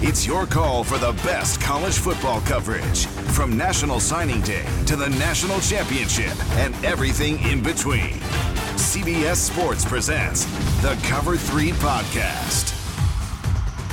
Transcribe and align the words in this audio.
It's 0.00 0.24
your 0.24 0.46
call 0.46 0.84
for 0.84 0.96
the 0.96 1.10
best 1.24 1.60
college 1.60 1.98
football 1.98 2.40
coverage 2.42 3.06
from 3.06 3.56
National 3.56 3.98
Signing 3.98 4.40
Day 4.42 4.64
to 4.86 4.94
the 4.94 5.08
National 5.08 5.58
Championship 5.58 6.32
and 6.56 6.72
everything 6.84 7.42
in 7.42 7.60
between. 7.60 8.20
CBS 8.78 9.38
Sports 9.38 9.84
presents 9.84 10.44
the 10.82 10.96
Cover 11.02 11.36
3 11.36 11.72
podcast. 11.72 12.76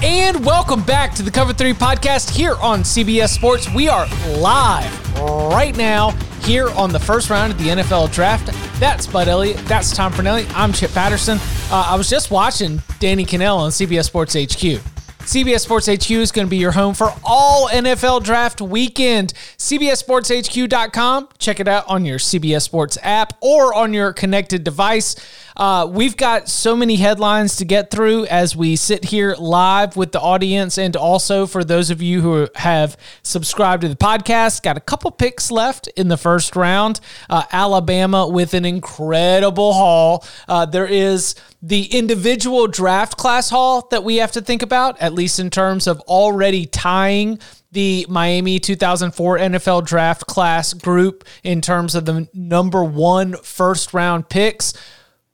And 0.04 0.46
welcome 0.46 0.84
back 0.84 1.16
to 1.16 1.24
the 1.24 1.32
Cover 1.32 1.54
3 1.54 1.74
podcast 1.74 2.30
here 2.30 2.54
on 2.62 2.82
CBS 2.82 3.30
Sports. 3.30 3.68
We 3.74 3.88
are 3.88 4.06
live 4.38 5.20
right 5.20 5.76
now 5.76 6.12
here 6.44 6.70
on 6.70 6.92
the 6.92 7.00
first 7.00 7.32
round 7.32 7.52
of 7.54 7.58
the 7.58 7.70
NFL 7.70 8.14
draft. 8.14 8.52
That's 8.80 9.08
Bud 9.08 9.28
Elliott. 9.28 9.58
That's 9.66 9.92
Tom 9.92 10.14
Fornelli. 10.14 10.48
I'm 10.54 10.72
Chip 10.72 10.92
Patterson. 10.92 11.40
Uh, 11.72 11.88
I 11.90 11.96
was 11.96 12.08
just 12.08 12.30
watching 12.30 12.80
Danny 13.00 13.26
Kanell 13.26 13.58
on 13.58 13.72
CBS 13.72 14.06
Sports 14.06 14.36
HQ. 14.36 14.95
CBS 15.26 15.62
Sports 15.62 15.88
HQ 15.88 16.12
is 16.12 16.32
going 16.32 16.46
to 16.46 16.50
be 16.50 16.58
your 16.58 16.74
home 16.74 16.94
for 16.94 17.12
all 17.24 17.68
NFL 17.70 18.24
draft 18.24 18.62
weekend. 18.62 19.34
CBSSportsHQ.com. 19.58 21.30
Check 21.40 21.60
it 21.60 21.68
out 21.68 21.84
on 21.88 22.06
your 22.06 22.20
CBS 22.20 22.62
Sports 22.62 23.00
app 23.02 23.34
or 23.42 23.74
on 23.74 23.92
your 23.92 24.14
connected 24.14 24.64
device. 24.64 25.16
Uh, 25.58 25.88
we've 25.90 26.18
got 26.18 26.50
so 26.50 26.76
many 26.76 26.98
headlines 26.98 27.56
to 27.56 27.66
get 27.66 27.90
through 27.90 28.26
as 28.26 28.56
we 28.56 28.76
sit 28.76 29.06
here 29.06 29.36
live 29.40 29.96
with 29.96 30.12
the 30.12 30.20
audience, 30.20 30.78
and 30.78 30.96
also 30.98 31.48
for 31.48 31.64
those 31.64 31.90
of 31.90 32.02
you 32.02 32.22
who 32.22 32.48
have 32.56 32.98
subscribed 33.24 33.82
to 33.82 33.88
the 33.88 33.96
podcast, 33.96 34.64
got 34.64 34.76
a 34.76 34.82
couple 34.82 35.10
picks 35.12 35.50
left 35.52 35.88
in 35.90 36.10
the 36.10 36.18
first 36.18 36.58
round. 36.58 37.00
Uh, 37.30 37.44
Alabama 37.54 38.28
with 38.28 38.54
an 38.54 38.66
incredible 38.66 39.74
haul. 39.74 40.26
Uh, 40.48 40.66
there 40.66 40.88
is 40.88 41.36
the 41.62 41.86
individual 41.86 42.68
draft 42.68 43.18
class 43.18 43.50
haul 43.50 43.88
that 43.92 44.04
we 44.04 44.18
have 44.18 44.34
to 44.34 44.42
think 44.42 44.62
about, 44.62 45.02
at 45.02 45.14
least 45.14 45.40
in 45.40 45.50
terms 45.50 45.88
of 45.88 46.02
already 46.02 46.66
tying 46.66 47.40
the 47.72 48.06
Miami 48.10 48.60
2004 48.60 49.38
NFL 49.38 49.86
draft 49.86 50.28
class 50.28 50.74
group 50.74 51.24
in 51.44 51.62
terms 51.62 51.96
of 51.96 52.06
the 52.06 52.28
number 52.34 52.84
one 52.84 53.36
first 53.38 53.94
round 53.94 54.28
picks. 54.30 54.74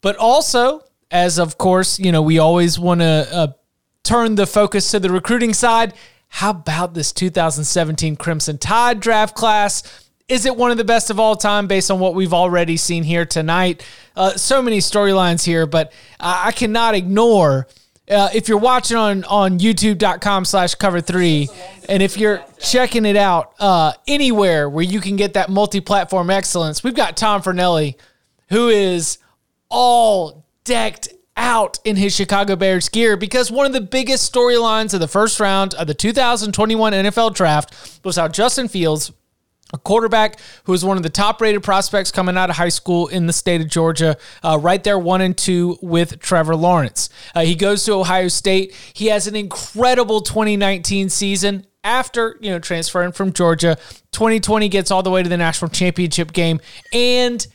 But 0.01 0.17
also, 0.17 0.84
as 1.09 1.38
of 1.38 1.57
course, 1.57 2.00
you 2.00 2.12
know, 2.12 2.22
we 2.22 2.39
always 2.39 2.79
want 2.79 3.01
to 3.01 3.28
uh, 3.31 3.47
turn 4.03 4.35
the 4.35 4.47
focus 4.47 4.89
to 4.91 5.00
the 5.00 5.12
recruiting 5.12 5.53
side. 5.53 5.94
How 6.29 6.51
about 6.51 6.94
this 6.94 7.12
2017 7.12 8.16
Crimson 8.16 8.57
Tide 8.57 9.00
draft 9.00 9.35
class? 9.35 9.84
Is 10.28 10.45
it 10.45 10.56
one 10.56 10.72
of 10.72 10.78
the 10.78 10.85
best 10.85 11.09
of 11.09 11.19
all 11.19 11.35
time 11.35 11.67
based 11.67 11.91
on 11.91 12.00
what 12.00 12.16
we've 12.16 12.34
already 12.34 12.78
seen 12.78 13.03
here 13.03 13.25
tonight? 13.25 13.85
Uh, 14.16 14.31
so 14.31 14.62
many 14.62 14.78
storylines 14.78 15.45
here, 15.45 15.66
but 15.66 15.91
I 16.22 16.53
cannot 16.53 16.95
ignore. 16.95 17.68
Uh, 18.09 18.29
if 18.33 18.47
you're 18.47 18.57
watching 18.57 18.97
on 18.97 19.23
on 19.25 19.59
youtube.com 19.59 20.44
slash 20.44 20.75
cover 20.75 21.00
three 21.00 21.47
and 21.88 22.03
if 22.03 22.18
you're 22.18 22.44
checking 22.59 23.06
it 23.06 23.16
out 23.16 23.53
uh, 23.59 23.94
anywhere 24.06 24.68
where 24.68 24.83
you 24.83 25.00
can 25.00 25.16
get 25.16 25.35
that 25.35 25.50
multi-platform 25.50 26.29
excellence 26.29 26.83
we've 26.83 26.95
got 26.95 27.16
tom 27.16 27.41
fornelli 27.41 27.95
who 28.50 28.68
is 28.68 29.19
all 29.71 30.45
decked 30.63 31.09
out 31.37 31.79
in 31.85 31.95
his 31.95 32.15
Chicago 32.15 32.55
Bears 32.55 32.89
gear 32.89 33.17
because 33.17 33.49
one 33.49 33.65
of 33.65 33.73
the 33.73 33.81
biggest 33.81 34.31
storylines 34.31 34.93
of 34.93 34.99
the 34.99 35.07
first 35.07 35.39
round 35.39 35.73
of 35.73 35.87
the 35.87 35.93
2021 35.93 36.93
NFL 36.93 37.33
draft 37.33 37.99
was 38.03 38.17
how 38.17 38.27
Justin 38.27 38.67
Fields 38.67 39.11
a 39.73 39.77
quarterback 39.77 40.37
who 40.65 40.73
is 40.73 40.83
one 40.83 40.97
of 40.97 41.03
the 41.03 41.09
top 41.09 41.41
rated 41.41 41.63
prospects 41.63 42.11
coming 42.11 42.37
out 42.37 42.49
of 42.49 42.57
high 42.57 42.69
school 42.69 43.07
in 43.07 43.25
the 43.25 43.33
state 43.33 43.61
of 43.61 43.69
Georgia, 43.69 44.17
uh, 44.43 44.59
right 44.61 44.83
there, 44.83 44.99
one 44.99 45.21
and 45.21 45.37
two 45.37 45.77
with 45.81 46.19
Trevor 46.19 46.55
Lawrence. 46.55 47.09
Uh, 47.33 47.41
he 47.41 47.55
goes 47.55 47.85
to 47.85 47.93
Ohio 47.93 48.27
State. 48.27 48.75
He 48.93 49.07
has 49.07 49.27
an 49.27 49.35
incredible 49.35 50.21
2019 50.21 51.09
season 51.09 51.65
after 51.83 52.38
you 52.41 52.51
know 52.51 52.59
transferring 52.59 53.11
from 53.13 53.33
Georgia. 53.33 53.77
2020 54.11 54.69
gets 54.69 54.91
all 54.91 55.03
the 55.03 55.09
way 55.09 55.23
to 55.23 55.29
the 55.29 55.38
national 55.38 55.69
championship 55.69 56.33
game 56.33 56.59
and 56.91 57.47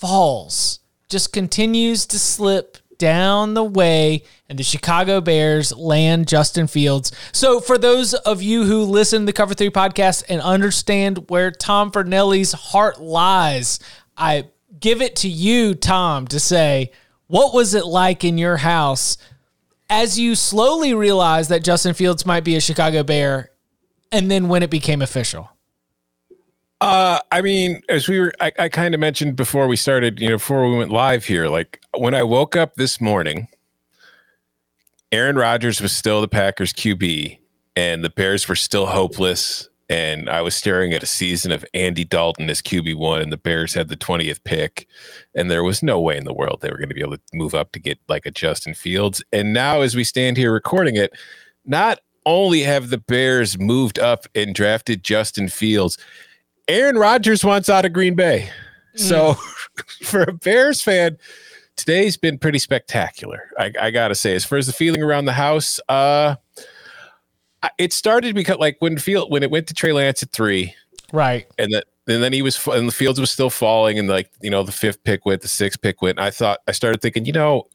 falls 0.00 0.80
just 1.14 1.32
continues 1.32 2.06
to 2.06 2.18
slip 2.18 2.76
down 2.98 3.54
the 3.54 3.62
way 3.62 4.24
and 4.48 4.58
the 4.58 4.64
Chicago 4.64 5.20
Bears 5.20 5.72
land 5.72 6.26
Justin 6.26 6.66
Fields. 6.66 7.12
So 7.30 7.60
for 7.60 7.78
those 7.78 8.14
of 8.14 8.42
you 8.42 8.64
who 8.64 8.82
listen 8.82 9.20
to 9.20 9.26
the 9.26 9.32
Cover 9.32 9.54
3 9.54 9.70
podcast 9.70 10.24
and 10.28 10.40
understand 10.40 11.30
where 11.30 11.52
Tom 11.52 11.92
Fornelli's 11.92 12.50
heart 12.50 13.00
lies, 13.00 13.78
I 14.16 14.48
give 14.80 15.00
it 15.00 15.14
to 15.18 15.28
you, 15.28 15.76
Tom, 15.76 16.26
to 16.26 16.40
say, 16.40 16.90
what 17.28 17.54
was 17.54 17.74
it 17.74 17.86
like 17.86 18.24
in 18.24 18.36
your 18.36 18.56
house 18.56 19.16
as 19.88 20.18
you 20.18 20.34
slowly 20.34 20.94
realized 20.94 21.48
that 21.50 21.62
Justin 21.62 21.94
Fields 21.94 22.26
might 22.26 22.42
be 22.42 22.56
a 22.56 22.60
Chicago 22.60 23.04
Bear 23.04 23.50
and 24.10 24.28
then 24.28 24.48
when 24.48 24.64
it 24.64 24.70
became 24.70 25.00
official? 25.00 25.48
Uh, 26.84 27.18
I 27.32 27.40
mean, 27.40 27.80
as 27.88 28.08
we 28.10 28.20
were, 28.20 28.34
I, 28.40 28.52
I 28.58 28.68
kind 28.68 28.92
of 28.92 29.00
mentioned 29.00 29.36
before 29.36 29.68
we 29.68 29.74
started, 29.74 30.20
you 30.20 30.28
know, 30.28 30.34
before 30.34 30.68
we 30.68 30.76
went 30.76 30.90
live 30.90 31.24
here, 31.24 31.48
like 31.48 31.80
when 31.96 32.14
I 32.14 32.22
woke 32.22 32.56
up 32.56 32.74
this 32.74 33.00
morning, 33.00 33.48
Aaron 35.10 35.36
Rodgers 35.36 35.80
was 35.80 35.96
still 35.96 36.20
the 36.20 36.28
Packers 36.28 36.74
QB 36.74 37.38
and 37.74 38.04
the 38.04 38.10
Bears 38.10 38.46
were 38.48 38.54
still 38.54 38.84
hopeless. 38.84 39.66
And 39.88 40.28
I 40.28 40.42
was 40.42 40.54
staring 40.54 40.92
at 40.92 41.02
a 41.02 41.06
season 41.06 41.52
of 41.52 41.64
Andy 41.72 42.04
Dalton 42.04 42.50
as 42.50 42.60
QB1, 42.60 43.22
and 43.22 43.32
the 43.32 43.38
Bears 43.38 43.72
had 43.72 43.88
the 43.88 43.96
20th 43.96 44.44
pick. 44.44 44.86
And 45.34 45.50
there 45.50 45.64
was 45.64 45.82
no 45.82 45.98
way 45.98 46.18
in 46.18 46.24
the 46.24 46.34
world 46.34 46.58
they 46.60 46.70
were 46.70 46.76
going 46.76 46.90
to 46.90 46.94
be 46.94 47.00
able 47.00 47.16
to 47.16 47.22
move 47.32 47.54
up 47.54 47.72
to 47.72 47.78
get 47.78 47.98
like 48.08 48.26
a 48.26 48.30
Justin 48.30 48.74
Fields. 48.74 49.24
And 49.32 49.54
now, 49.54 49.80
as 49.80 49.96
we 49.96 50.04
stand 50.04 50.36
here 50.36 50.52
recording 50.52 50.96
it, 50.96 51.14
not 51.64 52.00
only 52.26 52.60
have 52.60 52.90
the 52.90 52.98
Bears 52.98 53.58
moved 53.58 53.98
up 53.98 54.26
and 54.34 54.54
drafted 54.54 55.02
Justin 55.02 55.48
Fields, 55.48 55.96
Aaron 56.68 56.96
Rodgers 56.96 57.44
wants 57.44 57.68
out 57.68 57.84
of 57.84 57.92
Green 57.92 58.14
Bay. 58.14 58.50
So 58.96 59.34
mm. 59.34 60.04
for 60.06 60.22
a 60.22 60.32
Bears 60.32 60.82
fan, 60.82 61.18
today's 61.76 62.16
been 62.16 62.38
pretty 62.38 62.58
spectacular. 62.58 63.50
I, 63.58 63.72
I, 63.80 63.90
gotta 63.90 64.14
say, 64.14 64.34
as 64.34 64.44
far 64.44 64.58
as 64.58 64.66
the 64.66 64.72
feeling 64.72 65.02
around 65.02 65.24
the 65.24 65.32
house, 65.32 65.80
uh, 65.88 66.36
it 67.78 67.92
started 67.92 68.34
because 68.34 68.58
like 68.58 68.76
when 68.80 68.98
field 68.98 69.30
when 69.30 69.42
it 69.42 69.50
went 69.50 69.66
to 69.68 69.74
Trey 69.74 69.92
Lance 69.92 70.22
at 70.22 70.30
three, 70.30 70.74
right, 71.12 71.46
and 71.58 71.72
that 71.72 71.84
and 72.06 72.22
then 72.22 72.32
he 72.32 72.42
was 72.42 72.66
and 72.66 72.88
the 72.88 72.92
fields 72.92 73.18
was 73.18 73.30
still 73.30 73.50
falling, 73.50 73.98
and 73.98 74.08
like 74.08 74.30
you 74.42 74.50
know 74.50 74.62
the 74.62 74.72
fifth 74.72 75.02
pick 75.04 75.24
went, 75.24 75.42
the 75.42 75.48
sixth 75.48 75.80
pick 75.80 76.02
went. 76.02 76.18
I 76.18 76.30
thought 76.30 76.60
I 76.68 76.72
started 76.72 77.00
thinking, 77.00 77.24
you 77.24 77.32
know, 77.32 77.68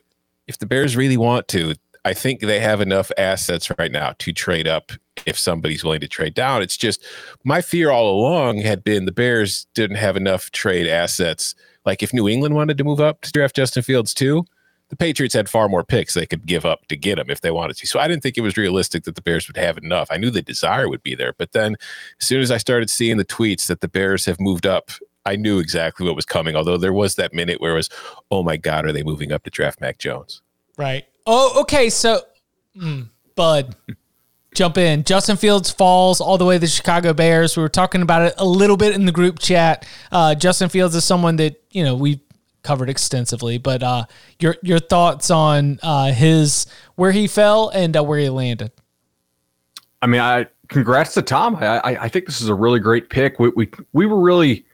if 0.48 0.60
the 0.60 0.66
Bears 0.66 0.96
really 0.96 1.18
want 1.18 1.48
to, 1.50 1.76
I 2.06 2.14
think 2.14 2.42
they 2.42 2.60
have 2.60 2.82
enough 2.82 3.12
assets 3.18 3.72
right 3.78 3.92
now 3.92 4.14
to 4.20 4.32
trade 4.32 4.68
up 4.68 4.92
if 5.26 5.38
somebody's 5.38 5.84
willing 5.84 6.00
to 6.02 6.08
trade 6.08 6.34
down. 6.34 6.62
It's 6.62 6.78
just 6.78 7.04
my 7.44 7.62
fear 7.62 7.90
all 7.90 8.10
along 8.10 8.60
had 8.60 8.84
been 8.84 9.06
the 9.06 9.12
Bears 9.12 9.68
didn't 9.74 9.98
have 9.98 10.16
enough 10.16 10.52
trade 10.52 10.88
assets. 10.88 11.56
Like 11.86 12.02
if 12.02 12.14
New 12.14 12.28
England 12.28 12.56
wanted 12.56 12.78
to 12.78 12.84
move 12.84 13.02
up 13.02 13.22
to 13.22 13.32
draft 13.32 13.56
Justin 13.56 13.84
Fields 13.84 14.14
too, 14.14 14.46
the 14.90 14.96
Patriots 14.96 15.36
had 15.36 15.50
far 15.50 15.70
more 15.70 15.84
picks 15.84 16.14
they 16.14 16.26
could 16.26 16.46
give 16.46 16.66
up 16.66 16.88
to 16.88 16.96
get 16.96 17.20
him 17.20 17.30
if 17.30 17.42
they 17.42 17.52
wanted 17.52 17.78
to. 17.78 17.88
So 17.88 18.00
I 18.00 18.08
didn't 18.08 18.24
think 18.24 18.38
it 18.38 18.42
was 18.42 18.58
realistic 18.58 19.04
that 19.04 19.16
the 19.16 19.22
Bears 19.22 19.48
would 19.48 19.58
have 19.58 19.78
enough. 19.78 20.08
I 20.10 20.18
knew 20.18 20.32
the 20.32 20.42
desire 20.42 20.90
would 20.90 21.04
be 21.04 21.16
there, 21.16 21.34
but 21.38 21.52
then 21.52 21.76
as 22.20 22.28
soon 22.28 22.42
as 22.42 22.50
I 22.50 22.58
started 22.58 22.90
seeing 22.90 23.18
the 23.18 23.26
tweets 23.26 23.68
that 23.68 23.82
the 23.82 23.88
Bears 23.88 24.26
have 24.26 24.40
moved 24.40 24.66
up, 24.66 24.90
I 25.26 25.36
knew 25.36 25.60
exactly 25.60 26.06
what 26.06 26.16
was 26.16 26.26
coming. 26.26 26.56
Although 26.56 26.78
there 26.78 26.94
was 26.94 27.16
that 27.16 27.34
minute 27.34 27.62
where 27.62 27.74
it 27.74 27.76
was, 27.76 27.90
oh 28.32 28.42
my 28.42 28.58
God, 28.58 28.86
are 28.86 28.92
they 28.92 29.04
moving 29.04 29.32
up 29.32 29.44
to 29.44 29.52
draft 29.52 29.80
Mac 29.80 30.00
Jones? 30.00 30.42
Right. 30.78 31.06
Oh, 31.32 31.62
okay. 31.62 31.92
So, 31.92 32.22
mm, 32.76 33.08
Bud, 33.36 33.76
jump 34.56 34.80
in. 34.80 35.04
Justin 35.04 35.38
Fields 35.38 35.70
falls 35.70 36.20
all 36.20 36.40
the 36.40 36.46
way 36.46 36.56
to 36.56 36.60
the 36.60 36.66
Chicago 36.66 37.14
Bears. 37.14 37.56
We 37.56 37.62
were 37.62 37.70
talking 37.70 38.02
about 38.02 38.24
it 38.24 38.34
a 38.40 38.46
little 38.46 38.78
bit 38.78 38.96
in 38.96 39.06
the 39.06 39.12
group 39.12 39.38
chat. 39.38 39.88
Uh, 40.12 40.34
Justin 40.34 40.70
Fields 40.70 40.96
is 40.96 41.06
someone 41.06 41.36
that 41.36 41.64
you 41.70 41.84
know 41.84 41.94
we 41.94 42.22
covered 42.64 42.90
extensively, 42.90 43.60
but 43.60 43.84
uh, 43.84 44.06
your 44.40 44.56
your 44.64 44.80
thoughts 44.80 45.30
on 45.30 45.78
uh, 45.84 46.12
his 46.12 46.66
where 46.96 47.12
he 47.12 47.28
fell 47.28 47.70
and 47.70 47.96
uh, 47.96 48.04
where 48.04 48.18
he 48.18 48.30
landed. 48.30 48.72
I 50.02 50.08
mean, 50.08 50.22
I 50.22 50.48
congrats 50.68 51.14
to 51.14 51.22
Tom. 51.22 51.58
I, 51.58 51.78
I, 51.78 52.04
I 52.06 52.10
think 52.10 52.26
this 52.26 52.42
is 52.42 52.50
a 52.50 52.56
really 52.56 52.80
great 52.80 53.12
pick. 53.12 53.38
We 53.38 53.50
we 53.50 53.70
we 53.94 54.08
were 54.08 54.20
really 54.20 54.66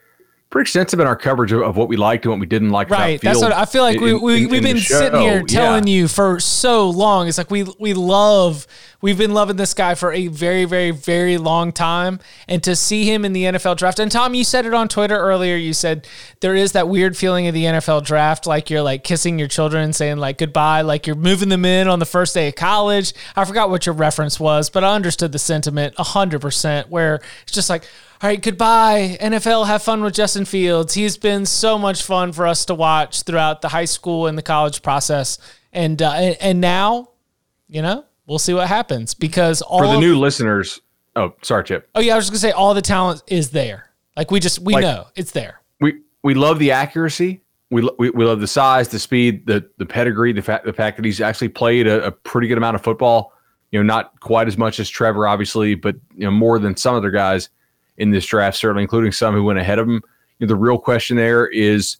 pretty 0.55 0.67
extensive 0.69 1.01
in 1.01 1.05
our 1.07 1.17
coverage 1.17 1.51
of, 1.51 1.61
of, 1.63 1.75
what 1.75 1.89
we 1.89 1.97
liked 1.97 2.23
and 2.23 2.31
what 2.31 2.39
we 2.39 2.45
didn't 2.45 2.69
like. 2.69 2.89
Right. 2.89 3.19
That's 3.19 3.41
what 3.41 3.51
I 3.51 3.65
feel 3.65 3.83
like. 3.83 3.97
In, 3.97 4.03
we, 4.03 4.13
we, 4.13 4.45
we've 4.45 4.63
been 4.63 4.77
sitting 4.77 5.19
here 5.19 5.43
telling 5.43 5.85
yeah. 5.85 5.93
you 5.93 6.07
for 6.07 6.39
so 6.39 6.89
long. 6.89 7.27
It's 7.27 7.37
like 7.37 7.51
we 7.51 7.63
we 7.77 7.93
love. 7.93 8.65
We've 9.01 9.17
been 9.17 9.33
loving 9.33 9.57
this 9.57 9.73
guy 9.73 9.95
for 9.95 10.13
a 10.13 10.27
very, 10.27 10.63
very, 10.63 10.91
very 10.91 11.37
long 11.37 11.73
time, 11.73 12.21
and 12.47 12.63
to 12.63 12.73
see 12.73 13.03
him 13.03 13.25
in 13.25 13.33
the 13.33 13.43
NFL 13.43 13.75
draft. 13.75 13.99
And 13.99 14.09
Tom, 14.09 14.33
you 14.33 14.45
said 14.45 14.65
it 14.65 14.73
on 14.73 14.87
Twitter 14.87 15.17
earlier. 15.17 15.57
You 15.57 15.73
said 15.73 16.07
there 16.39 16.55
is 16.55 16.71
that 16.71 16.87
weird 16.87 17.17
feeling 17.17 17.47
of 17.47 17.53
the 17.53 17.65
NFL 17.65 18.05
draft, 18.05 18.47
like 18.47 18.69
you're 18.69 18.81
like 18.81 19.03
kissing 19.03 19.37
your 19.37 19.49
children, 19.49 19.91
saying 19.91 20.19
like 20.19 20.37
goodbye, 20.37 20.83
like 20.83 21.05
you're 21.05 21.17
moving 21.17 21.49
them 21.49 21.65
in 21.65 21.89
on 21.89 21.99
the 21.99 22.05
first 22.05 22.33
day 22.33 22.47
of 22.47 22.55
college. 22.55 23.13
I 23.35 23.43
forgot 23.43 23.69
what 23.69 23.85
your 23.85 23.93
reference 23.93 24.39
was, 24.39 24.69
but 24.69 24.85
I 24.85 24.95
understood 24.95 25.33
the 25.33 25.39
sentiment 25.39 25.95
hundred 25.97 26.39
percent. 26.39 26.89
Where 26.89 27.15
it's 27.43 27.51
just 27.51 27.69
like, 27.69 27.83
all 28.21 28.29
right, 28.29 28.41
goodbye, 28.41 29.17
NFL. 29.19 29.67
Have 29.67 29.83
fun 29.83 30.01
with 30.01 30.13
Justin 30.13 30.45
Fields. 30.45 30.93
He's 30.93 31.17
been 31.17 31.45
so 31.45 31.77
much 31.77 32.01
fun 32.01 32.31
for 32.31 32.47
us 32.47 32.63
to 32.65 32.73
watch 32.73 33.23
throughout 33.23 33.61
the 33.61 33.67
high 33.67 33.85
school 33.85 34.27
and 34.27 34.37
the 34.37 34.41
college 34.41 34.81
process, 34.81 35.37
and 35.73 36.01
uh, 36.01 36.11
and 36.11 36.61
now, 36.61 37.09
you 37.67 37.81
know, 37.81 38.05
we'll 38.25 38.39
see 38.39 38.53
what 38.53 38.69
happens 38.69 39.13
because 39.13 39.61
all 39.61 39.79
for 39.79 39.87
the 39.87 39.99
new 39.99 40.17
listeners. 40.17 40.79
Oh, 41.17 41.33
sorry, 41.41 41.65
Chip. 41.65 41.89
Oh 41.93 41.99
yeah, 41.99 42.13
I 42.13 42.15
was 42.15 42.25
just 42.25 42.31
gonna 42.31 42.39
say 42.39 42.51
all 42.51 42.73
the 42.73 42.81
talent 42.81 43.21
is 43.27 43.49
there. 43.49 43.91
Like 44.15 44.31
we 44.31 44.39
just 44.39 44.59
we 44.59 44.73
like, 44.73 44.83
know 44.83 45.07
it's 45.17 45.31
there. 45.31 45.61
We 45.81 45.99
we 46.23 46.35
love 46.35 46.57
the 46.57 46.71
accuracy. 46.71 47.41
We, 47.69 47.89
we, 47.97 48.11
we 48.11 48.23
love 48.23 48.39
the 48.39 48.47
size, 48.47 48.87
the 48.87 48.99
speed, 48.99 49.45
the 49.45 49.69
the 49.77 49.85
pedigree, 49.85 50.31
the 50.31 50.41
fact 50.41 50.65
the 50.65 50.73
fact 50.73 50.95
that 50.95 51.03
he's 51.03 51.19
actually 51.19 51.49
played 51.49 51.85
a, 51.85 52.05
a 52.05 52.11
pretty 52.11 52.47
good 52.47 52.57
amount 52.57 52.75
of 52.75 52.81
football. 52.81 53.33
You 53.71 53.79
know, 53.79 53.83
not 53.83 54.17
quite 54.21 54.47
as 54.47 54.57
much 54.57 54.79
as 54.79 54.89
Trevor, 54.89 55.27
obviously, 55.27 55.75
but 55.75 55.97
you 56.15 56.23
know 56.23 56.31
more 56.31 56.59
than 56.59 56.77
some 56.77 56.95
other 56.95 57.11
guys 57.11 57.49
in 57.97 58.11
this 58.11 58.25
draft, 58.25 58.57
certainly 58.57 58.83
including 58.83 59.11
some 59.11 59.33
who 59.33 59.43
went 59.43 59.59
ahead 59.59 59.79
of 59.79 59.87
him. 59.87 60.01
You 60.39 60.45
know, 60.45 60.47
the 60.47 60.55
real 60.55 60.77
question 60.77 61.17
there 61.17 61.47
is 61.47 61.97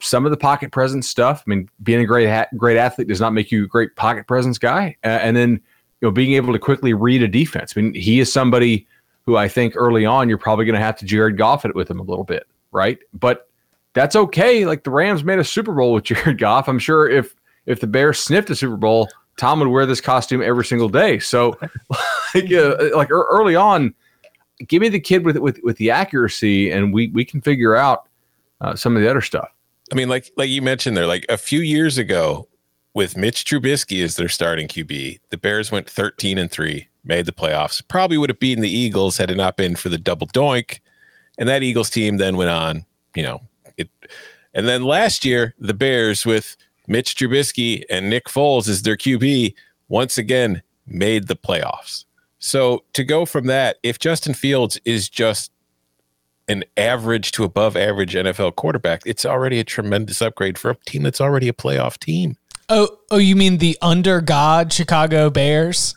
some 0.00 0.24
of 0.24 0.30
the 0.30 0.36
pocket 0.36 0.72
presence 0.72 1.08
stuff. 1.08 1.42
I 1.46 1.50
mean, 1.50 1.68
being 1.82 2.00
a 2.00 2.06
great 2.06 2.46
great 2.56 2.76
athlete 2.76 3.08
does 3.08 3.20
not 3.20 3.32
make 3.32 3.50
you 3.50 3.64
a 3.64 3.68
great 3.68 3.96
pocket 3.96 4.26
presence 4.26 4.58
guy. 4.58 4.96
Uh, 5.04 5.08
and 5.08 5.36
then 5.36 5.60
you 6.00 6.08
know, 6.08 6.10
being 6.10 6.34
able 6.34 6.52
to 6.52 6.58
quickly 6.58 6.94
read 6.94 7.22
a 7.22 7.28
defense. 7.28 7.74
I 7.76 7.80
mean, 7.80 7.94
he 7.94 8.20
is 8.20 8.32
somebody 8.32 8.86
who 9.24 9.36
I 9.36 9.48
think 9.48 9.74
early 9.76 10.06
on 10.06 10.28
you're 10.28 10.38
probably 10.38 10.64
going 10.64 10.78
to 10.78 10.84
have 10.84 10.96
to 10.98 11.04
Jared 11.04 11.36
Goff 11.36 11.64
it 11.64 11.74
with 11.74 11.90
him 11.90 11.98
a 11.98 12.04
little 12.04 12.24
bit, 12.24 12.46
right? 12.70 12.98
But 13.12 13.48
that's 13.94 14.14
okay. 14.14 14.66
Like 14.66 14.84
the 14.84 14.90
Rams 14.90 15.24
made 15.24 15.38
a 15.38 15.44
Super 15.44 15.72
Bowl 15.72 15.94
with 15.94 16.04
Jared 16.04 16.38
Goff. 16.38 16.68
I'm 16.68 16.78
sure 16.78 17.08
if 17.08 17.34
if 17.66 17.80
the 17.80 17.86
Bears 17.86 18.20
sniffed 18.20 18.50
a 18.50 18.56
Super 18.56 18.76
Bowl, 18.76 19.08
Tom 19.38 19.58
would 19.58 19.68
wear 19.68 19.86
this 19.86 20.00
costume 20.00 20.40
every 20.40 20.64
single 20.64 20.88
day. 20.88 21.18
So, 21.18 21.58
like, 22.34 22.52
uh, 22.52 22.76
like 22.94 23.10
early 23.10 23.56
on 23.56 23.94
give 24.66 24.82
me 24.82 24.88
the 24.88 25.00
kid 25.00 25.24
with 25.24 25.36
with 25.38 25.60
with 25.62 25.76
the 25.76 25.90
accuracy, 25.90 26.70
and 26.70 26.92
we 26.92 27.08
we 27.08 27.24
can 27.24 27.40
figure 27.40 27.74
out 27.74 28.08
uh, 28.60 28.74
some 28.74 28.96
of 28.96 29.02
the 29.02 29.10
other 29.10 29.20
stuff. 29.20 29.48
I 29.92 29.94
mean, 29.94 30.08
like 30.08 30.30
like 30.36 30.48
you 30.48 30.62
mentioned 30.62 30.96
there, 30.96 31.06
like 31.06 31.26
a 31.28 31.36
few 31.36 31.60
years 31.60 31.98
ago, 31.98 32.48
with 32.94 33.16
Mitch 33.16 33.44
Trubisky 33.44 34.02
as 34.02 34.16
their 34.16 34.28
starting 34.28 34.68
QB, 34.68 35.20
the 35.30 35.36
Bears 35.36 35.70
went 35.70 35.88
thirteen 35.88 36.38
and 36.38 36.50
three, 36.50 36.88
made 37.04 37.26
the 37.26 37.32
playoffs. 37.32 37.86
Probably 37.86 38.18
would 38.18 38.30
have 38.30 38.40
beaten 38.40 38.62
the 38.62 38.70
Eagles 38.70 39.18
had 39.18 39.30
it 39.30 39.36
not 39.36 39.56
been 39.56 39.76
for 39.76 39.88
the 39.88 39.98
double 39.98 40.26
doink, 40.28 40.80
and 41.38 41.48
that 41.48 41.62
Eagles 41.62 41.90
team 41.90 42.16
then 42.16 42.36
went 42.36 42.50
on. 42.50 42.84
You 43.14 43.22
know 43.22 43.40
it, 43.76 43.88
and 44.54 44.66
then 44.66 44.84
last 44.84 45.24
year 45.24 45.54
the 45.58 45.74
Bears 45.74 46.24
with 46.24 46.56
Mitch 46.88 47.14
Trubisky 47.14 47.84
and 47.90 48.08
Nick 48.08 48.26
Foles 48.26 48.68
as 48.68 48.82
their 48.82 48.96
QB 48.96 49.54
once 49.88 50.18
again 50.18 50.62
made 50.86 51.26
the 51.26 51.36
playoffs. 51.36 52.05
So 52.46 52.84
to 52.92 53.02
go 53.02 53.26
from 53.26 53.46
that, 53.48 53.78
if 53.82 53.98
Justin 53.98 54.32
Fields 54.32 54.78
is 54.84 55.08
just 55.08 55.50
an 56.46 56.62
average 56.76 57.32
to 57.32 57.42
above 57.42 57.76
average 57.76 58.14
NFL 58.14 58.54
quarterback, 58.54 59.02
it's 59.04 59.26
already 59.26 59.58
a 59.58 59.64
tremendous 59.64 60.22
upgrade 60.22 60.56
for 60.56 60.70
a 60.70 60.76
team 60.86 61.02
that's 61.02 61.20
already 61.20 61.48
a 61.48 61.52
playoff 61.52 61.98
team. 61.98 62.36
Oh, 62.68 62.98
oh, 63.10 63.16
you 63.16 63.34
mean 63.34 63.58
the 63.58 63.76
under 63.82 64.20
God 64.20 64.72
Chicago 64.72 65.28
Bears? 65.28 65.92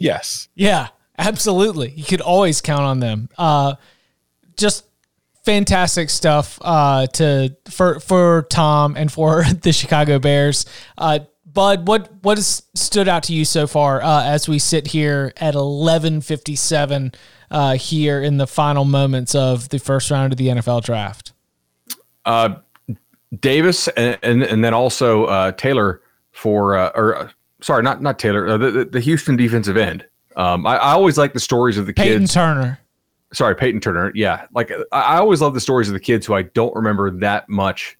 Yes. 0.00 0.48
Yeah, 0.56 0.88
absolutely. 1.18 1.92
You 1.92 2.02
could 2.02 2.20
always 2.20 2.60
count 2.60 2.82
on 2.82 2.98
them. 2.98 3.28
Uh, 3.38 3.76
just 4.56 4.84
fantastic 5.44 6.10
stuff 6.10 6.58
uh, 6.62 7.06
to 7.06 7.56
for 7.70 8.00
for 8.00 8.48
Tom 8.50 8.96
and 8.96 9.12
for 9.12 9.44
the 9.62 9.72
Chicago 9.72 10.18
Bears. 10.18 10.66
Uh, 10.98 11.20
Bud, 11.52 11.86
what 11.86 12.10
what 12.22 12.38
has 12.38 12.62
stood 12.74 13.08
out 13.08 13.24
to 13.24 13.34
you 13.34 13.44
so 13.44 13.66
far 13.66 14.02
uh, 14.02 14.24
as 14.24 14.48
we 14.48 14.58
sit 14.58 14.86
here 14.86 15.32
at 15.36 15.54
eleven 15.54 16.20
fifty 16.20 16.56
seven 16.56 17.12
uh, 17.50 17.76
here 17.76 18.22
in 18.22 18.38
the 18.38 18.46
final 18.46 18.84
moments 18.84 19.34
of 19.34 19.68
the 19.68 19.78
first 19.78 20.10
round 20.10 20.32
of 20.32 20.38
the 20.38 20.48
NFL 20.48 20.82
draft? 20.84 21.32
Uh, 22.24 22.56
Davis 23.40 23.88
and, 23.88 24.18
and, 24.22 24.42
and 24.42 24.64
then 24.64 24.74
also 24.74 25.24
uh, 25.24 25.52
Taylor 25.52 26.02
for 26.32 26.76
uh, 26.76 26.92
or 26.94 27.16
uh, 27.16 27.28
sorry, 27.60 27.82
not 27.82 28.02
not 28.02 28.18
Taylor, 28.18 28.58
the, 28.58 28.84
the 28.84 29.00
Houston 29.00 29.36
defensive 29.36 29.76
end. 29.76 30.06
Um, 30.36 30.66
I, 30.66 30.76
I, 30.76 30.92
always 30.92 31.18
like 31.18 31.34
the 31.34 31.40
stories 31.40 31.76
of 31.76 31.86
the 31.86 31.92
Peyton 31.92 32.20
kids. 32.20 32.34
Turner. 32.34 32.78
Sorry, 33.34 33.54
Peyton 33.54 33.80
Turner. 33.80 34.12
Yeah, 34.14 34.46
like 34.54 34.70
I, 34.92 35.00
I 35.00 35.16
always 35.18 35.42
love 35.42 35.52
the 35.52 35.60
stories 35.60 35.88
of 35.88 35.94
the 35.94 36.00
kids 36.00 36.24
who 36.24 36.34
I 36.34 36.42
don't 36.42 36.74
remember 36.74 37.10
that 37.10 37.48
much 37.48 37.98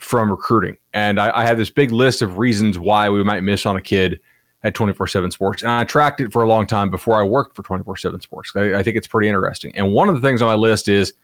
from 0.00 0.30
recruiting. 0.30 0.76
And 0.92 1.20
I, 1.20 1.40
I 1.40 1.44
had 1.44 1.58
this 1.58 1.70
big 1.70 1.92
list 1.92 2.22
of 2.22 2.38
reasons 2.38 2.78
why 2.78 3.08
we 3.08 3.22
might 3.22 3.42
miss 3.42 3.66
on 3.66 3.76
a 3.76 3.80
kid 3.80 4.18
at 4.62 4.74
24 4.74 5.06
7 5.06 5.30
sports. 5.30 5.62
And 5.62 5.70
I 5.70 5.84
tracked 5.84 6.20
it 6.20 6.32
for 6.32 6.42
a 6.42 6.48
long 6.48 6.66
time 6.66 6.90
before 6.90 7.20
I 7.20 7.22
worked 7.22 7.54
for 7.54 7.62
24 7.62 7.96
7 7.98 8.20
sports. 8.20 8.52
I, 8.56 8.74
I, 8.74 8.82
think 8.82 8.96
it's 8.96 9.06
pretty 9.06 9.28
interesting. 9.28 9.72
And 9.76 9.92
one 9.92 10.08
of 10.08 10.14
the 10.14 10.20
things 10.20 10.42
on 10.42 10.48
my 10.48 10.54
list 10.54 10.88
is 10.88 11.14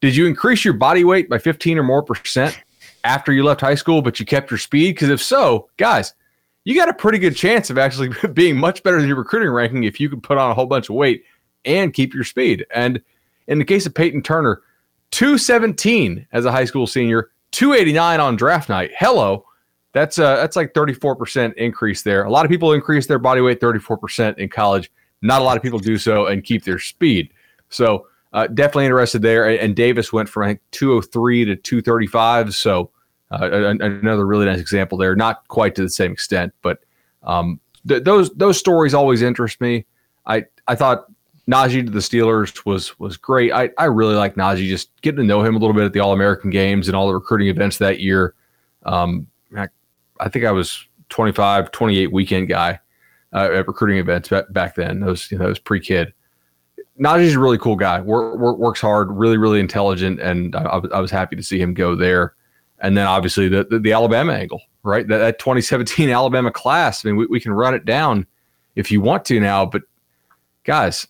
did 0.00 0.16
you 0.16 0.26
increase 0.26 0.64
your 0.64 0.74
body 0.74 1.04
weight 1.04 1.28
by 1.28 1.38
15 1.38 1.78
or 1.78 1.82
more 1.82 2.02
percent 2.02 2.58
after 3.04 3.32
you 3.32 3.44
left 3.44 3.60
high 3.60 3.74
school, 3.74 4.00
but 4.00 4.18
you 4.18 4.26
kept 4.26 4.50
your 4.50 4.58
speed? 4.58 4.94
Because 4.94 5.10
if 5.10 5.22
so, 5.22 5.68
guys, 5.76 6.14
you 6.64 6.74
got 6.74 6.88
a 6.88 6.94
pretty 6.94 7.18
good 7.18 7.36
chance 7.36 7.68
of 7.68 7.78
actually 7.78 8.10
being 8.32 8.56
much 8.56 8.82
better 8.82 8.98
than 8.98 9.08
your 9.08 9.18
recruiting 9.18 9.50
ranking 9.50 9.84
if 9.84 10.00
you 10.00 10.08
could 10.08 10.22
put 10.22 10.38
on 10.38 10.50
a 10.50 10.54
whole 10.54 10.66
bunch 10.66 10.88
of 10.88 10.94
weight 10.94 11.24
and 11.64 11.92
keep 11.92 12.14
your 12.14 12.24
speed. 12.24 12.64
And 12.74 13.02
in 13.46 13.58
the 13.58 13.64
case 13.64 13.86
of 13.86 13.94
Peyton 13.94 14.22
Turner, 14.22 14.62
217 15.10 16.26
as 16.32 16.44
a 16.44 16.52
high 16.52 16.64
school 16.64 16.86
senior, 16.86 17.30
289 17.52 18.20
on 18.20 18.36
draft 18.36 18.68
night. 18.68 18.90
Hello. 18.96 19.44
That's 19.92 20.18
uh 20.18 20.36
that's 20.36 20.54
like 20.54 20.72
34% 20.72 21.54
increase 21.54 22.02
there. 22.02 22.22
A 22.24 22.30
lot 22.30 22.44
of 22.44 22.50
people 22.50 22.72
increase 22.72 23.06
their 23.06 23.18
body 23.18 23.40
weight 23.40 23.60
34% 23.60 24.38
in 24.38 24.48
college. 24.48 24.90
Not 25.22 25.40
a 25.40 25.44
lot 25.44 25.56
of 25.56 25.62
people 25.62 25.78
do 25.78 25.98
so 25.98 26.26
and 26.26 26.44
keep 26.44 26.64
their 26.64 26.78
speed. 26.78 27.30
So 27.68 28.06
uh, 28.32 28.46
definitely 28.46 28.84
interested 28.84 29.22
there. 29.22 29.48
And 29.48 29.74
Davis 29.74 30.12
went 30.12 30.28
from 30.28 30.44
I 30.44 30.46
think 30.48 30.60
203 30.70 31.44
to 31.46 31.56
235. 31.56 32.54
So 32.54 32.90
uh, 33.30 33.74
another 33.80 34.26
really 34.26 34.46
nice 34.46 34.60
example 34.60 34.98
there. 34.98 35.16
Not 35.16 35.46
quite 35.48 35.74
to 35.76 35.82
the 35.82 35.90
same 35.90 36.12
extent, 36.12 36.52
but 36.62 36.80
um, 37.22 37.60
th- 37.86 38.04
those 38.04 38.30
those 38.30 38.58
stories 38.58 38.94
always 38.94 39.22
interest 39.22 39.60
me. 39.60 39.86
I 40.26 40.44
I 40.66 40.74
thought 40.74 41.06
Najee 41.48 41.84
to 41.84 41.90
the 41.90 42.00
Steelers 42.00 42.64
was 42.64 42.98
was 42.98 43.16
great. 43.16 43.52
I, 43.52 43.70
I 43.78 43.86
really 43.86 44.14
like 44.14 44.34
Najee, 44.34 44.68
just 44.68 44.90
getting 45.02 45.18
to 45.18 45.24
know 45.24 45.42
him 45.42 45.56
a 45.56 45.58
little 45.58 45.74
bit 45.74 45.84
at 45.84 45.92
the 45.92 46.00
All 46.00 46.12
American 46.12 46.50
games 46.50 46.88
and 46.88 46.96
all 46.96 47.08
the 47.08 47.14
recruiting 47.14 47.48
events 47.48 47.78
that 47.78 48.00
year. 48.00 48.34
Um, 48.84 49.26
I, 49.56 49.68
I, 50.20 50.28
think 50.28 50.44
I 50.44 50.52
was 50.52 50.86
25, 51.08 51.70
28 51.70 52.12
weekend 52.12 52.48
guy 52.48 52.78
uh, 53.32 53.50
at 53.52 53.66
recruiting 53.66 53.98
events 53.98 54.28
back, 54.28 54.52
back 54.52 54.74
then. 54.74 55.00
Those 55.00 55.30
you 55.30 55.38
know, 55.38 55.46
was 55.46 55.58
pre 55.58 55.80
kid. 55.80 56.12
Najee's 56.98 57.34
a 57.34 57.40
really 57.40 57.58
cool 57.58 57.76
guy. 57.76 58.00
Work, 58.00 58.38
work, 58.38 58.58
works 58.58 58.80
hard, 58.80 59.10
really, 59.10 59.38
really 59.38 59.60
intelligent, 59.60 60.20
and 60.20 60.54
I, 60.54 60.80
I, 60.92 61.00
was 61.00 61.10
happy 61.10 61.34
to 61.36 61.42
see 61.42 61.58
him 61.58 61.72
go 61.72 61.96
there. 61.96 62.34
And 62.80 62.96
then 62.96 63.06
obviously 63.06 63.48
the 63.48 63.64
the, 63.64 63.78
the 63.78 63.92
Alabama 63.92 64.32
angle, 64.32 64.62
right? 64.82 65.06
That, 65.08 65.18
that 65.18 65.38
2017 65.38 66.10
Alabama 66.10 66.50
class. 66.50 67.04
I 67.04 67.08
mean, 67.08 67.16
we, 67.16 67.26
we 67.26 67.40
can 67.40 67.52
run 67.52 67.74
it 67.74 67.84
down 67.84 68.26
if 68.76 68.90
you 68.90 69.00
want 69.00 69.24
to 69.26 69.40
now, 69.40 69.66
but 69.66 69.82
guys, 70.64 71.06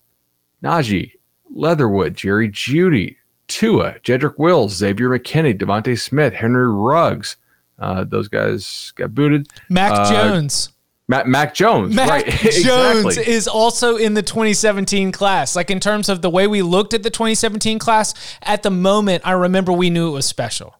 Najee, 0.63 1.13
Leatherwood, 1.53 2.15
Jerry 2.17 2.49
Jeudy, 2.51 3.17
Tua, 3.49 3.95
Jedrick 4.05 4.39
Wills, 4.39 4.75
Xavier 4.75 5.09
McKinney, 5.11 5.57
DeVonta 5.59 5.99
Smith, 5.99 6.35
Henry 6.35 6.69
Ruggs, 6.69 7.37
Uh, 7.79 8.05
those 8.05 8.29
guys 8.29 8.93
got 8.97 9.15
booted. 9.15 9.49
Mac 9.71 9.93
Uh, 9.93 10.11
Jones. 10.13 10.69
Mac, 11.09 11.27
Mac 11.27 11.55
Jones, 11.55 11.93
Mac 11.95 12.09
right? 12.09 12.27
Jones 12.29 13.05
exactly. 13.07 13.33
is 13.33 13.49
also 13.49 13.97
in 13.97 14.15
the 14.15 14.23
2017 14.23 15.11
class. 15.13 15.57
Like 15.57 15.71
in 15.71 15.81
terms 15.81 16.09
of 16.09 16.21
the 16.23 16.31
way 16.31 16.47
we 16.47 16.63
looked 16.63 16.93
at 16.95 17.03
the 17.03 17.11
2017 17.11 17.79
class, 17.81 18.15
at 18.43 18.63
the 18.63 18.71
moment, 18.71 19.27
I 19.27 19.33
remember 19.33 19.73
we 19.73 19.91
knew 19.91 20.09
it 20.09 20.13
was 20.13 20.27
special. 20.27 20.77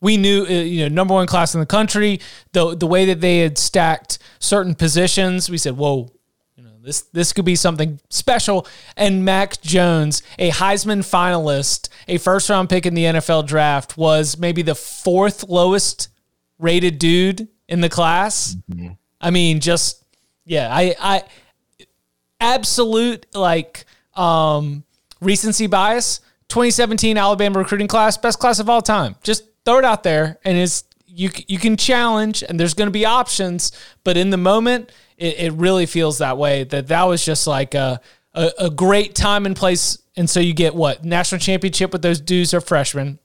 We 0.00 0.16
knew, 0.16 0.44
uh, 0.44 0.50
you 0.50 0.88
know, 0.88 0.94
number 0.94 1.12
one 1.14 1.26
class 1.26 1.52
in 1.52 1.60
the 1.60 1.66
country. 1.66 2.20
The 2.52 2.74
the 2.76 2.86
way 2.86 3.04
that 3.06 3.20
they 3.20 3.40
had 3.40 3.58
stacked 3.58 4.18
certain 4.38 4.74
positions, 4.74 5.50
we 5.50 5.58
said, 5.58 5.76
"Whoa, 5.76 6.10
this 6.86 7.02
this 7.12 7.32
could 7.32 7.44
be 7.44 7.56
something 7.56 8.00
special." 8.08 8.66
And 8.96 9.24
Mac 9.24 9.60
Jones, 9.60 10.22
a 10.38 10.50
Heisman 10.50 11.00
finalist, 11.00 11.88
a 12.08 12.16
first 12.18 12.48
round 12.48 12.70
pick 12.70 12.86
in 12.86 12.94
the 12.94 13.04
NFL 13.04 13.46
draft, 13.46 13.98
was 13.98 14.38
maybe 14.38 14.62
the 14.62 14.74
fourth 14.74 15.48
lowest 15.48 16.08
rated 16.58 16.98
dude 16.98 17.48
in 17.68 17.80
the 17.80 17.88
class. 17.88 18.56
I 19.20 19.30
mean, 19.30 19.60
just 19.60 20.04
yeah, 20.44 20.68
I 20.72 20.94
I 21.00 21.22
absolute 22.40 23.26
like 23.34 23.84
um 24.14 24.84
recency 25.20 25.66
bias. 25.66 26.20
2017 26.48 27.18
Alabama 27.18 27.58
recruiting 27.58 27.88
class, 27.88 28.16
best 28.16 28.38
class 28.38 28.60
of 28.60 28.70
all 28.70 28.80
time. 28.80 29.16
Just 29.22 29.42
throw 29.64 29.78
it 29.78 29.84
out 29.84 30.04
there, 30.04 30.38
and 30.44 30.56
it's 30.56 30.84
you. 31.06 31.30
You 31.48 31.58
can 31.58 31.76
challenge, 31.76 32.44
and 32.48 32.58
there's 32.58 32.74
going 32.74 32.86
to 32.86 32.92
be 32.92 33.04
options, 33.04 33.72
but 34.04 34.16
in 34.16 34.30
the 34.30 34.36
moment, 34.36 34.92
it, 35.18 35.38
it 35.38 35.52
really 35.54 35.86
feels 35.86 36.18
that 36.18 36.38
way. 36.38 36.64
That 36.64 36.88
that 36.88 37.04
was 37.04 37.24
just 37.24 37.46
like 37.46 37.74
a, 37.74 38.00
a 38.34 38.50
a 38.58 38.70
great 38.70 39.14
time 39.14 39.46
and 39.46 39.54
place, 39.56 39.98
and 40.16 40.28
so 40.28 40.40
you 40.40 40.52
get 40.54 40.74
what 40.74 41.04
national 41.04 41.38
championship 41.40 41.92
with 41.92 42.02
those 42.02 42.20
dudes 42.20 42.52
are 42.54 42.60
freshmen 42.60 43.18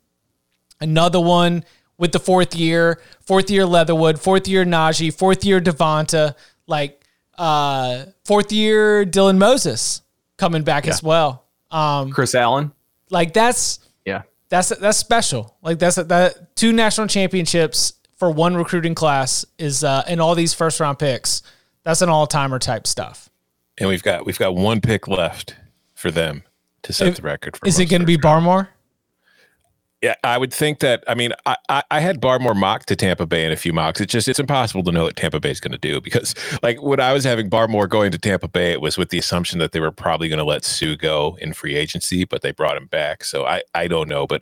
another 0.81 1.19
one 1.19 1.63
with 1.97 2.11
the 2.11 2.19
fourth 2.19 2.55
year, 2.55 2.99
fourth 3.21 3.51
year 3.51 3.65
Leatherwood, 3.65 4.19
fourth 4.19 4.47
year 4.47 4.65
Najee, 4.65 5.13
fourth 5.13 5.45
year 5.45 5.61
Devonta, 5.61 6.35
like 6.67 6.99
uh, 7.37 8.05
fourth 8.25 8.51
year 8.51 9.05
Dylan 9.05 9.37
Moses 9.37 10.01
coming 10.37 10.63
back 10.63 10.87
as 10.87 11.03
well. 11.03 11.45
Um, 11.69 12.11
Chris 12.11 12.33
Allen. 12.35 12.71
like 13.11 13.33
that's 13.33 13.79
Yeah. 14.03 14.23
that's 14.49 14.69
that's 14.69 14.97
special. 14.97 15.55
Like 15.61 15.77
that's 15.79 15.95
that 15.97 16.55
two 16.55 16.73
national 16.73 17.07
championships 17.07 17.93
for 18.17 18.31
one 18.31 18.55
recruiting 18.55 18.95
class 18.95 19.45
is 19.57 19.83
uh, 19.83 20.03
and 20.07 20.19
all 20.19 20.33
these 20.35 20.53
first 20.53 20.79
round 20.79 20.97
picks. 20.99 21.43
That's 21.83 22.01
an 22.01 22.09
all 22.09 22.27
timer 22.27 22.59
type 22.59 22.85
stuff. 22.87 23.29
And 23.77 23.89
we've 23.89 24.03
got 24.03 24.25
we've 24.25 24.37
got 24.39 24.55
one 24.55 24.81
pick 24.81 25.07
left 25.07 25.55
for 25.95 26.11
them 26.11 26.43
to 26.83 26.93
set 26.93 27.07
If- 27.09 27.15
the 27.17 27.21
record. 27.23 27.57
For 27.57 27.67
Is 27.67 27.79
it 27.79 27.85
going 27.85 28.01
to 28.01 28.05
be. 28.05 28.17
Barmore? 28.17 28.67
Yeah, 30.01 30.15
I 30.23 30.39
would 30.39 30.51
think 30.51 30.79
that. 30.79 31.03
I 31.07 31.13
mean, 31.13 31.31
I, 31.45 31.55
I, 31.69 31.83
I 31.91 31.99
had 31.99 32.19
Barmore 32.19 32.55
mocked 32.55 32.87
to 32.87 32.95
Tampa 32.95 33.27
Bay 33.27 33.45
in 33.45 33.51
a 33.51 33.55
few 33.55 33.71
mocks. 33.71 34.01
It's 34.01 34.11
just 34.11 34.27
it's 34.27 34.39
impossible 34.39 34.83
to 34.85 34.91
know 34.91 35.03
what 35.03 35.15
Tampa 35.15 35.39
Bay 35.39 35.51
is 35.51 35.59
going 35.59 35.73
to 35.73 35.77
do 35.77 36.01
because, 36.03 36.33
like, 36.63 36.81
when 36.81 36.99
I 36.99 37.13
was 37.13 37.23
having 37.23 37.51
Barmore 37.51 37.87
going 37.87 38.11
to 38.11 38.17
Tampa 38.17 38.47
Bay, 38.47 38.71
it 38.71 38.81
was 38.81 38.97
with 38.97 39.09
the 39.09 39.19
assumption 39.19 39.59
that 39.59 39.73
they 39.73 39.79
were 39.79 39.91
probably 39.91 40.27
going 40.27 40.39
to 40.39 40.43
let 40.43 40.65
Suh 40.65 40.95
go 40.95 41.37
in 41.39 41.53
free 41.53 41.75
agency, 41.75 42.25
but 42.25 42.41
they 42.41 42.51
brought 42.51 42.77
him 42.77 42.87
back. 42.87 43.23
So 43.23 43.45
I 43.45 43.61
I 43.75 43.87
don't 43.87 44.09
know, 44.09 44.25
but 44.25 44.41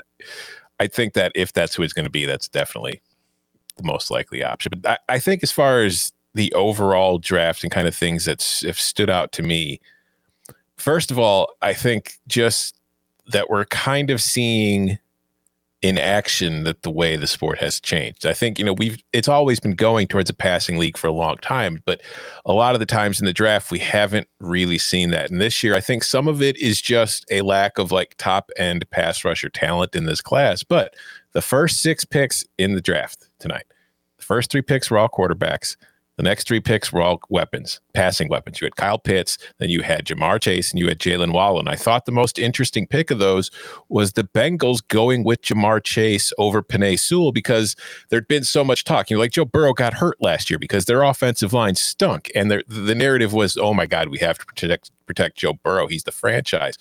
I 0.80 0.88
think 0.88 1.14
that 1.16 1.34
if 1.36 1.52
that's 1.52 1.76
who 1.76 1.84
it's 1.84 1.94
going 1.94 2.06
to 2.06 2.10
be, 2.12 2.26
that's 2.26 2.48
definitely 2.48 3.02
the 3.76 3.84
most 3.84 4.10
likely 4.10 4.42
option. 4.44 4.72
But 4.82 5.02
I, 5.10 5.16
I 5.16 5.20
think 5.20 5.44
as 5.44 5.52
far 5.52 5.82
as 5.82 6.14
the 6.34 6.54
overall 6.54 7.18
draft 7.18 7.64
and 7.64 7.72
kind 7.72 7.88
of 7.88 7.96
things 7.96 8.26
that 8.26 8.42
have 8.66 8.80
stood 8.80 9.10
out 9.10 9.32
to 9.34 9.44
me, 9.44 9.80
first 10.78 11.12
of 11.12 11.20
all, 11.20 11.54
I 11.62 11.74
think 11.74 12.20
just 12.28 12.76
that 13.28 13.50
we're 13.50 13.66
kind 13.66 14.10
of 14.10 14.22
seeing 14.22 15.00
in 15.82 15.98
action 15.98 16.64
that 16.66 16.82
the 16.82 16.92
way 16.92 17.16
the 17.16 17.28
sport 17.28 17.58
has 17.60 17.80
changed. 17.80 18.26
I 18.26 18.34
think, 18.34 18.60
you 18.60 18.66
know, 18.66 18.74
we've 18.74 19.02
it's 19.14 19.30
always 19.30 19.62
been 19.62 19.76
going 19.76 20.08
towards 20.08 20.30
a 20.30 20.34
passing 20.34 20.78
league 20.78 20.98
for 20.98 21.08
a 21.08 21.14
long 21.14 21.38
time, 21.38 21.82
but 21.86 22.02
a 22.46 22.52
lot 22.52 22.74
of 22.76 22.80
the 22.80 22.86
times 22.86 23.20
in 23.20 23.26
the 23.26 23.32
draft 23.32 23.72
we 23.72 23.80
haven't 23.80 24.28
really 24.40 24.78
seen 24.78 25.12
that. 25.12 25.32
And 25.32 25.40
this 25.40 25.64
year 25.64 25.76
I 25.76 25.80
think 25.80 26.04
some 26.04 26.28
of 26.28 26.42
it 26.42 26.58
is 26.58 26.82
just 26.82 27.26
a 27.32 27.44
lack 27.44 27.78
of 27.78 27.94
like 27.94 28.16
top 28.18 28.52
end 28.58 28.90
pass 28.90 29.24
rusher 29.24 29.48
talent 29.48 29.96
in 29.96 30.06
this 30.06 30.20
class, 30.20 30.64
but 30.64 30.96
the 31.32 31.42
first 31.42 31.82
6 31.82 32.04
picks 32.06 32.44
in 32.58 32.76
the 32.76 32.82
draft 32.82 33.30
tonight. 33.40 33.66
The 34.18 34.26
first 34.26 34.52
3 34.52 34.62
picks 34.62 34.92
were 34.92 34.98
all 34.98 35.08
quarterbacks. 35.08 35.78
The 36.20 36.24
next 36.24 36.50
three 36.50 36.60
picks 36.60 36.92
were 36.92 37.02
all 37.02 37.22
weapons, 37.30 37.80
passing 37.94 38.28
weapons. 38.28 38.60
You 38.60 38.66
had 38.66 38.76
Kyle 38.76 39.00
Pitts, 39.00 39.38
then 39.58 39.70
you 39.70 39.84
had 39.84 40.04
Ja'Marr 40.06 40.42
Chase, 40.42 40.70
and 40.70 40.78
you 40.78 40.90
had 40.90 41.00
Jaylen 41.00 41.32
Waddle. 41.32 41.64
I 41.70 41.78
thought 41.78 42.04
the 42.04 42.12
most 42.12 42.38
interesting 42.38 42.86
pick 42.88 43.10
of 43.10 43.20
those 43.20 43.50
was 43.88 44.12
the 44.12 44.26
Bengals 44.26 44.86
going 44.86 45.24
with 45.24 45.42
Ja'Marr 45.44 45.82
Chase 45.82 46.34
over 46.38 46.62
Penei 46.62 47.00
Sewell 47.00 47.32
because 47.32 47.78
there'd 48.10 48.28
been 48.28 48.44
so 48.44 48.66
much 48.66 48.84
talk. 48.84 49.10
You 49.10 49.16
know, 49.16 49.22
like 49.22 49.32
Joe 49.32 49.46
Burrow 49.46 49.72
got 49.72 49.94
hurt 49.94 50.18
last 50.22 50.50
year 50.50 50.60
because 50.60 50.84
their 50.84 51.04
offensive 51.04 51.54
line 51.54 51.76
stunk, 51.76 52.30
and 52.36 52.52
their- 52.52 52.64
the 52.68 52.96
narrative 52.96 53.32
was, 53.32 53.56
"Oh 53.56 53.74
my 53.74 53.86
God, 53.86 54.10
we 54.10 54.18
have 54.18 54.38
to 54.40 54.46
protect 54.46 54.92
protect 55.06 55.38
Joe 55.38 55.54
Burrow. 55.54 55.88
He's 55.88 56.04
the 56.04 56.12
franchise." 56.12 56.76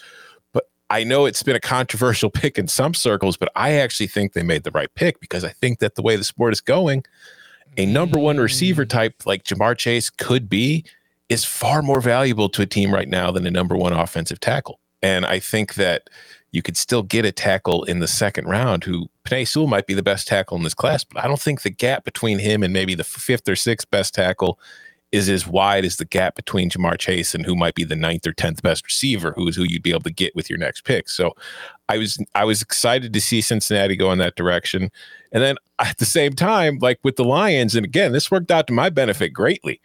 But 0.52 0.64
I 0.90 1.04
know 1.04 1.26
it's 1.26 1.44
been 1.44 1.54
a 1.54 1.60
controversial 1.60 2.30
pick 2.42 2.58
in 2.58 2.66
some 2.66 2.92
circles, 2.92 3.36
but 3.36 3.52
I 3.54 3.74
actually 3.74 4.08
think 4.08 4.32
they 4.32 4.42
made 4.42 4.64
the 4.64 4.72
right 4.72 4.92
pick 4.96 5.20
because 5.20 5.44
I 5.44 5.50
think 5.50 5.78
that 5.78 5.94
the 5.94 6.02
way 6.02 6.16
the 6.16 6.24
sport 6.24 6.52
is 6.52 6.60
going, 6.60 7.04
a 7.76 7.86
number 7.86 8.18
one 8.18 8.38
receiver 8.38 8.84
type 8.84 9.26
like 9.26 9.44
Ja'Marr 9.44 9.76
Chase 9.76 10.10
could 10.10 10.48
be 10.48 10.84
is 11.28 11.44
far 11.44 11.82
more 11.82 12.00
valuable 12.00 12.48
to 12.48 12.62
a 12.62 12.66
team 12.66 12.92
right 12.92 13.08
now 13.08 13.30
than 13.30 13.46
a 13.46 13.50
number 13.50 13.76
one 13.76 13.92
offensive 13.92 14.40
tackle. 14.40 14.80
And 15.02 15.26
I 15.26 15.38
think 15.38 15.74
that 15.74 16.08
you 16.50 16.62
could 16.62 16.76
still 16.76 17.02
get 17.02 17.24
a 17.24 17.32
tackle 17.32 17.84
in 17.84 17.98
the 17.98 18.08
second 18.08 18.46
round 18.46 18.84
who 18.84 19.08
Penei 19.24 19.46
Sewell 19.46 19.66
might 19.66 19.86
be 19.86 19.94
the 19.94 20.02
best 20.02 20.26
tackle 20.26 20.56
in 20.56 20.62
this 20.62 20.74
class, 20.74 21.04
but 21.04 21.22
I 21.22 21.28
don't 21.28 21.40
think 21.40 21.62
the 21.62 21.70
gap 21.70 22.04
between 22.04 22.38
him 22.38 22.62
and 22.62 22.72
maybe 22.72 22.94
the 22.94 23.04
fifth 23.04 23.48
or 23.48 23.56
sixth 23.56 23.90
best 23.90 24.14
tackle 24.14 24.58
is 25.10 25.28
as 25.28 25.46
wide 25.46 25.84
as 25.84 25.96
the 25.96 26.04
gap 26.04 26.34
between 26.34 26.70
Ja'Marr 26.70 26.98
Chase 26.98 27.34
and 27.34 27.46
who 27.46 27.56
might 27.56 27.74
be 27.74 27.84
the 27.84 27.96
ninth 27.96 28.26
or 28.26 28.32
tenth 28.32 28.62
best 28.62 28.84
receiver, 28.84 29.32
who's 29.36 29.56
who 29.56 29.64
you'd 29.64 29.82
be 29.82 29.90
able 29.90 30.00
to 30.02 30.12
get 30.12 30.36
with 30.36 30.50
your 30.50 30.58
next 30.58 30.84
pick. 30.84 31.08
So 31.08 31.34
I 31.88 31.98
was 31.98 32.22
I 32.34 32.44
was 32.44 32.60
excited 32.60 33.12
to 33.12 33.20
see 33.20 33.40
Cincinnati 33.40 33.96
go 33.96 34.12
in 34.12 34.18
that 34.18 34.36
direction. 34.36 34.90
And 35.32 35.42
then 35.42 35.56
at 35.78 35.98
the 35.98 36.04
same 36.04 36.34
time, 36.34 36.78
like 36.80 36.98
with 37.02 37.16
the 37.16 37.24
Lions, 37.24 37.74
and 37.74 37.84
again, 37.84 38.12
this 38.12 38.30
worked 38.30 38.50
out 38.50 38.66
to 38.66 38.72
my 38.72 38.90
benefit 38.90 39.30
greatly. 39.32 39.80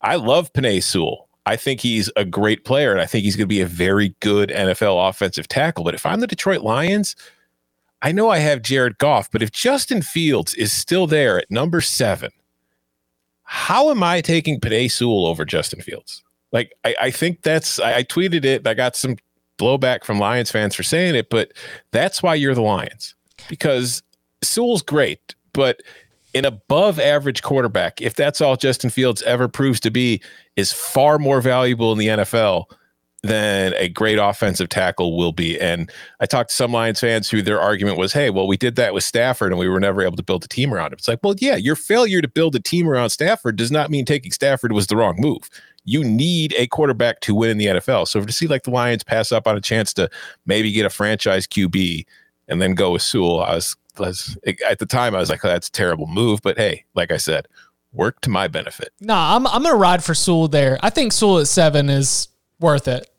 I 0.00 0.16
love 0.16 0.52
Penei 0.52 0.82
Sewell. 0.82 1.28
I 1.44 1.56
think 1.56 1.80
he's 1.80 2.10
a 2.16 2.24
great 2.24 2.64
player, 2.64 2.92
and 2.92 3.00
I 3.00 3.06
think 3.06 3.24
he's 3.24 3.34
going 3.34 3.46
to 3.46 3.54
be 3.54 3.60
a 3.60 3.66
very 3.66 4.14
good 4.20 4.50
NFL 4.50 5.08
offensive 5.08 5.48
tackle. 5.48 5.82
But 5.84 5.94
if 5.94 6.06
I'm 6.06 6.20
the 6.20 6.28
Detroit 6.28 6.62
Lions, 6.62 7.16
I 8.00 8.12
know 8.12 8.30
I 8.30 8.38
have 8.38 8.62
Jared 8.62 8.98
Goff, 8.98 9.28
but 9.30 9.42
if 9.42 9.50
Justin 9.50 10.02
Fields 10.02 10.54
is 10.54 10.72
still 10.72 11.06
there 11.08 11.38
at 11.38 11.50
number 11.50 11.80
seven, 11.80 12.30
how 13.52 13.90
am 13.90 14.02
I 14.02 14.22
taking 14.22 14.58
Penei 14.58 14.90
Sewell 14.90 15.26
over 15.26 15.44
Justin 15.44 15.82
Fields? 15.82 16.24
Like, 16.52 16.72
I, 16.86 16.94
I 17.02 17.10
think 17.10 17.42
that's, 17.42 17.78
I, 17.78 17.96
I 17.96 18.02
tweeted 18.02 18.46
it. 18.46 18.66
I 18.66 18.72
got 18.72 18.96
some 18.96 19.16
blowback 19.58 20.04
from 20.04 20.18
Lions 20.18 20.50
fans 20.50 20.74
for 20.74 20.82
saying 20.82 21.14
it, 21.16 21.28
but 21.28 21.52
that's 21.90 22.22
why 22.22 22.34
you're 22.34 22.54
the 22.54 22.62
Lions 22.62 23.14
because 23.48 24.02
Sewell's 24.42 24.80
great, 24.80 25.34
but 25.52 25.82
an 26.34 26.46
above 26.46 26.98
average 26.98 27.42
quarterback, 27.42 28.00
if 28.00 28.14
that's 28.14 28.40
all 28.40 28.56
Justin 28.56 28.88
Fields 28.88 29.20
ever 29.24 29.48
proves 29.48 29.80
to 29.80 29.90
be, 29.90 30.22
is 30.56 30.72
far 30.72 31.18
more 31.18 31.42
valuable 31.42 31.92
in 31.92 31.98
the 31.98 32.08
NFL 32.08 32.64
than 33.22 33.72
a 33.76 33.88
great 33.88 34.18
offensive 34.18 34.68
tackle 34.68 35.16
will 35.16 35.32
be. 35.32 35.58
And 35.60 35.90
I 36.18 36.26
talked 36.26 36.50
to 36.50 36.56
some 36.56 36.72
Lions 36.72 36.98
fans 36.98 37.30
who 37.30 37.40
their 37.40 37.60
argument 37.60 37.96
was, 37.96 38.12
hey, 38.12 38.30
well, 38.30 38.48
we 38.48 38.56
did 38.56 38.74
that 38.76 38.92
with 38.92 39.04
Stafford 39.04 39.52
and 39.52 39.58
we 39.60 39.68
were 39.68 39.78
never 39.78 40.02
able 40.02 40.16
to 40.16 40.24
build 40.24 40.44
a 40.44 40.48
team 40.48 40.74
around 40.74 40.88
him. 40.88 40.98
It's 40.98 41.06
like, 41.06 41.20
well, 41.22 41.34
yeah, 41.38 41.54
your 41.54 41.76
failure 41.76 42.20
to 42.20 42.28
build 42.28 42.56
a 42.56 42.60
team 42.60 42.88
around 42.88 43.10
Stafford 43.10 43.56
does 43.56 43.70
not 43.70 43.90
mean 43.90 44.04
taking 44.04 44.32
Stafford 44.32 44.72
was 44.72 44.88
the 44.88 44.96
wrong 44.96 45.16
move. 45.18 45.48
You 45.84 46.02
need 46.02 46.52
a 46.58 46.66
quarterback 46.66 47.20
to 47.20 47.34
win 47.34 47.50
in 47.50 47.58
the 47.58 47.66
NFL. 47.66 48.08
So 48.08 48.24
to 48.24 48.32
see 48.32 48.48
like 48.48 48.64
the 48.64 48.70
Lions 48.70 49.04
pass 49.04 49.30
up 49.30 49.46
on 49.46 49.56
a 49.56 49.60
chance 49.60 49.94
to 49.94 50.10
maybe 50.44 50.72
get 50.72 50.86
a 50.86 50.90
franchise 50.90 51.46
QB 51.46 52.04
and 52.48 52.60
then 52.60 52.74
go 52.74 52.90
with 52.90 53.02
Sewell, 53.02 53.40
I 53.40 53.54
was, 53.54 53.76
was 53.98 54.36
at 54.68 54.80
the 54.80 54.86
time 54.86 55.14
I 55.14 55.20
was 55.20 55.30
like, 55.30 55.44
oh, 55.44 55.48
that's 55.48 55.68
a 55.68 55.72
terrible 55.72 56.08
move. 56.08 56.42
But 56.42 56.58
hey, 56.58 56.84
like 56.94 57.12
I 57.12 57.18
said, 57.18 57.46
work 57.92 58.20
to 58.22 58.30
my 58.30 58.48
benefit. 58.48 58.92
Nah, 59.00 59.36
I'm 59.36 59.46
I'm 59.46 59.62
gonna 59.62 59.76
ride 59.76 60.02
for 60.02 60.14
Sewell 60.14 60.48
there. 60.48 60.78
I 60.82 60.90
think 60.90 61.12
Sewell 61.12 61.38
at 61.38 61.46
seven 61.46 61.88
is 61.88 62.28
worth 62.58 62.88
it. 62.88 63.11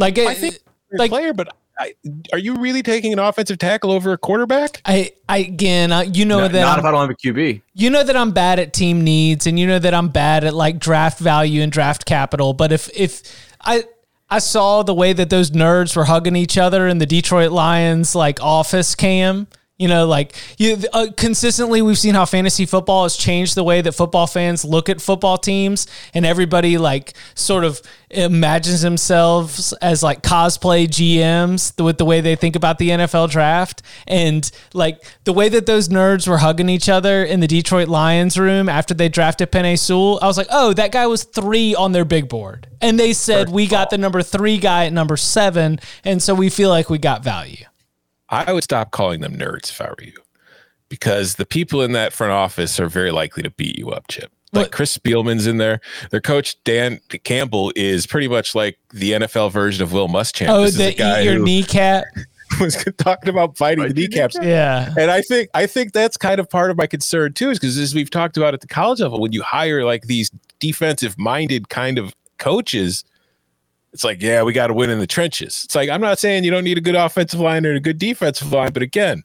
Like 0.00 0.18
it, 0.18 0.26
I 0.28 0.34
think 0.34 0.58
like- 0.92 1.10
player, 1.10 1.32
but 1.32 1.48
I, 1.78 1.94
are 2.32 2.38
you 2.38 2.56
really 2.56 2.82
taking 2.82 3.12
an 3.14 3.18
offensive 3.18 3.56
tackle 3.56 3.90
over 3.90 4.12
a 4.12 4.18
quarterback? 4.18 4.82
I, 4.84 5.12
I 5.28 5.38
again, 5.38 5.92
uh, 5.92 6.00
you 6.02 6.26
know 6.26 6.40
Not, 6.40 6.52
that 6.52 6.60
not 6.60 6.72
I'm, 6.74 6.78
if 6.80 6.84
I 6.84 6.90
don't 6.90 7.00
have 7.00 7.10
a 7.10 7.14
QB. 7.14 7.62
you 7.72 7.88
know 7.88 8.02
that 8.04 8.16
I'm 8.16 8.32
bad 8.32 8.58
at 8.58 8.74
team 8.74 9.02
needs, 9.02 9.46
and 9.46 9.58
you 9.58 9.66
know 9.66 9.78
that 9.78 9.94
I'm 9.94 10.08
bad 10.08 10.44
at 10.44 10.52
like 10.54 10.78
draft 10.78 11.18
value 11.20 11.62
and 11.62 11.72
draft 11.72 12.04
capital. 12.04 12.52
But 12.52 12.70
if 12.72 12.90
if 12.94 13.22
I 13.62 13.84
I 14.28 14.40
saw 14.40 14.82
the 14.82 14.92
way 14.94 15.12
that 15.14 15.30
those 15.30 15.52
nerds 15.52 15.96
were 15.96 16.04
hugging 16.04 16.36
each 16.36 16.58
other 16.58 16.86
in 16.86 16.98
the 16.98 17.06
Detroit 17.06 17.50
Lions 17.50 18.14
like 18.14 18.42
office 18.42 18.94
cam, 18.94 19.46
You 19.80 19.88
know, 19.88 20.06
like 20.06 20.36
you, 20.58 20.76
uh, 20.92 21.06
consistently, 21.16 21.80
we've 21.80 21.98
seen 21.98 22.14
how 22.14 22.26
fantasy 22.26 22.66
football 22.66 23.04
has 23.04 23.16
changed 23.16 23.54
the 23.54 23.64
way 23.64 23.80
that 23.80 23.92
football 23.92 24.26
fans 24.26 24.62
look 24.62 24.90
at 24.90 25.00
football 25.00 25.38
teams, 25.38 25.86
and 26.12 26.26
everybody 26.26 26.76
like 26.76 27.14
sort 27.34 27.64
of 27.64 27.80
imagines 28.10 28.82
themselves 28.82 29.72
as 29.80 30.02
like 30.02 30.22
cosplay 30.22 30.86
GMs 30.86 31.82
with 31.82 31.96
the 31.96 32.04
way 32.04 32.20
they 32.20 32.36
think 32.36 32.56
about 32.56 32.76
the 32.76 32.90
NFL 32.90 33.30
draft, 33.30 33.80
and 34.06 34.50
like 34.74 35.02
the 35.24 35.32
way 35.32 35.48
that 35.48 35.64
those 35.64 35.88
nerds 35.88 36.28
were 36.28 36.36
hugging 36.36 36.68
each 36.68 36.90
other 36.90 37.24
in 37.24 37.40
the 37.40 37.46
Detroit 37.46 37.88
Lions 37.88 38.36
room 38.36 38.68
after 38.68 38.92
they 38.92 39.08
drafted 39.08 39.50
Penei 39.50 39.78
Sewell. 39.78 40.18
I 40.20 40.26
was 40.26 40.36
like, 40.36 40.48
oh, 40.50 40.74
that 40.74 40.92
guy 40.92 41.06
was 41.06 41.24
three 41.24 41.74
on 41.74 41.92
their 41.92 42.04
big 42.04 42.28
board, 42.28 42.66
and 42.82 43.00
they 43.00 43.14
said 43.14 43.48
we 43.48 43.66
got 43.66 43.88
the 43.88 43.96
number 43.96 44.22
three 44.22 44.58
guy 44.58 44.84
at 44.84 44.92
number 44.92 45.16
seven, 45.16 45.80
and 46.04 46.22
so 46.22 46.34
we 46.34 46.50
feel 46.50 46.68
like 46.68 46.90
we 46.90 46.98
got 46.98 47.24
value. 47.24 47.64
I 48.30 48.52
would 48.52 48.64
stop 48.64 48.90
calling 48.92 49.20
them 49.20 49.36
nerds 49.36 49.70
if 49.70 49.80
I 49.80 49.88
were 49.88 49.96
you, 50.02 50.14
because 50.88 51.34
the 51.34 51.46
people 51.46 51.82
in 51.82 51.92
that 51.92 52.12
front 52.12 52.32
office 52.32 52.78
are 52.78 52.88
very 52.88 53.10
likely 53.10 53.42
to 53.42 53.50
beat 53.50 53.78
you 53.78 53.90
up, 53.90 54.06
Chip. 54.08 54.30
Like 54.52 54.64
What- 54.64 54.72
Chris 54.72 54.96
Spielman's 54.96 55.46
in 55.46 55.58
there. 55.58 55.80
Their 56.10 56.20
coach 56.20 56.56
Dan 56.64 57.00
Campbell 57.24 57.72
is 57.76 58.06
pretty 58.06 58.28
much 58.28 58.54
like 58.54 58.78
the 58.92 59.12
NFL 59.12 59.50
version 59.52 59.82
of 59.82 59.92
Will 59.92 60.08
Muschamp. 60.08 60.48
Oh, 60.48 60.62
this 60.62 60.72
is 60.72 60.78
the 60.78 60.88
a 60.88 60.94
guy 60.94 61.20
eat 61.20 61.24
your 61.24 61.34
who 61.34 61.44
kneecap. 61.44 62.04
was 62.60 62.84
talking 62.98 63.28
about 63.28 63.56
fighting 63.56 63.86
the 63.86 63.94
kneecaps. 63.94 64.36
Yeah. 64.42 64.92
And 64.98 65.10
I 65.10 65.22
think 65.22 65.50
I 65.54 65.66
think 65.66 65.92
that's 65.92 66.16
kind 66.16 66.40
of 66.40 66.50
part 66.50 66.72
of 66.72 66.76
my 66.76 66.88
concern 66.88 67.32
too, 67.32 67.50
is 67.50 67.60
because 67.60 67.78
as 67.78 67.94
we've 67.94 68.10
talked 68.10 68.36
about 68.36 68.54
at 68.54 68.60
the 68.60 68.66
college 68.66 69.00
level, 69.00 69.20
when 69.20 69.30
you 69.32 69.42
hire 69.42 69.84
like 69.84 70.08
these 70.08 70.32
defensive 70.58 71.16
minded 71.16 71.68
kind 71.68 71.96
of 71.96 72.12
coaches, 72.38 73.04
it's 73.92 74.04
like, 74.04 74.22
yeah, 74.22 74.42
we 74.42 74.52
got 74.52 74.68
to 74.68 74.74
win 74.74 74.90
in 74.90 74.98
the 74.98 75.06
trenches. 75.06 75.62
It's 75.64 75.74
like 75.74 75.88
I'm 75.90 76.00
not 76.00 76.18
saying 76.18 76.44
you 76.44 76.50
don't 76.50 76.64
need 76.64 76.78
a 76.78 76.82
good 76.82 76.94
offensive 76.94 77.40
line 77.40 77.66
or 77.66 77.72
a 77.74 77.80
good 77.80 77.98
defensive 77.98 78.52
line, 78.52 78.72
but 78.72 78.82
again, 78.82 79.24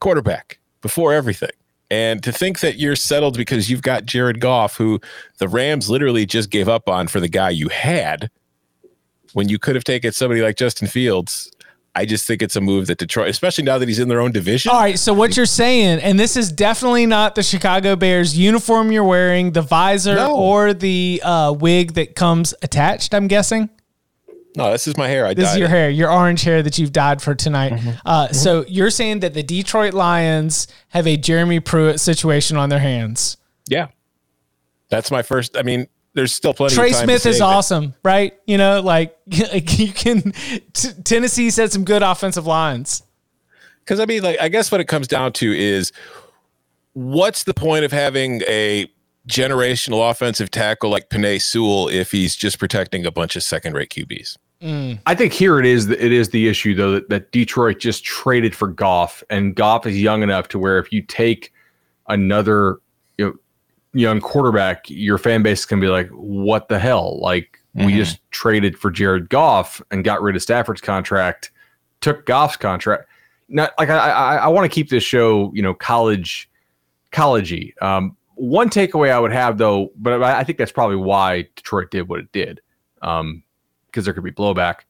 quarterback 0.00 0.58
before 0.82 1.12
everything. 1.12 1.50
And 1.90 2.22
to 2.22 2.32
think 2.32 2.60
that 2.60 2.76
you're 2.78 2.96
settled 2.96 3.36
because 3.36 3.70
you've 3.70 3.82
got 3.82 4.06
Jared 4.06 4.40
Goff, 4.40 4.76
who 4.76 5.00
the 5.38 5.48
Rams 5.48 5.90
literally 5.90 6.26
just 6.26 6.50
gave 6.50 6.68
up 6.68 6.88
on 6.88 7.08
for 7.08 7.20
the 7.20 7.28
guy 7.28 7.50
you 7.50 7.68
had, 7.68 8.30
when 9.32 9.48
you 9.48 9.58
could 9.58 9.74
have 9.74 9.84
taken 9.84 10.12
somebody 10.12 10.42
like 10.42 10.56
Justin 10.56 10.88
Fields. 10.88 11.50
I 11.96 12.06
just 12.06 12.26
think 12.26 12.42
it's 12.42 12.56
a 12.56 12.60
move 12.60 12.88
that 12.88 12.98
Detroit, 12.98 13.28
especially 13.28 13.62
now 13.62 13.78
that 13.78 13.86
he's 13.86 14.00
in 14.00 14.08
their 14.08 14.20
own 14.20 14.32
division. 14.32 14.72
All 14.72 14.80
right. 14.80 14.98
So 14.98 15.14
what 15.14 15.36
you're 15.36 15.46
saying, 15.46 16.00
and 16.00 16.18
this 16.18 16.36
is 16.36 16.50
definitely 16.50 17.06
not 17.06 17.36
the 17.36 17.42
Chicago 17.44 17.94
Bears 17.94 18.36
uniform 18.36 18.90
you're 18.90 19.04
wearing, 19.04 19.52
the 19.52 19.62
visor 19.62 20.16
No. 20.16 20.36
or 20.36 20.74
the 20.74 21.20
uh, 21.24 21.52
wig 21.52 21.94
that 21.94 22.16
comes 22.16 22.52
attached. 22.62 23.14
I'm 23.14 23.28
guessing 23.28 23.70
No, 24.56 24.70
this 24.70 24.86
is 24.86 24.96
my 24.96 25.08
hair. 25.08 25.26
I 25.26 25.34
this 25.34 25.50
is 25.50 25.56
your 25.56 25.66
it. 25.66 25.70
hair, 25.70 25.90
your 25.90 26.12
orange 26.12 26.42
hair 26.42 26.62
that 26.62 26.78
you've 26.78 26.92
dyed 26.92 27.20
for 27.20 27.34
tonight. 27.34 27.72
Mm-hmm. 27.72 27.90
Uh, 28.06 28.28
So 28.28 28.64
you're 28.68 28.90
saying 28.90 29.20
that 29.20 29.34
the 29.34 29.42
Detroit 29.42 29.94
Lions 29.94 30.68
have 30.90 31.06
a 31.06 31.16
Jeremy 31.16 31.58
Pruitt 31.60 31.98
situation 31.98 32.56
on 32.56 32.68
their 32.68 32.78
hands. 32.78 33.36
Yeah, 33.66 33.88
that's 34.90 35.10
my 35.10 35.22
first. 35.22 35.56
I 35.56 35.62
mean, 35.62 35.88
there's 36.14 36.32
still 36.32 36.54
plenty. 36.54 36.74
Trey 36.74 36.90
of 36.90 36.94
time 36.94 37.04
Smith 37.04 37.26
is 37.26 37.40
awesome, 37.40 37.94
right? 38.04 38.38
You 38.46 38.58
know, 38.58 38.80
like, 38.80 39.16
like 39.52 39.78
you 39.78 39.92
can. 39.92 40.32
T- 40.72 40.92
Tennessee 41.02 41.50
said 41.50 41.72
some 41.72 41.84
good 41.84 42.02
offensive 42.02 42.46
lines. 42.46 43.02
Because 43.80 44.00
I 44.00 44.06
mean, 44.06 44.22
like, 44.22 44.40
I 44.40 44.48
guess 44.48 44.70
what 44.70 44.80
it 44.80 44.86
comes 44.86 45.08
down 45.08 45.32
to 45.34 45.52
is, 45.52 45.92
what's 46.92 47.42
the 47.44 47.54
point 47.54 47.84
of 47.84 47.92
having 47.92 48.42
a 48.42 48.88
generational 49.28 50.08
offensive 50.10 50.50
tackle 50.50 50.90
like 50.90 51.10
Penei 51.10 51.40
Sewell 51.42 51.88
if 51.88 52.12
he's 52.12 52.36
just 52.36 52.58
protecting 52.58 53.04
a 53.04 53.10
bunch 53.10 53.36
of 53.36 53.42
second-rate 53.42 53.90
QBs? 53.90 54.36
I 55.06 55.14
think 55.14 55.32
here 55.32 55.58
it 55.60 55.66
is. 55.66 55.90
It 55.90 56.12
is 56.12 56.30
the 56.30 56.48
issue 56.48 56.74
though 56.74 56.92
that, 56.92 57.08
that 57.10 57.32
Detroit 57.32 57.78
just 57.78 58.04
traded 58.04 58.54
for 58.54 58.68
Goff, 58.68 59.22
and 59.30 59.54
Goff 59.54 59.86
is 59.86 60.00
young 60.00 60.22
enough 60.22 60.48
to 60.48 60.58
where 60.58 60.78
if 60.78 60.92
you 60.92 61.02
take 61.02 61.52
another 62.08 62.78
you 63.18 63.26
know, 63.26 63.34
young 63.92 64.20
quarterback, 64.20 64.88
your 64.88 65.18
fan 65.18 65.42
base 65.42 65.64
can 65.64 65.80
be 65.80 65.88
like, 65.88 66.08
"What 66.10 66.68
the 66.68 66.78
hell?" 66.78 67.20
Like 67.20 67.58
we 67.74 67.92
Mhm. 67.92 67.96
just 67.96 68.18
traded 68.30 68.78
for 68.78 68.90
Jared 68.90 69.28
Goff 69.28 69.82
and 69.90 70.02
got 70.04 70.22
rid 70.22 70.34
of 70.36 70.42
Stafford's 70.42 70.80
contract, 70.80 71.50
took 72.00 72.24
Goff's 72.26 72.56
contract. 72.56 73.06
Not 73.48 73.72
like 73.78 73.90
I 73.90 73.98
I, 73.98 74.36
I 74.36 74.48
want 74.48 74.64
to 74.70 74.74
keep 74.74 74.88
this 74.88 75.04
show 75.04 75.52
you 75.54 75.62
know 75.62 75.74
college 75.74 76.50
collegey. 77.12 77.80
Um, 77.82 78.16
one 78.36 78.68
takeaway 78.68 79.10
I 79.12 79.20
would 79.20 79.32
have 79.32 79.58
though, 79.58 79.92
but 79.96 80.20
I, 80.22 80.40
I 80.40 80.44
think 80.44 80.58
that's 80.58 80.72
probably 80.72 80.96
why 80.96 81.42
Detroit 81.54 81.90
did 81.92 82.08
what 82.08 82.18
it 82.18 82.32
did. 82.32 82.60
Um, 83.02 83.43
because 83.94 84.04
there 84.04 84.12
could 84.12 84.24
be 84.24 84.32
blowback. 84.32 84.80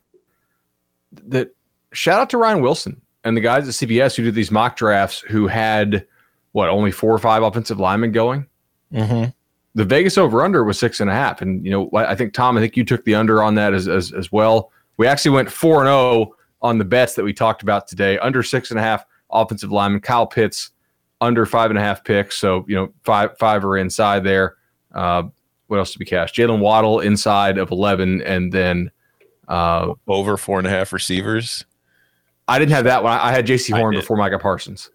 That 1.12 1.54
shout 1.92 2.20
out 2.20 2.30
to 2.30 2.38
Ryan 2.38 2.62
Wilson 2.62 3.02
and 3.22 3.36
the 3.36 3.42
guys 3.42 3.68
at 3.68 3.74
CBS 3.74 4.16
who 4.16 4.24
did 4.24 4.34
these 4.34 4.50
mock 4.50 4.76
drafts 4.76 5.20
who 5.20 5.46
had 5.46 6.06
what 6.52 6.70
only 6.70 6.90
four 6.90 7.12
or 7.12 7.18
five 7.18 7.42
offensive 7.42 7.78
linemen 7.78 8.12
going. 8.12 8.46
Mm-hmm. 8.92 9.30
The 9.74 9.84
Vegas 9.84 10.16
over 10.16 10.42
under 10.42 10.64
was 10.64 10.78
six 10.78 11.00
and 11.00 11.10
a 11.10 11.12
half, 11.12 11.42
and 11.42 11.64
you 11.64 11.70
know 11.70 11.90
I 11.94 12.14
think 12.14 12.32
Tom, 12.32 12.56
I 12.56 12.60
think 12.60 12.76
you 12.76 12.84
took 12.84 13.04
the 13.04 13.14
under 13.14 13.42
on 13.42 13.56
that 13.56 13.74
as 13.74 13.88
as, 13.88 14.12
as 14.12 14.32
well. 14.32 14.70
We 14.96 15.06
actually 15.06 15.32
went 15.32 15.50
four 15.50 15.80
and 15.80 15.88
zero 15.88 16.36
on 16.62 16.78
the 16.78 16.84
bets 16.84 17.14
that 17.14 17.24
we 17.24 17.32
talked 17.32 17.62
about 17.62 17.86
today. 17.86 18.16
Under 18.18 18.42
six 18.42 18.70
and 18.70 18.78
a 18.78 18.82
half 18.82 19.04
offensive 19.30 19.72
linemen. 19.72 20.00
Kyle 20.00 20.26
Pitts 20.26 20.70
under 21.20 21.44
five 21.44 21.70
and 21.70 21.78
a 21.78 21.82
half 21.82 22.04
picks, 22.04 22.38
so 22.38 22.64
you 22.68 22.76
know 22.76 22.92
five 23.02 23.36
five 23.38 23.64
are 23.64 23.76
inside 23.76 24.22
there. 24.22 24.56
Uh, 24.94 25.24
what 25.66 25.78
else 25.78 25.92
to 25.92 25.98
be 25.98 26.04
cashed? 26.04 26.36
Jaylen 26.36 26.60
Waddle 26.60 27.00
inside 27.00 27.58
of 27.58 27.72
eleven, 27.72 28.22
and 28.22 28.52
then 28.52 28.92
uh, 29.48 29.94
Over 30.06 30.36
four 30.36 30.58
and 30.58 30.66
a 30.66 30.70
half 30.70 30.92
receivers. 30.92 31.64
I 32.48 32.58
didn't 32.58 32.72
have 32.72 32.84
that 32.84 33.02
one. 33.02 33.12
I 33.12 33.28
I 33.28 33.32
had 33.32 33.46
Jaycee 33.46 33.76
Horn 33.76 33.94
before 33.94 34.16
Micah 34.16 34.38
Parsons. 34.38 34.90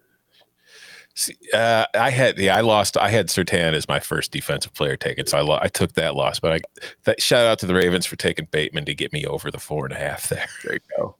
See, 1.14 1.34
Uh, 1.52 1.84
I 1.94 2.10
had 2.10 2.38
yeah, 2.38 2.56
I 2.56 2.60
lost. 2.60 2.96
I 2.96 3.10
had 3.10 3.26
Surtain 3.28 3.72
as 3.74 3.88
my 3.88 3.98
first 3.98 4.30
defensive 4.30 4.72
player 4.74 4.96
taken, 4.96 5.26
so 5.26 5.36
I 5.38 5.40
lo- 5.40 5.58
I 5.60 5.66
took 5.68 5.92
that 5.94 6.14
loss. 6.14 6.38
But 6.38 6.52
I 6.52 6.60
that 7.04 7.20
shout 7.20 7.46
out 7.46 7.58
to 7.60 7.66
the 7.66 7.74
Ravens 7.74 8.06
for 8.06 8.14
taking 8.16 8.46
Bateman 8.50 8.84
to 8.84 8.94
get 8.94 9.12
me 9.12 9.26
over 9.26 9.50
the 9.50 9.58
four 9.58 9.84
and 9.84 9.92
a 9.92 9.98
half 9.98 10.28
there. 10.28 10.46
There 10.64 10.74
you 10.74 10.80
go. 10.96 11.16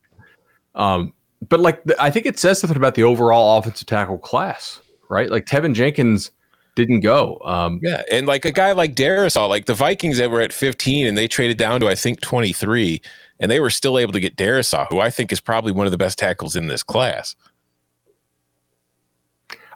Um, 0.76 1.12
but 1.48 1.58
like 1.58 1.82
the, 1.84 2.00
I 2.00 2.10
think 2.10 2.26
it 2.26 2.38
says 2.38 2.60
something 2.60 2.76
about 2.76 2.94
the 2.94 3.02
overall 3.02 3.58
offensive 3.58 3.86
tackle 3.88 4.18
class, 4.18 4.80
right? 5.08 5.28
Like 5.30 5.46
Teven 5.46 5.74
Jenkins 5.74 6.30
didn't 6.76 7.00
go. 7.00 7.40
Um, 7.44 7.80
Yeah, 7.82 8.02
and 8.10 8.26
like 8.26 8.44
a 8.44 8.52
guy 8.52 8.72
like 8.72 8.94
Darrisaw, 8.94 9.48
like 9.48 9.66
the 9.66 9.74
Vikings 9.74 10.18
that 10.18 10.30
were 10.30 10.40
at 10.40 10.52
15 10.52 11.06
and 11.06 11.16
they 11.18 11.28
traded 11.28 11.58
down 11.58 11.80
to 11.80 11.88
I 11.88 11.94
think 11.94 12.20
23, 12.20 13.00
and 13.38 13.50
they 13.50 13.60
were 13.60 13.70
still 13.70 13.98
able 13.98 14.12
to 14.12 14.20
get 14.20 14.36
Darrisaw, 14.36 14.86
who 14.88 15.00
I 15.00 15.10
think 15.10 15.32
is 15.32 15.40
probably 15.40 15.72
one 15.72 15.86
of 15.86 15.90
the 15.92 15.98
best 15.98 16.18
tackles 16.18 16.56
in 16.56 16.66
this 16.68 16.82
class. 16.82 17.34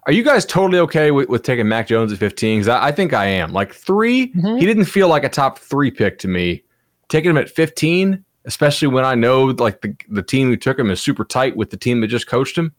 Are 0.06 0.12
you 0.12 0.22
guys 0.22 0.44
totally 0.44 0.78
okay 0.80 1.10
with, 1.10 1.28
with 1.30 1.42
taking 1.42 1.66
Mac 1.66 1.86
Jones 1.86 2.12
at 2.12 2.18
15? 2.18 2.58
Because 2.60 2.68
I, 2.68 2.88
I 2.88 2.92
think 2.92 3.14
I 3.14 3.24
am. 3.24 3.52
Like 3.52 3.72
3 3.72 4.32
Mhm. 4.32 4.60
he 4.60 4.66
didn't 4.66 4.84
feel 4.84 5.08
like 5.08 5.24
a 5.24 5.28
top 5.30 5.58
three 5.58 5.90
pick 5.90 6.18
to 6.20 6.28
me. 6.28 6.62
Taking 7.08 7.30
him 7.30 7.38
at 7.38 7.48
15, 7.48 8.22
especially 8.44 8.88
when 8.88 9.04
I 9.04 9.14
know 9.14 9.44
like 9.46 9.80
the, 9.80 9.96
the 10.10 10.22
team 10.22 10.48
who 10.48 10.56
took 10.56 10.78
him 10.78 10.90
is 10.90 11.00
super 11.00 11.24
tight 11.24 11.56
with 11.56 11.70
the 11.70 11.76
team 11.78 12.00
that 12.02 12.08
just 12.08 12.26
coached 12.26 12.56
him. 12.58 12.74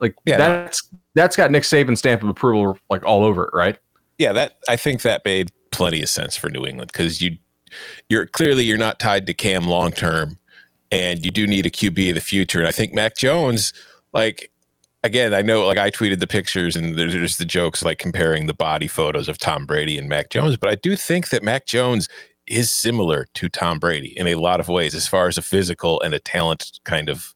Like 0.00 0.14
Yeah. 0.24 0.38
that's 0.38 0.88
that's 1.14 1.36
got 1.36 1.50
Nick 1.50 1.64
Saban's 1.64 1.98
stamp 1.98 2.22
of 2.22 2.28
approval 2.28 2.78
like 2.88 3.04
all 3.04 3.24
over 3.24 3.44
it, 3.44 3.50
right? 3.54 3.78
Yeah, 4.18 4.32
that 4.32 4.58
I 4.68 4.76
think 4.76 5.02
that 5.02 5.24
made 5.24 5.50
plenty 5.70 6.02
of 6.02 6.08
sense 6.08 6.36
for 6.36 6.50
New 6.50 6.66
England 6.66 6.90
because 6.92 7.20
you 7.20 7.36
you're 8.08 8.26
clearly 8.26 8.64
you're 8.64 8.78
not 8.78 8.98
tied 8.98 9.26
to 9.26 9.34
Cam 9.34 9.64
long 9.64 9.92
term, 9.92 10.38
and 10.90 11.24
you 11.24 11.30
do 11.30 11.46
need 11.46 11.66
a 11.66 11.70
QB 11.70 12.10
of 12.10 12.14
the 12.14 12.20
future. 12.20 12.58
And 12.58 12.68
I 12.68 12.72
think 12.72 12.92
Mac 12.92 13.16
Jones, 13.16 13.72
like 14.12 14.50
again, 15.02 15.32
I 15.34 15.42
know 15.42 15.66
like 15.66 15.78
I 15.78 15.90
tweeted 15.90 16.20
the 16.20 16.26
pictures 16.26 16.76
and 16.76 16.96
there's, 16.96 17.12
there's 17.12 17.36
the 17.38 17.44
jokes 17.44 17.84
like 17.84 17.98
comparing 17.98 18.46
the 18.46 18.54
body 18.54 18.88
photos 18.88 19.28
of 19.28 19.38
Tom 19.38 19.66
Brady 19.66 19.96
and 19.96 20.08
Mac 20.08 20.30
Jones, 20.30 20.56
but 20.56 20.70
I 20.70 20.74
do 20.74 20.96
think 20.96 21.30
that 21.30 21.42
Mac 21.42 21.66
Jones 21.66 22.08
is 22.46 22.70
similar 22.70 23.26
to 23.34 23.48
Tom 23.48 23.78
Brady 23.78 24.18
in 24.18 24.26
a 24.26 24.34
lot 24.34 24.60
of 24.60 24.68
ways 24.68 24.94
as 24.94 25.06
far 25.06 25.28
as 25.28 25.38
a 25.38 25.42
physical 25.42 26.00
and 26.00 26.12
a 26.12 26.18
talent 26.18 26.80
kind 26.84 27.08
of 27.08 27.34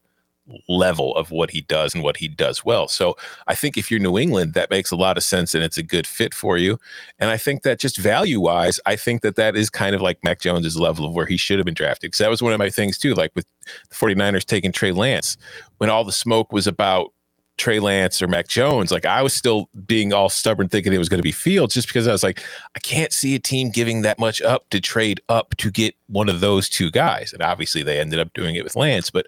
level 0.68 1.14
of 1.16 1.30
what 1.30 1.50
he 1.50 1.62
does 1.62 1.94
and 1.94 2.02
what 2.02 2.18
he 2.18 2.28
does 2.28 2.64
well. 2.64 2.86
So 2.88 3.16
I 3.46 3.54
think 3.54 3.76
if 3.76 3.90
you're 3.90 4.00
New 4.00 4.18
England, 4.18 4.54
that 4.54 4.70
makes 4.70 4.90
a 4.90 4.96
lot 4.96 5.16
of 5.16 5.22
sense 5.22 5.54
and 5.54 5.64
it's 5.64 5.78
a 5.78 5.82
good 5.82 6.06
fit 6.06 6.34
for 6.34 6.58
you. 6.58 6.78
And 7.18 7.30
I 7.30 7.36
think 7.36 7.62
that 7.62 7.78
just 7.78 7.96
value 7.96 8.40
wise, 8.40 8.78
I 8.84 8.96
think 8.96 9.22
that 9.22 9.36
that 9.36 9.56
is 9.56 9.70
kind 9.70 9.94
of 9.94 10.02
like 10.02 10.22
Mac 10.22 10.40
Jones's 10.40 10.78
level 10.78 11.06
of 11.06 11.14
where 11.14 11.26
he 11.26 11.36
should 11.36 11.58
have 11.58 11.64
been 11.64 11.74
drafted. 11.74 12.08
Because 12.08 12.18
that 12.18 12.30
was 12.30 12.42
one 12.42 12.52
of 12.52 12.58
my 12.58 12.70
things 12.70 12.98
too, 12.98 13.14
like 13.14 13.32
with 13.34 13.46
the 13.88 13.94
49ers 13.94 14.44
taking 14.44 14.72
Trey 14.72 14.92
Lance, 14.92 15.36
when 15.78 15.88
all 15.90 16.04
the 16.04 16.12
smoke 16.12 16.52
was 16.52 16.66
about 16.66 17.12
Trey 17.56 17.78
Lance 17.78 18.20
or 18.20 18.26
Mac 18.26 18.48
Jones, 18.48 18.90
like 18.90 19.06
I 19.06 19.22
was 19.22 19.32
still 19.32 19.68
being 19.86 20.12
all 20.12 20.28
stubborn 20.28 20.68
thinking 20.68 20.92
it 20.92 20.98
was 20.98 21.08
going 21.08 21.20
to 21.20 21.22
be 21.22 21.32
Fields 21.32 21.74
just 21.74 21.86
because 21.86 22.08
I 22.08 22.12
was 22.12 22.22
like, 22.22 22.42
I 22.74 22.80
can't 22.80 23.12
see 23.12 23.34
a 23.34 23.38
team 23.38 23.70
giving 23.70 24.02
that 24.02 24.18
much 24.18 24.42
up 24.42 24.68
to 24.70 24.80
trade 24.80 25.20
up 25.28 25.56
to 25.58 25.70
get 25.70 25.94
one 26.08 26.28
of 26.28 26.40
those 26.40 26.68
two 26.68 26.90
guys. 26.90 27.32
And 27.32 27.42
obviously 27.42 27.82
they 27.82 28.00
ended 28.00 28.18
up 28.18 28.32
doing 28.34 28.56
it 28.56 28.64
with 28.64 28.76
Lance, 28.76 29.08
but 29.08 29.26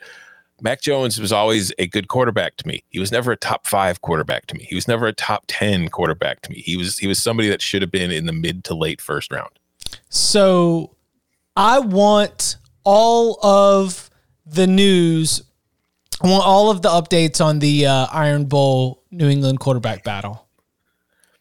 Mac 0.61 0.81
Jones 0.81 1.21
was 1.21 1.33
always 1.33 1.73
a 1.79 1.87
good 1.87 2.09
quarterback 2.09 2.57
to 2.57 2.67
me. 2.67 2.83
He 2.89 2.99
was 2.99 3.13
never 3.13 3.33
a 3.33 3.37
top 3.37 3.67
five 3.67 4.01
quarterback 4.01 4.47
to 4.47 4.55
me. 4.55 4.65
He 4.65 4.75
was 4.75 4.89
never 4.89 5.07
a 5.07 5.13
top 5.13 5.45
ten 5.49 5.89
quarterback 5.89 6.41
to 6.43 6.51
me. 6.51 6.61
He 6.61 6.77
was 6.77 6.99
he 6.99 7.07
was 7.07 7.23
somebody 7.23 7.49
that 7.49 7.61
should 7.61 7.83
have 7.83 7.91
been 7.91 8.11
in 8.11 8.27
the 8.27 8.33
mid 8.33 8.65
to 8.65 8.75
late 8.75 9.01
first 9.01 9.31
round. 9.31 9.51
So 10.09 10.97
I 11.57 11.79
want 11.79 12.57
all 12.85 13.39
of 13.45 14.11
the 14.47 14.67
news 14.67 15.43
I 16.23 16.29
want 16.29 16.45
all 16.47 16.71
of 16.71 16.83
the 16.83 16.89
updates 16.89 17.45
on 17.45 17.59
the 17.59 17.87
uh, 17.87 18.07
Iron 18.11 18.47
Bowl 18.47 19.03
New 19.11 19.29
England 19.29 19.61
quarterback 19.61 20.03
battle. 20.03 20.47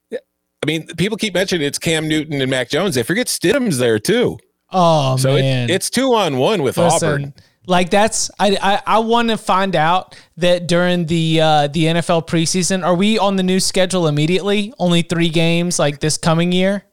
Yeah. 0.09 0.19
I 0.61 0.65
mean, 0.65 0.87
people 0.97 1.17
keep 1.17 1.33
mentioning 1.33 1.65
it's 1.65 1.79
Cam 1.79 2.07
Newton 2.09 2.41
and 2.41 2.51
Mac 2.51 2.69
Jones. 2.69 2.95
They 2.95 3.03
forget 3.03 3.27
Stidham's 3.27 3.77
there 3.77 3.99
too. 3.99 4.37
Oh 4.71 5.15
So 5.15 5.35
man, 5.35 5.69
it, 5.69 5.73
it's 5.73 5.89
two 5.89 6.13
on 6.13 6.37
one 6.37 6.61
with 6.61 6.77
Listen, 6.77 7.07
Auburn. 7.07 7.33
Like 7.67 7.89
that's 7.89 8.29
I 8.39 8.57
I, 8.61 8.81
I 8.85 8.99
want 8.99 9.29
to 9.29 9.37
find 9.37 9.75
out 9.75 10.15
that 10.37 10.67
during 10.67 11.05
the 11.05 11.41
uh, 11.41 11.67
the 11.67 11.85
NFL 11.85 12.27
preseason, 12.27 12.83
are 12.83 12.95
we 12.95 13.17
on 13.17 13.35
the 13.35 13.43
new 13.43 13.59
schedule 13.59 14.07
immediately? 14.07 14.73
Only 14.79 15.01
three 15.01 15.29
games 15.29 15.79
like 15.79 15.99
this 15.99 16.17
coming 16.17 16.51
year. 16.51 16.83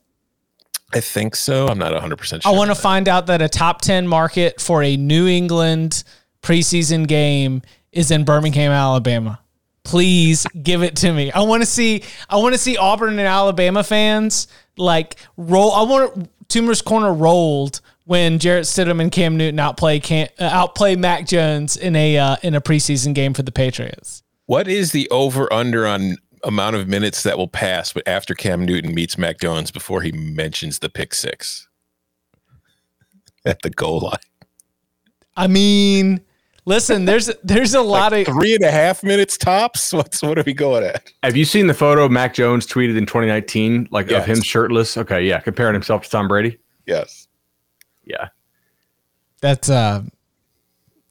I 0.94 1.00
think 1.00 1.36
so. 1.36 1.68
I'm 1.68 1.78
not 1.78 1.92
100 1.92 2.16
percent 2.16 2.42
sure. 2.42 2.52
I 2.52 2.56
want 2.56 2.70
to 2.70 2.74
find 2.74 3.08
out 3.08 3.26
that 3.26 3.40
a 3.42 3.48
top 3.48 3.80
ten 3.80 4.06
market 4.06 4.60
for 4.60 4.82
a 4.82 4.96
New 4.96 5.26
England 5.26 6.04
preseason 6.42 7.06
game 7.06 7.62
is 7.92 8.10
in 8.10 8.24
Birmingham, 8.24 8.72
Alabama. 8.72 9.40
Please 9.84 10.46
give 10.62 10.82
it 10.82 10.96
to 10.96 11.12
me. 11.12 11.32
I 11.32 11.40
want 11.42 11.62
to 11.62 11.66
see. 11.66 12.02
I 12.28 12.36
want 12.36 12.54
to 12.54 12.58
see 12.58 12.76
Auburn 12.76 13.18
and 13.18 13.28
Alabama 13.28 13.82
fans 13.82 14.48
like 14.76 15.16
roll. 15.36 15.72
I 15.72 15.82
want 15.82 16.30
Toomer's 16.48 16.82
corner 16.82 17.12
rolled 17.12 17.80
when 18.04 18.38
Jarrett 18.38 18.64
Stidham 18.64 19.00
and 19.00 19.12
Cam 19.12 19.36
Newton 19.36 19.58
outplay 19.60 20.00
Cam, 20.00 20.28
uh, 20.38 20.44
outplay 20.44 20.96
Mac 20.96 21.26
Jones 21.26 21.76
in 21.76 21.94
a 21.96 22.18
uh, 22.18 22.36
in 22.42 22.54
a 22.54 22.60
preseason 22.60 23.14
game 23.14 23.34
for 23.34 23.42
the 23.42 23.52
Patriots. 23.52 24.22
What 24.46 24.68
is 24.68 24.92
the 24.92 25.08
over 25.10 25.52
under 25.52 25.86
on 25.86 26.16
amount 26.44 26.74
of 26.74 26.88
minutes 26.88 27.22
that 27.22 27.38
will 27.38 27.48
pass 27.48 27.92
but 27.92 28.02
after 28.06 28.34
Cam 28.34 28.64
Newton 28.64 28.94
meets 28.94 29.16
Mac 29.16 29.38
Jones 29.38 29.70
before 29.70 30.02
he 30.02 30.10
mentions 30.12 30.80
the 30.80 30.88
pick 30.88 31.14
six 31.14 31.68
at 33.44 33.62
the 33.62 33.70
goal 33.70 34.00
line? 34.00 34.18
I 35.36 35.46
mean, 35.46 36.20
listen. 36.64 37.04
There's 37.04 37.30
there's 37.44 37.74
a 37.74 37.80
lot 37.80 38.12
of 38.12 38.26
Three 38.26 38.54
and 38.54 38.64
a 38.64 38.70
half 38.70 39.02
minutes 39.02 39.38
tops. 39.38 39.92
What's 39.92 40.22
what 40.22 40.38
are 40.38 40.42
we 40.44 40.52
going 40.52 40.84
at? 40.84 41.10
Have 41.22 41.36
you 41.36 41.44
seen 41.44 41.68
the 41.68 41.74
photo 41.74 42.08
Mac 42.08 42.34
Jones 42.34 42.66
tweeted 42.66 42.98
in 42.98 43.06
2019, 43.06 43.88
like 43.90 44.10
Yes. 44.10 44.22
of 44.22 44.26
him 44.26 44.42
shirtless? 44.42 44.96
Okay, 44.98 45.22
yeah, 45.22 45.40
comparing 45.40 45.74
himself 45.74 46.02
to 46.02 46.10
Tom 46.10 46.28
Brady. 46.28 46.58
Yes. 46.86 47.28
Yeah, 48.04 48.28
That's 49.40 49.68
uh 49.68 50.02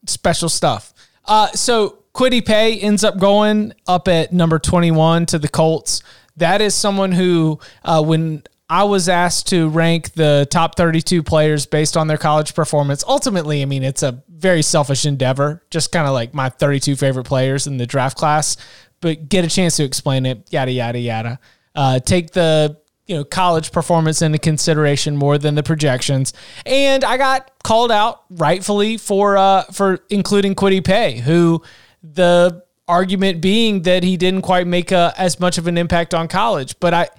special 0.06 0.50
stuff. 0.50 0.94
Uh 1.26 1.48
so 1.48 2.00
Kwity 2.14 2.46
Paye 2.46 2.80
ends 2.80 3.04
up 3.04 3.18
going 3.18 3.74
up 3.88 4.08
at 4.08 4.34
number 4.34 4.60
21 4.60 5.28
to 5.28 5.40
the 5.40 5.48
Colts. 5.48 6.04
That 6.38 6.62
is 6.62 6.76
someone 6.76 7.12
who 7.12 7.60
uh 7.84 8.04
when 8.04 8.44
I 8.70 8.86
was 8.86 9.10
asked 9.10 9.48
to 9.50 9.68
rank 9.68 10.14
the 10.14 10.48
top 10.50 10.78
32 10.78 11.24
players 11.24 11.66
based 11.66 11.98
on 11.98 12.08
their 12.08 12.18
college 12.18 12.56
performance. 12.56 13.04
Ultimately, 13.06 13.62
I 13.62 13.66
mean, 13.66 13.84
it's 13.84 14.02
a 14.02 14.24
very 14.30 14.62
selfish 14.62 15.06
endeavor, 15.06 15.62
just 15.70 15.92
kind 15.92 16.08
of 16.08 16.14
like 16.14 16.34
my 16.34 16.48
32 16.48 16.96
favorite 16.96 17.26
players 17.26 17.68
in 17.68 17.76
the 17.76 17.86
draft 17.86 18.18
class, 18.18 18.56
but 19.02 19.28
get 19.28 19.44
a 19.44 19.50
chance 19.50 19.76
to 19.76 19.84
explain 19.84 20.26
it, 20.26 20.48
yada, 20.52 20.72
yada, 20.72 21.00
yada. 21.00 21.40
Uh, 21.76 22.00
take 22.00 22.32
the 22.32 22.78
you 23.08 23.16
know 23.16 23.24
college 23.24 23.72
performance 23.72 24.22
into 24.22 24.38
consideration 24.38 25.18
more 25.18 25.38
than 25.38 25.56
the 25.56 25.64
projections. 25.64 26.34
And 26.66 27.04
I 27.04 27.18
got 27.18 27.52
called 27.64 27.92
out 27.92 28.24
rightfully 28.30 28.98
for 28.98 29.38
uh 29.38 29.64
for 29.72 30.00
including 30.10 30.56
Kwity 30.56 30.84
Paye, 30.84 31.20
who 31.20 31.62
the 32.04 32.64
argument 32.88 33.42
being 33.42 33.84
that 33.84 34.04
he 34.04 34.18
didn't 34.18 34.42
quite 34.42 34.68
make 34.68 34.92
a, 34.92 35.14
as 35.18 35.40
much 35.40 35.58
of 35.58 35.68
an 35.68 35.78
impact 35.78 36.14
on 36.14 36.28
college. 36.28 36.80
But 36.80 36.94
I 36.94 37.10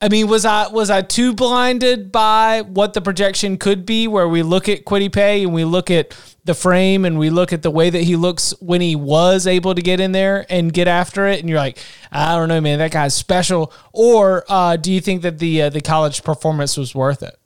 I 0.00 0.08
mean, 0.10 0.26
was 0.28 0.44
I 0.44 0.68
was 0.68 0.90
I 0.90 1.02
too 1.02 1.32
blinded 1.32 2.12
by 2.12 2.60
what 2.62 2.92
the 2.92 3.00
projection 3.00 3.56
could 3.56 3.86
be? 3.86 4.06
Where 4.06 4.28
we 4.28 4.42
look 4.42 4.68
at 4.68 4.84
Kwity 4.84 5.10
Paye 5.10 5.42
and 5.42 5.54
we 5.54 5.64
look 5.64 5.90
at 5.90 6.14
the 6.46 6.54
frame 6.54 7.04
and 7.04 7.18
we 7.18 7.30
look 7.30 7.52
at 7.52 7.62
the 7.62 7.70
way 7.70 7.90
that 7.90 8.02
he 8.02 8.16
looks 8.16 8.54
when 8.60 8.80
he 8.80 8.96
was 8.96 9.46
able 9.46 9.74
to 9.74 9.82
get 9.82 10.00
in 10.00 10.12
there 10.12 10.46
and 10.48 10.72
get 10.72 10.88
after 10.88 11.26
it, 11.26 11.40
and 11.40 11.48
you're 11.48 11.58
like, 11.58 11.78
I 12.10 12.36
don't 12.36 12.48
know, 12.48 12.60
man, 12.60 12.78
that 12.78 12.92
guy's 12.92 13.14
special. 13.14 13.72
Or 13.92 14.44
uh, 14.48 14.76
do 14.76 14.92
you 14.92 15.00
think 15.00 15.22
that 15.22 15.38
the 15.38 15.62
uh, 15.62 15.70
the 15.70 15.80
college 15.80 16.22
performance 16.22 16.76
was 16.76 16.94
worth 16.94 17.22
it? 17.22 17.38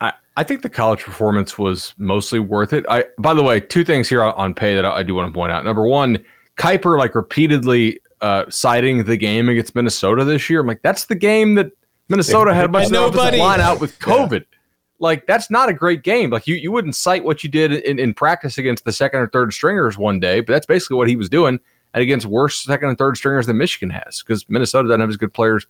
I, 0.00 0.12
I 0.36 0.42
think 0.42 0.62
the 0.62 0.70
college 0.70 1.02
performance 1.02 1.56
was 1.58 1.94
mostly 1.98 2.40
worth 2.40 2.72
it. 2.72 2.84
I 2.88 3.04
by 3.18 3.34
the 3.34 3.42
way, 3.42 3.60
two 3.60 3.84
things 3.84 4.08
here 4.08 4.22
on, 4.22 4.34
on 4.34 4.54
Paye 4.54 4.74
that 4.74 4.84
I, 4.84 4.98
I 4.98 5.02
do 5.02 5.14
want 5.14 5.28
to 5.28 5.32
point 5.32 5.52
out. 5.52 5.64
Number 5.64 5.86
one, 5.86 6.24
Kiper 6.56 6.98
like 6.98 7.14
repeatedly 7.14 8.00
uh, 8.20 8.44
citing 8.48 9.04
the 9.04 9.16
game 9.16 9.48
against 9.48 9.74
Minnesota 9.74 10.24
this 10.24 10.48
year. 10.48 10.60
I'm 10.60 10.66
like, 10.66 10.82
that's 10.82 11.06
the 11.06 11.14
game 11.14 11.56
that 11.56 11.72
Minnesota 12.08 12.54
had 12.54 12.64
a 12.64 12.68
bunch 12.68 12.92
of 12.92 13.14
line 13.14 13.60
out 13.60 13.80
with 13.80 13.98
COVID. 14.00 14.44
Like 15.02 15.26
that's 15.26 15.50
not 15.50 15.68
a 15.68 15.74
great 15.74 16.04
game. 16.04 16.30
Like 16.30 16.46
you, 16.46 16.54
you 16.54 16.70
wouldn't 16.70 16.94
cite 16.94 17.24
what 17.24 17.42
you 17.42 17.50
did 17.50 17.72
in, 17.72 17.98
in 17.98 18.14
practice 18.14 18.56
against 18.56 18.84
the 18.84 18.92
second 18.92 19.18
or 19.20 19.28
third 19.28 19.52
stringers 19.52 19.98
one 19.98 20.20
day, 20.20 20.38
but 20.40 20.52
that's 20.52 20.64
basically 20.64 20.96
what 20.96 21.08
he 21.08 21.16
was 21.16 21.28
doing, 21.28 21.58
and 21.92 22.02
against 22.02 22.24
worse 22.24 22.60
second 22.60 22.88
and 22.88 22.96
third 22.96 23.16
stringers 23.16 23.46
than 23.46 23.58
Michigan 23.58 23.90
has, 23.90 24.22
because 24.22 24.48
Minnesota 24.48 24.88
doesn't 24.88 25.00
have 25.00 25.10
as 25.10 25.16
good 25.16 25.34
players 25.34 25.66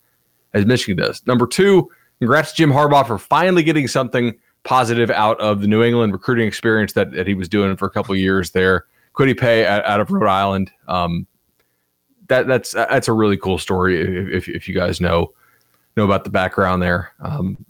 as 0.52 0.66
Michigan 0.66 1.02
does. 1.02 1.26
Number 1.26 1.46
two, 1.46 1.90
congrats 2.18 2.50
to 2.50 2.56
Jim 2.58 2.70
Harbaugh 2.70 3.06
for 3.06 3.16
finally 3.16 3.62
getting 3.62 3.88
something 3.88 4.38
positive 4.64 5.10
out 5.10 5.40
of 5.40 5.62
the 5.62 5.66
New 5.66 5.82
England 5.82 6.12
recruiting 6.12 6.46
experience 6.46 6.92
that, 6.92 7.12
that 7.12 7.26
he 7.26 7.34
was 7.34 7.48
doing 7.48 7.74
for 7.76 7.86
a 7.86 7.90
couple 7.90 8.14
years 8.14 8.50
there. 8.50 8.84
Kwity 9.14 9.36
Paye 9.38 9.66
out, 9.66 9.84
out 9.86 10.00
of 10.00 10.10
Rhode 10.10 10.28
Island. 10.28 10.70
Um, 10.88 11.26
that 12.28 12.46
that's 12.46 12.72
that's 12.72 13.08
a 13.08 13.12
really 13.12 13.38
cool 13.38 13.58
story 13.58 14.00
if, 14.00 14.46
if, 14.46 14.56
if 14.56 14.68
you 14.68 14.74
guys 14.74 15.00
know 15.00 15.32
know 15.96 16.04
about 16.04 16.24
the 16.24 16.30
background 16.30 16.82
there. 16.82 17.12
Um, 17.20 17.64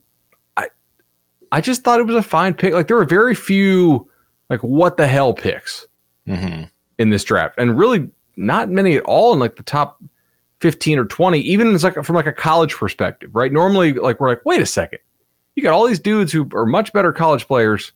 I 1.53 1.61
just 1.61 1.85
thought 1.85 2.01
it 2.01 2.07
was 2.07 2.17
a 2.17 2.23
fine 2.23 2.55
pick. 2.55 2.73
Like 2.75 2.89
there 2.89 2.97
were 2.97 3.05
very 3.05 3.35
few 3.37 4.11
like 4.51 4.61
what 4.63 4.97
the 4.97 5.07
hell 5.07 5.33
picks 5.33 5.87
Mm-hmm. 6.27 6.65
in 6.99 7.11
this 7.11 7.25
draft, 7.25 7.57
and 7.59 7.77
really 7.77 8.09
not 8.37 8.69
many 8.71 8.97
at 8.97 9.03
all 9.05 9.33
in 9.33 9.39
like 9.41 9.57
the 9.57 9.63
top 9.63 10.01
15 10.61 10.99
or 11.01 11.05
20 11.05 11.41
even 11.41 11.75
as 11.75 11.83
like 11.83 11.95
from 12.05 12.15
like 12.15 12.27
a 12.27 12.33
college 12.33 12.75
perspective 12.75 13.31
right? 13.35 13.53
Normally 13.53 13.93
like 13.95 14.21
we're 14.21 14.29
like 14.29 14.45
wait 14.45 14.63
a 14.63 14.67
second. 14.67 15.01
You 15.57 15.63
got 15.63 15.73
all 15.75 15.87
these 15.87 15.99
dudes 15.99 16.33
who 16.33 16.49
are 16.55 16.65
much 16.65 16.93
better 16.93 17.13
college 17.13 17.47
players 17.47 17.93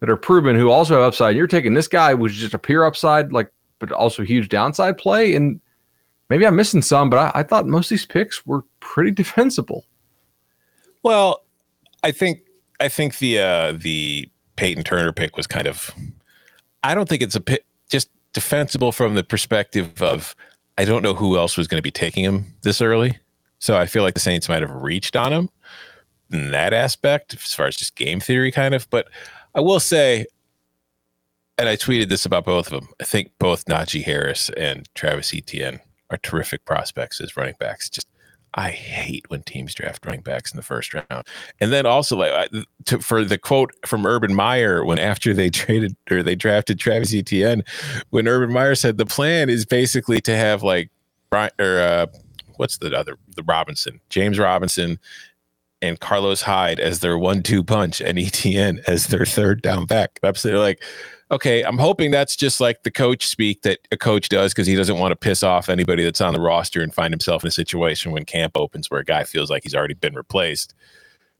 that 0.00 0.10
are 0.10 0.16
proven 0.16 0.56
who 0.56 0.70
also 0.70 0.94
have 0.94 1.04
upside. 1.04 1.36
You're 1.36 1.46
taking 1.46 1.74
this 1.74 1.88
guy 1.88 2.12
which 2.12 2.32
is 2.32 2.38
just 2.38 2.54
a 2.54 2.58
pure 2.58 2.84
upside 2.84 3.32
like 3.32 3.50
but 3.78 3.92
also 3.92 4.22
huge 4.24 4.48
downside 4.48 4.98
play. 4.98 5.34
And 5.36 5.60
maybe 6.28 6.44
i'm 6.46 6.56
missing 6.56 6.82
some 6.82 7.08
but 7.08 7.18
i, 7.18 7.40
I 7.40 7.42
thought 7.44 7.66
most 7.66 7.86
of 7.86 7.90
these 7.90 8.06
picks 8.06 8.44
were 8.44 8.64
pretty 8.80 9.10
defensible. 9.22 9.86
Well, 11.04 11.44
I 12.02 12.10
think 12.10 12.40
I 12.80 12.88
think 12.88 13.18
the 13.18 13.38
uh, 13.38 13.72
the 13.72 14.28
Peyton 14.56 14.84
Turner 14.84 15.12
pick 15.12 15.36
was 15.36 15.46
kind 15.46 15.66
of. 15.66 15.90
I 16.82 16.94
don't 16.94 17.08
think 17.08 17.22
it's 17.22 17.34
a 17.34 17.40
pick, 17.40 17.64
just 17.88 18.10
defensible 18.32 18.92
from 18.92 19.14
the 19.14 19.24
perspective 19.24 20.02
of 20.02 20.34
I 20.76 20.84
don't 20.84 21.02
know 21.02 21.14
who 21.14 21.36
else 21.36 21.56
was 21.56 21.68
going 21.68 21.78
to 21.78 21.82
be 21.82 21.90
taking 21.90 22.24
him 22.24 22.54
this 22.62 22.80
early, 22.80 23.18
so 23.58 23.76
I 23.76 23.86
feel 23.86 24.02
like 24.02 24.14
the 24.14 24.20
Saints 24.20 24.48
might 24.48 24.62
have 24.62 24.82
reached 24.82 25.16
on 25.16 25.32
him 25.32 25.48
in 26.30 26.50
that 26.50 26.72
aspect 26.72 27.34
as 27.34 27.54
far 27.54 27.66
as 27.66 27.76
just 27.76 27.94
game 27.96 28.20
theory, 28.20 28.50
kind 28.50 28.74
of. 28.74 28.88
But 28.90 29.08
I 29.54 29.60
will 29.60 29.80
say, 29.80 30.26
and 31.58 31.68
I 31.68 31.76
tweeted 31.76 32.08
this 32.08 32.26
about 32.26 32.44
both 32.44 32.66
of 32.66 32.72
them. 32.72 32.88
I 33.00 33.04
think 33.04 33.30
both 33.38 33.66
Najee 33.66 34.02
Harris 34.04 34.50
and 34.56 34.88
Travis 34.94 35.32
Etienne 35.32 35.80
are 36.10 36.18
terrific 36.18 36.64
prospects 36.64 37.20
as 37.20 37.36
running 37.36 37.54
backs. 37.58 37.88
Just 37.88 38.08
I 38.54 38.70
hate 38.70 39.28
when 39.28 39.42
teams 39.42 39.74
draft 39.74 40.06
running 40.06 40.22
backs 40.22 40.52
in 40.52 40.56
the 40.56 40.62
first 40.62 40.94
round. 40.94 41.26
And 41.60 41.72
then 41.72 41.86
also 41.86 42.16
like 42.16 42.50
to, 42.86 43.00
for 43.00 43.24
the 43.24 43.38
quote 43.38 43.72
from 43.84 44.06
Urban 44.06 44.34
Meyer 44.34 44.84
when 44.84 44.98
after 44.98 45.34
they 45.34 45.50
traded 45.50 45.96
or 46.10 46.22
they 46.22 46.36
drafted 46.36 46.78
Travis 46.78 47.14
Etienne, 47.14 47.62
when 48.10 48.28
Urban 48.28 48.52
Meyer 48.52 48.74
said 48.74 48.96
the 48.96 49.06
plan 49.06 49.50
is 49.50 49.66
basically 49.66 50.20
to 50.22 50.36
have 50.36 50.62
like 50.62 50.90
Brian 51.30 51.50
or 51.58 51.80
uh, 51.80 52.06
what's 52.56 52.78
the 52.78 52.96
other 52.96 53.18
the 53.34 53.42
Robinson 53.42 54.00
James 54.08 54.38
Robinson 54.38 54.98
and 55.82 56.00
Carlos 56.00 56.40
Hyde 56.42 56.80
as 56.80 57.00
their 57.00 57.18
one-two 57.18 57.62
punch 57.62 58.00
and 58.00 58.18
Etienne 58.18 58.80
as 58.86 59.08
their 59.08 59.26
third 59.26 59.60
down 59.60 59.84
back. 59.84 60.18
Sitting 60.34 60.58
like, 60.58 60.82
okay, 61.30 61.62
I'm 61.62 61.78
hoping 61.78 62.10
that's 62.10 62.36
just 62.36 62.60
like 62.60 62.82
the 62.82 62.90
coach 62.90 63.26
speak 63.26 63.62
that 63.62 63.80
a 63.90 63.96
coach 63.96 64.28
does 64.28 64.52
because 64.52 64.66
he 64.66 64.76
doesn't 64.76 64.98
want 64.98 65.12
to 65.12 65.16
piss 65.16 65.42
off 65.42 65.68
anybody 65.68 66.04
that's 66.04 66.20
on 66.20 66.34
the 66.34 66.40
roster 66.40 66.82
and 66.82 66.94
find 66.94 67.12
himself 67.12 67.42
in 67.42 67.48
a 67.48 67.52
situation 67.52 68.12
when 68.12 68.24
camp 68.24 68.56
opens 68.56 68.90
where 68.90 69.00
a 69.00 69.04
guy 69.04 69.24
feels 69.24 69.50
like 69.50 69.62
he's 69.62 69.74
already 69.74 69.94
been 69.94 70.14
replaced. 70.14 70.74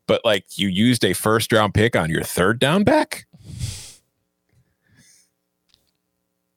But 0.06 0.24
like 0.24 0.58
you 0.58 0.68
used 0.68 1.04
a 1.04 1.12
first 1.12 1.52
round 1.52 1.74
pick 1.74 1.96
on 1.96 2.10
your 2.10 2.22
third 2.22 2.58
down 2.58 2.84
back. 2.84 3.26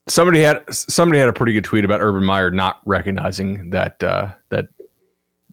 somebody 0.07 0.41
had 0.41 0.63
somebody 0.73 1.19
had 1.19 1.29
a 1.29 1.33
pretty 1.33 1.53
good 1.53 1.63
tweet 1.63 1.85
about 1.85 2.01
Urban 2.01 2.23
Meyer 2.23 2.51
not 2.51 2.81
recognizing 2.85 3.69
that 3.69 4.01
uh, 4.01 4.29
that 4.49 4.67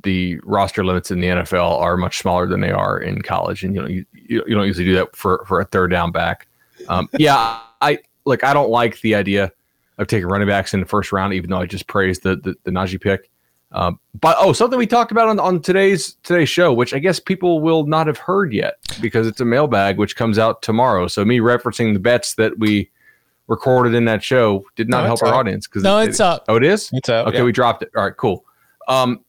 the 0.02 0.38
roster 0.44 0.84
limits 0.84 1.10
in 1.10 1.20
the 1.20 1.28
NFL 1.28 1.80
are 1.80 1.96
much 1.96 2.18
smaller 2.18 2.46
than 2.46 2.60
they 2.60 2.70
are 2.70 2.98
in 2.98 3.22
college, 3.22 3.64
and 3.64 3.74
you 3.74 3.82
know 3.82 3.88
you, 3.88 4.04
you 4.12 4.54
don't 4.54 4.66
usually 4.66 4.84
do 4.84 4.94
that 4.94 5.14
for 5.14 5.44
for 5.46 5.60
a 5.60 5.64
third 5.64 5.90
down 5.90 6.12
back. 6.12 6.46
Um, 6.88 7.09
yeah, 7.18 7.61
I 7.81 7.99
like 8.25 8.44
I 8.44 8.53
don't 8.55 8.70
like 8.70 9.01
the 9.01 9.14
idea 9.14 9.53
of 9.99 10.07
taking 10.07 10.27
running 10.29 10.49
backs 10.49 10.75
in 10.75 10.81
the 10.81 10.87
first 10.87 11.12
round, 11.12 11.35
even 11.35 11.51
though 11.51 11.59
I 11.61 11.66
just 11.66 11.87
praised 11.87 12.23
the 12.23 12.37
the, 12.37 12.55
the 12.64 12.70
Najee 12.70 13.01
pick. 13.01 13.31
Um, 13.73 13.99
but 14.20 14.37
oh, 14.38 14.53
something 14.53 14.79
we 14.79 14.87
talked 14.87 15.11
about 15.11 15.29
on, 15.29 15.40
on 15.40 15.61
today's 15.61 16.14
today's 16.23 16.49
show, 16.49 16.73
which 16.73 16.94
I 16.94 17.01
guess 17.01 17.18
people 17.18 17.61
will 17.61 17.87
not 17.87 18.07
have 18.07 18.18
heard 18.18 18.53
yet 18.53 18.75
because 19.01 19.27
it's 19.27 19.40
a 19.40 19.44
mailbag, 19.44 19.99
which 19.99 20.14
comes 20.14 20.38
out 20.38 20.62
tomorrow. 20.62 21.09
So 21.09 21.25
me 21.25 21.38
referencing 21.38 21.92
the 21.92 21.99
bets 21.99 22.35
that 22.35 22.57
we 22.59 22.90
recorded 23.49 23.92
in 23.94 24.05
that 24.05 24.23
show 24.23 24.64
did 24.77 24.88
not 24.88 25.01
No, 25.01 25.07
help 25.07 25.23
our 25.23 25.29
up. 25.31 25.35
audience 25.35 25.66
because 25.66 25.83
No, 25.83 25.99
it's 25.99 26.20
up. 26.20 26.44
Oh, 26.49 26.55
it 26.57 26.62
is. 26.64 26.88
It's 26.92 27.09
up, 27.09 27.27
Okay, 27.27 27.38
yeah. 27.38 27.42
we 27.44 27.51
dropped 27.53 27.83
it. 27.83 27.90
All 27.97 28.05
right, 28.05 28.16
cool. 28.16 28.44
Um, 28.87 29.25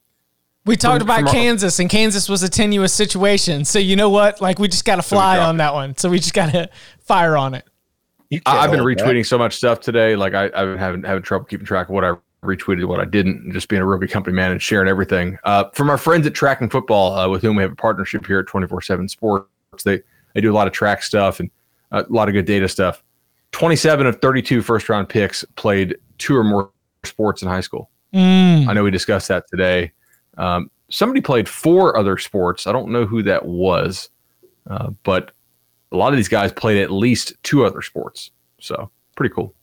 We 0.66 0.76
talked 0.76 1.02
From- 1.02 1.08
about 1.08 1.20
from 1.20 1.28
our- 1.28 1.34
Kansas, 1.34 1.80
and 1.80 1.90
Kansas 1.90 2.28
was 2.28 2.42
a 2.44 2.50
tenuous 2.50 2.94
situation. 2.94 3.66
So 3.66 3.78
you 3.80 3.96
know 3.96 4.10
what? 4.10 4.42
Like 4.42 4.58
we 4.60 4.68
just 4.68 4.86
got 4.86 4.96
to 4.96 5.04
fly 5.04 5.36
dropped 5.36 5.48
on 5.50 5.58
that 5.58 5.74
one. 5.74 5.96
So 5.98 6.10
we 6.10 6.18
just 6.18 6.34
got 6.34 6.52
to 6.52 6.70
fire 7.02 7.38
on 7.38 7.54
it. 7.54 7.66
I, 8.32 8.40
I've 8.46 8.72
been 8.72 8.80
hold 8.80 8.98
that. 8.98 9.06
retweeting 9.06 9.26
so 9.26 9.38
much 9.38 9.56
stuff 9.56 9.80
today. 9.80 10.16
Like 10.16 10.34
I, 10.34 10.46
I've 10.46 10.52
been 10.68 10.78
having 10.78 11.04
having 11.04 11.22
trouble 11.24 11.46
keeping 11.46 11.66
track 11.66 11.88
of 11.90 11.94
what 11.94 12.04
I 12.04 12.14
retweeted, 12.44 12.86
what 12.88 13.00
I 13.00 13.06
didn't, 13.06 13.44
and 13.44 13.54
just 13.54 13.68
being 13.70 13.82
a 13.82 13.86
real 13.86 14.00
good 14.00 14.10
company 14.10 14.36
man 14.36 14.52
and 14.52 14.62
sharing 14.62 14.88
everything. 14.88 15.38
Uh, 15.44 15.66
from 15.74 15.90
our 15.90 15.98
friends 15.98 16.26
at 16.26 16.34
Tracking 16.34 16.70
Football, 16.70 17.14
uh, 17.16 17.30
with 17.30 17.44
whom 17.44 17.56
we 17.56 17.62
have 17.62 17.72
a 17.72 17.76
partnership 17.76 18.26
here 18.26 18.40
at 18.40 18.48
Twenty 18.48 18.68
Four 18.68 18.82
Seven 18.82 19.08
Sports, 19.08 19.48
they 19.84 20.02
they 20.34 20.42
do 20.42 20.52
a 20.52 20.56
lot 20.56 20.66
of 20.66 20.74
track 20.74 21.04
stuff 21.04 21.40
and 21.40 21.52
uh, 21.92 22.04
a 22.10 22.12
lot 22.12 22.28
of 22.28 22.34
good 22.34 22.46
data 22.46 22.68
stuff. 22.68 23.04
Twenty 23.52 23.76
seven 23.76 24.06
of 24.08 24.20
32 24.20 24.62
first 24.64 24.90
round 24.90 25.08
picks 25.08 25.46
played 25.56 25.96
two 26.18 26.36
or 26.36 26.44
more 26.44 26.72
sports 27.04 27.42
in 27.44 27.48
high 27.48 27.62
school. 27.62 27.90
Mm. 28.14 28.68
I 28.68 28.74
know 28.74 28.84
we 28.84 28.92
discussed 28.92 29.28
that 29.28 29.48
today. 29.50 29.92
Um, 30.38 30.70
somebody 30.90 31.22
played 31.22 31.48
four 31.50 31.98
other 31.98 32.18
sports. 32.18 32.68
I 32.68 32.72
don't 32.72 32.92
know 32.92 33.06
who 33.06 33.24
that 33.24 33.46
was, 33.46 34.10
uh, 34.70 34.92
but 35.04 35.32
a 35.92 35.98
lot 35.98 36.14
of 36.14 36.18
these 36.18 36.28
guys 36.28 36.52
played 36.52 36.82
at 36.82 36.92
least 36.92 37.34
two 37.44 37.66
other 37.66 37.82
sports. 37.82 38.32
So 38.60 38.90
pretty 39.16 39.34
cool. 39.34 39.54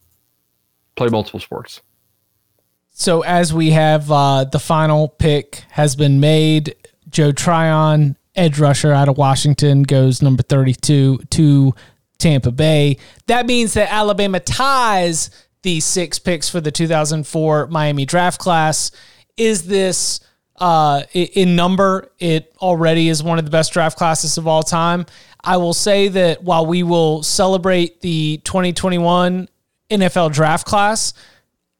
Play 0.95 1.09
multiple 1.09 1.41
sports. 1.41 1.81
So 2.91 3.23
as 3.23 3.55
we 3.55 3.71
have 3.71 4.11
uh, 4.11 4.45
the 4.45 4.59
final 4.59 5.09
pick 5.09 5.65
has 5.71 5.97
been 5.97 6.21
made, 6.21 6.75
Joe 7.09 7.33
Tryon, 7.33 8.17
edge 8.35 8.59
rusher 8.59 8.93
out 8.93 9.09
of 9.09 9.17
Washington, 9.17 9.83
goes 9.83 10.21
number 10.23 10.43
32 10.43 11.19
to 11.31 11.75
Tampa 12.19 12.53
Bay. 12.53 12.99
That 13.27 13.47
means 13.47 13.75
that 13.75 13.91
Alabama 13.91 14.41
ties 14.41 15.31
the 15.63 15.81
six 15.81 16.19
picks 16.19 16.49
for 16.49 16.61
the 16.61 16.71
2004 16.71 17.69
Miami 17.69 18.05
draft 18.05 18.39
class. 18.39 18.91
Is 19.37 19.67
this 19.67 20.21
uh, 20.63 21.03
in 21.13 21.57
number? 21.57 22.13
It 22.21 22.55
already 22.63 23.09
is 23.09 23.21
one 23.21 23.39
of 23.39 23.45
the 23.45 23.51
best 23.51 23.73
draft 23.73 23.99
classes 23.99 24.39
of 24.39 24.47
all 24.47 24.63
time. 24.63 25.07
I 25.43 25.57
will 25.57 25.75
say 25.75 26.07
that 26.09 26.45
while 26.45 26.67
we 26.67 26.85
will 26.85 27.25
celebrate 27.25 28.01
the 28.01 28.41
2021 28.45 29.49
NFL 29.91 30.33
draft 30.33 30.65
class, 30.65 31.15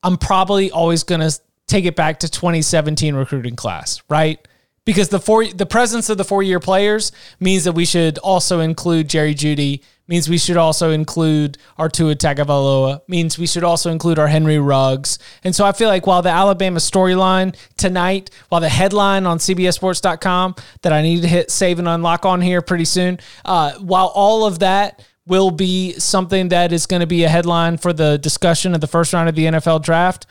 I'm 0.03 0.17
probably 0.17 0.69
always 0.69 1.03
going 1.03 1.21
to 1.21 1.39
take 1.65 1.85
it 1.85 1.95
back 1.95 2.19
to 2.19 2.29
2017 2.29 3.15
recruiting 3.15 3.55
class, 3.55 4.03
right? 4.09 4.45
Because 4.83 5.07
the 5.07 5.19
four 5.19 5.45
the 5.45 5.65
presence 5.65 6.09
of 6.09 6.17
the 6.17 6.25
four 6.25 6.43
year 6.43 6.59
players 6.59 7.13
means 7.39 7.63
that 7.63 7.71
we 7.71 7.85
should 7.85 8.17
also 8.17 8.59
include 8.59 9.07
Jerry 9.07 9.33
Jeudy, 9.33 9.81
means 10.07 10.29
we 10.29 10.37
should 10.37 10.57
also 10.57 10.91
include 10.91 11.57
our 11.77 11.89
Tua 11.89 12.15
Tagovailoa, 12.15 13.01
means 13.07 13.39
we 13.39 13.47
should 13.47 13.63
also 13.63 13.89
include 13.91 14.19
our 14.19 14.27
Henry 14.27 14.59
Ruggs. 14.59 15.17
And 15.43 15.55
so 15.55 15.65
I 15.65 15.71
feel 15.71 15.87
like 15.87 16.05
while 16.05 16.21
the 16.21 16.29
Alabama 16.29 16.79
storyline 16.79 17.55
tonight, 17.77 18.29
while 18.49 18.61
the 18.61 18.69
headline 18.69 19.25
on 19.25 19.37
CBSSports.com 19.37 20.55
that 20.81 20.93
I 20.93 21.01
need 21.01 21.21
to 21.21 21.27
hit 21.27 21.51
save 21.51 21.79
and 21.79 21.87
unlock 21.87 22.25
on 22.25 22.41
here 22.41 22.61
pretty 22.61 22.85
soon, 22.85 23.19
uh, 23.45 23.73
while 23.79 24.07
all 24.07 24.45
of 24.45 24.59
that 24.59 25.05
will 25.25 25.51
be 25.51 25.93
something 25.93 26.49
that 26.49 26.73
is 26.73 26.85
going 26.85 26.99
to 26.99 27.07
be 27.07 27.23
a 27.23 27.29
headline 27.29 27.77
for 27.77 27.93
the 27.93 28.17
discussion 28.17 28.75
of 28.75 28.81
the 28.81 28.87
first 28.87 29.13
round 29.13 29.29
of 29.29 29.35
the 29.35 29.45
NFL 29.45 29.81
draft. 29.81 30.25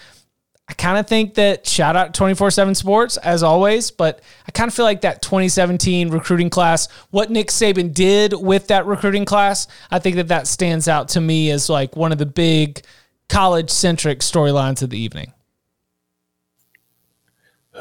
I 0.68 0.74
kind 0.74 0.96
of 0.96 1.06
think 1.06 1.34
that 1.34 1.66
shout 1.66 1.96
out 1.96 2.14
24 2.14 2.50
7 2.50 2.74
sports 2.74 3.16
as 3.18 3.42
always, 3.42 3.90
but 3.90 4.20
I 4.48 4.52
kind 4.52 4.68
of 4.68 4.74
feel 4.74 4.84
like 4.84 5.00
that 5.02 5.20
2017 5.20 6.08
recruiting 6.10 6.48
class, 6.50 6.88
what 7.10 7.30
Nick 7.30 7.48
Saban 7.48 7.92
did 7.92 8.32
with 8.32 8.68
that 8.68 8.86
recruiting 8.86 9.24
class, 9.24 9.66
I 9.90 9.98
think 9.98 10.16
that 10.16 10.28
that 10.28 10.46
stands 10.46 10.88
out 10.88 11.08
to 11.10 11.20
me 11.20 11.50
as 11.50 11.68
like 11.68 11.96
one 11.96 12.12
of 12.12 12.18
the 12.18 12.26
big 12.26 12.80
college 13.28 13.70
centric 13.70 14.20
storylines 14.20 14.82
of 14.82 14.90
the 14.90 14.98
evening. 14.98 15.32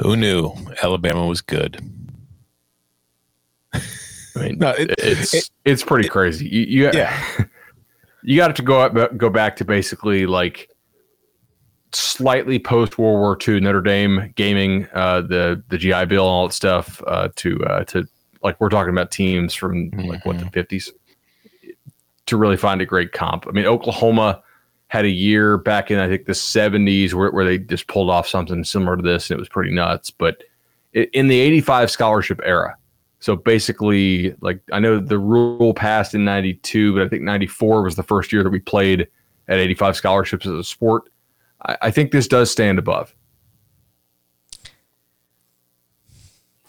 Who 0.02 0.16
knew 0.16 0.52
Alabama 0.82 1.26
was 1.26 1.40
good? 1.40 1.80
I 3.72 3.80
mean, 4.36 4.58
No, 4.58 4.70
it- 4.70 4.94
it's 4.98 5.34
it- 5.34 5.50
it's 5.64 5.82
pretty 5.84 6.08
crazy. 6.08 6.46
You, 6.48 6.60
you 6.62 6.90
Yeah. 6.92 7.22
you 8.22 8.36
got 8.36 8.56
to 8.56 8.62
go 8.62 8.80
up, 8.80 9.16
go 9.16 9.28
back 9.30 9.56
to 9.56 9.64
basically 9.64 10.26
like 10.26 10.68
slightly 11.94 12.58
post 12.58 12.98
World 12.98 13.18
War 13.18 13.38
II 13.46 13.60
Notre 13.60 13.80
Dame 13.80 14.32
gaming, 14.36 14.86
uh, 14.94 15.22
the 15.22 15.62
the 15.68 15.78
GI 15.78 16.06
Bill 16.06 16.24
and 16.24 16.30
all 16.30 16.48
that 16.48 16.54
stuff 16.54 17.02
uh, 17.06 17.28
to 17.36 17.62
uh, 17.64 17.84
to 17.84 18.06
like 18.42 18.60
we're 18.60 18.68
talking 18.68 18.90
about 18.92 19.10
teams 19.10 19.54
from 19.54 19.90
like 19.90 20.24
what 20.24 20.38
the 20.38 20.46
fifties 20.46 20.92
to 22.26 22.36
really 22.36 22.56
find 22.56 22.80
a 22.80 22.86
great 22.86 23.12
comp. 23.12 23.46
I 23.46 23.50
mean, 23.50 23.66
Oklahoma 23.66 24.42
had 24.88 25.04
a 25.04 25.10
year 25.10 25.58
back 25.58 25.90
in 25.90 25.98
I 25.98 26.08
think 26.08 26.26
the 26.26 26.34
seventies 26.34 27.14
where 27.14 27.30
where 27.30 27.44
they 27.44 27.58
just 27.58 27.86
pulled 27.86 28.10
off 28.10 28.28
something 28.28 28.64
similar 28.64 28.96
to 28.96 29.02
this 29.02 29.30
and 29.30 29.38
it 29.38 29.40
was 29.40 29.48
pretty 29.48 29.72
nuts. 29.72 30.10
But 30.10 30.42
in 30.92 31.28
the 31.28 31.40
eighty 31.40 31.60
five 31.60 31.90
scholarship 31.90 32.40
era. 32.44 32.76
So 33.20 33.36
basically, 33.36 34.34
like 34.40 34.60
I 34.72 34.80
know 34.80 34.98
the 34.98 35.18
rule 35.18 35.74
passed 35.74 36.12
in 36.12 36.24
'92, 36.24 36.94
but 36.94 37.02
I 37.02 37.08
think 37.08 37.22
'94 37.22 37.82
was 37.82 37.94
the 37.94 38.02
first 38.02 38.32
year 38.32 38.42
that 38.42 38.50
we 38.50 38.58
played 38.58 39.06
at 39.48 39.58
85 39.58 39.96
scholarships 39.96 40.46
as 40.46 40.52
a 40.52 40.64
sport. 40.64 41.11
I, 41.64 41.78
I 41.82 41.90
think 41.90 42.10
this 42.10 42.28
does 42.28 42.50
stand 42.50 42.78
above. 42.78 43.14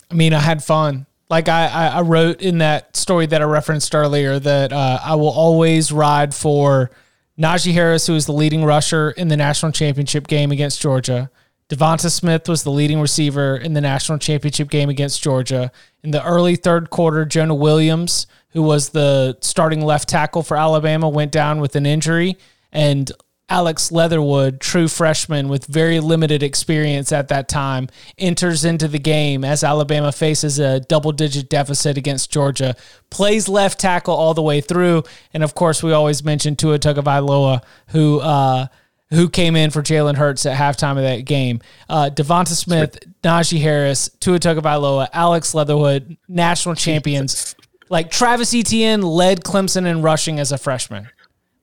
I 0.10 0.15
mean, 0.15 0.34
I 0.34 0.39
had 0.39 0.63
fun. 0.63 1.08
Like 1.29 1.49
I, 1.49 1.67
I, 1.88 2.01
wrote 2.01 2.41
in 2.41 2.60
that 2.60 2.95
story 2.95 3.25
that 3.25 3.41
I 3.41 3.45
referenced 3.45 3.95
earlier 3.95 4.38
that 4.38 4.71
uh, 4.71 4.99
I 5.03 5.15
will 5.15 5.32
always 5.32 5.91
ride 5.91 6.36
for 6.36 6.91
Najee 7.39 7.73
Harris, 7.73 8.06
who 8.06 8.13
was 8.13 8.27
the 8.27 8.34
leading 8.34 8.63
rusher 8.63 9.10
in 9.12 9.29
the 9.29 9.38
national 9.38 9.71
championship 9.71 10.27
game 10.27 10.51
against 10.51 10.79
Georgia. 10.79 11.32
Devonta 11.69 12.12
Smith 12.12 12.47
was 12.47 12.62
the 12.62 12.69
leading 12.69 12.99
receiver 12.99 13.58
in 13.58 13.73
the 13.73 13.82
national 13.82 14.19
championship 14.19 14.69
game 14.69 14.89
against 14.89 15.23
Georgia. 15.23 15.71
In 16.03 16.12
the 16.12 16.23
early 16.23 16.56
third 16.56 16.91
quarter, 16.91 17.25
Jonah 17.25 17.56
Williams, 17.56 18.27
who 18.49 18.62
was 18.62 18.89
the 18.89 19.38
starting 19.41 19.82
left 19.82 20.08
tackle 20.08 20.43
for 20.43 20.56
Alabama, 20.56 21.10
went 21.10 21.32
down 21.32 21.60
with 21.60 21.75
an 21.75 21.88
injury. 21.88 22.38
And 22.71 23.12
Alex 23.49 23.91
Leatherwood, 23.91 24.60
true 24.62 24.88
freshman 24.88 25.49
with 25.49 25.65
very 25.65 25.99
limited 25.99 26.41
experience 26.41 27.12
at 27.12 27.27
that 27.27 27.49
time, 27.49 27.89
enters 28.17 28.63
into 28.63 28.88
the 28.88 28.99
game 28.99 29.43
as 29.43 29.63
Alabama 29.63 30.12
faces 30.12 30.60
a 30.60 30.79
double 30.79 31.12
digit 31.12 31.49
deficit 31.49 31.97
against 31.97 32.32
Georgia, 32.32 32.75
plays 33.10 33.49
left 33.49 33.79
tackle 33.79 34.15
all 34.15 34.34
the 34.34 34.41
way 34.41 34.62
through. 34.62 35.03
And 35.34 35.43
of 35.43 35.56
course, 35.56 35.84
we 35.84 35.91
always 35.91 36.23
mention 36.23 36.56
Tua 36.56 36.79
Tagovailoa, 36.79 37.63
who, 37.89 38.21
uh, 38.21 38.67
who 39.10 39.29
came 39.29 39.56
in 39.56 39.69
for 39.69 39.82
Jalen 39.84 40.15
Hurts 40.15 40.45
at 40.45 40.58
halftime 40.58 40.97
of 40.97 41.03
that 41.03 41.25
game. 41.25 41.62
Uh, 41.89 42.10
Devonta 42.12 42.56
Smith, 42.56 42.97
Najee 43.23 43.62
Harris, 43.62 44.10
Tua 44.19 44.39
Tagovailoa, 44.39 45.10
Alex 45.12 45.53
Leatherwood, 45.53 46.17
national 46.27 46.75
champions. 46.75 47.56
Like 47.89 48.10
Travis 48.10 48.56
Etienne 48.56 49.01
led 49.01 49.43
Clemson 49.43 49.86
in 49.86 50.01
rushing 50.01 50.39
as 50.39 50.51
a 50.51 50.58
freshman 50.58 51.10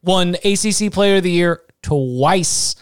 won 0.03 0.35
ACC 0.45 0.91
Player 0.91 1.17
of 1.17 1.23
the 1.23 1.31
Year 1.31 1.61
twice, 1.83 2.77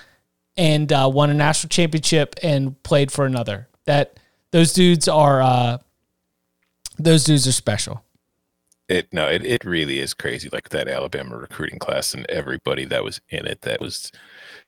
and 0.57 0.93
uh, 0.93 1.11
won 1.13 1.31
a 1.31 1.35
national 1.35 1.69
championship 1.69 2.35
and 2.43 2.81
played 2.83 3.13
for 3.13 3.25
another. 3.25 3.69
That 3.85 4.19
those 4.51 4.73
dudes 4.73 5.09
are 5.09 5.41
uh, 5.41 5.79
those 6.99 7.25
dudes 7.25 7.47
are 7.47 7.53
special. 7.53 8.05
It 8.89 9.13
no, 9.13 9.29
it, 9.29 9.45
it 9.45 9.65
really 9.65 9.99
is 9.99 10.15
crazy. 10.15 10.49
Like 10.51 10.71
that 10.71 10.89
Alabama 10.89 11.37
recruiting 11.37 11.79
class 11.79 12.15
and 12.15 12.27
everybody 12.29 12.85
that 12.87 13.05
was 13.05 13.21
in 13.29 13.47
it. 13.47 13.63
That 13.63 13.81
was 13.81 14.11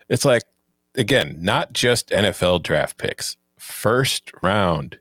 it's 0.08 0.24
like 0.24 0.42
again, 0.94 1.36
not 1.40 1.72
just 1.72 2.10
NFL 2.10 2.62
draft 2.62 2.98
picks, 2.98 3.36
first 3.56 4.30
round 4.42 4.98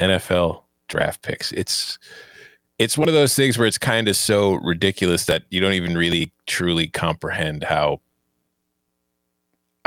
NFL 0.00 0.62
draft 0.88 1.22
picks. 1.22 1.52
It's 1.52 1.98
it's 2.78 2.96
one 2.96 3.08
of 3.08 3.14
those 3.14 3.34
things 3.34 3.58
where 3.58 3.66
it's 3.66 3.78
kind 3.78 4.08
of 4.08 4.16
so 4.16 4.54
ridiculous 4.54 5.26
that 5.26 5.42
you 5.50 5.60
don't 5.60 5.72
even 5.72 5.96
really 5.96 6.32
truly 6.46 6.86
comprehend 6.86 7.64
how 7.64 8.00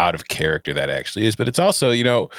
out 0.02 0.16
of 0.16 0.28
character 0.28 0.74
that 0.74 0.90
actually 0.90 1.26
is. 1.26 1.36
But 1.36 1.48
it's 1.48 1.60
also, 1.60 1.92
you 1.92 2.04
know, 2.04 2.30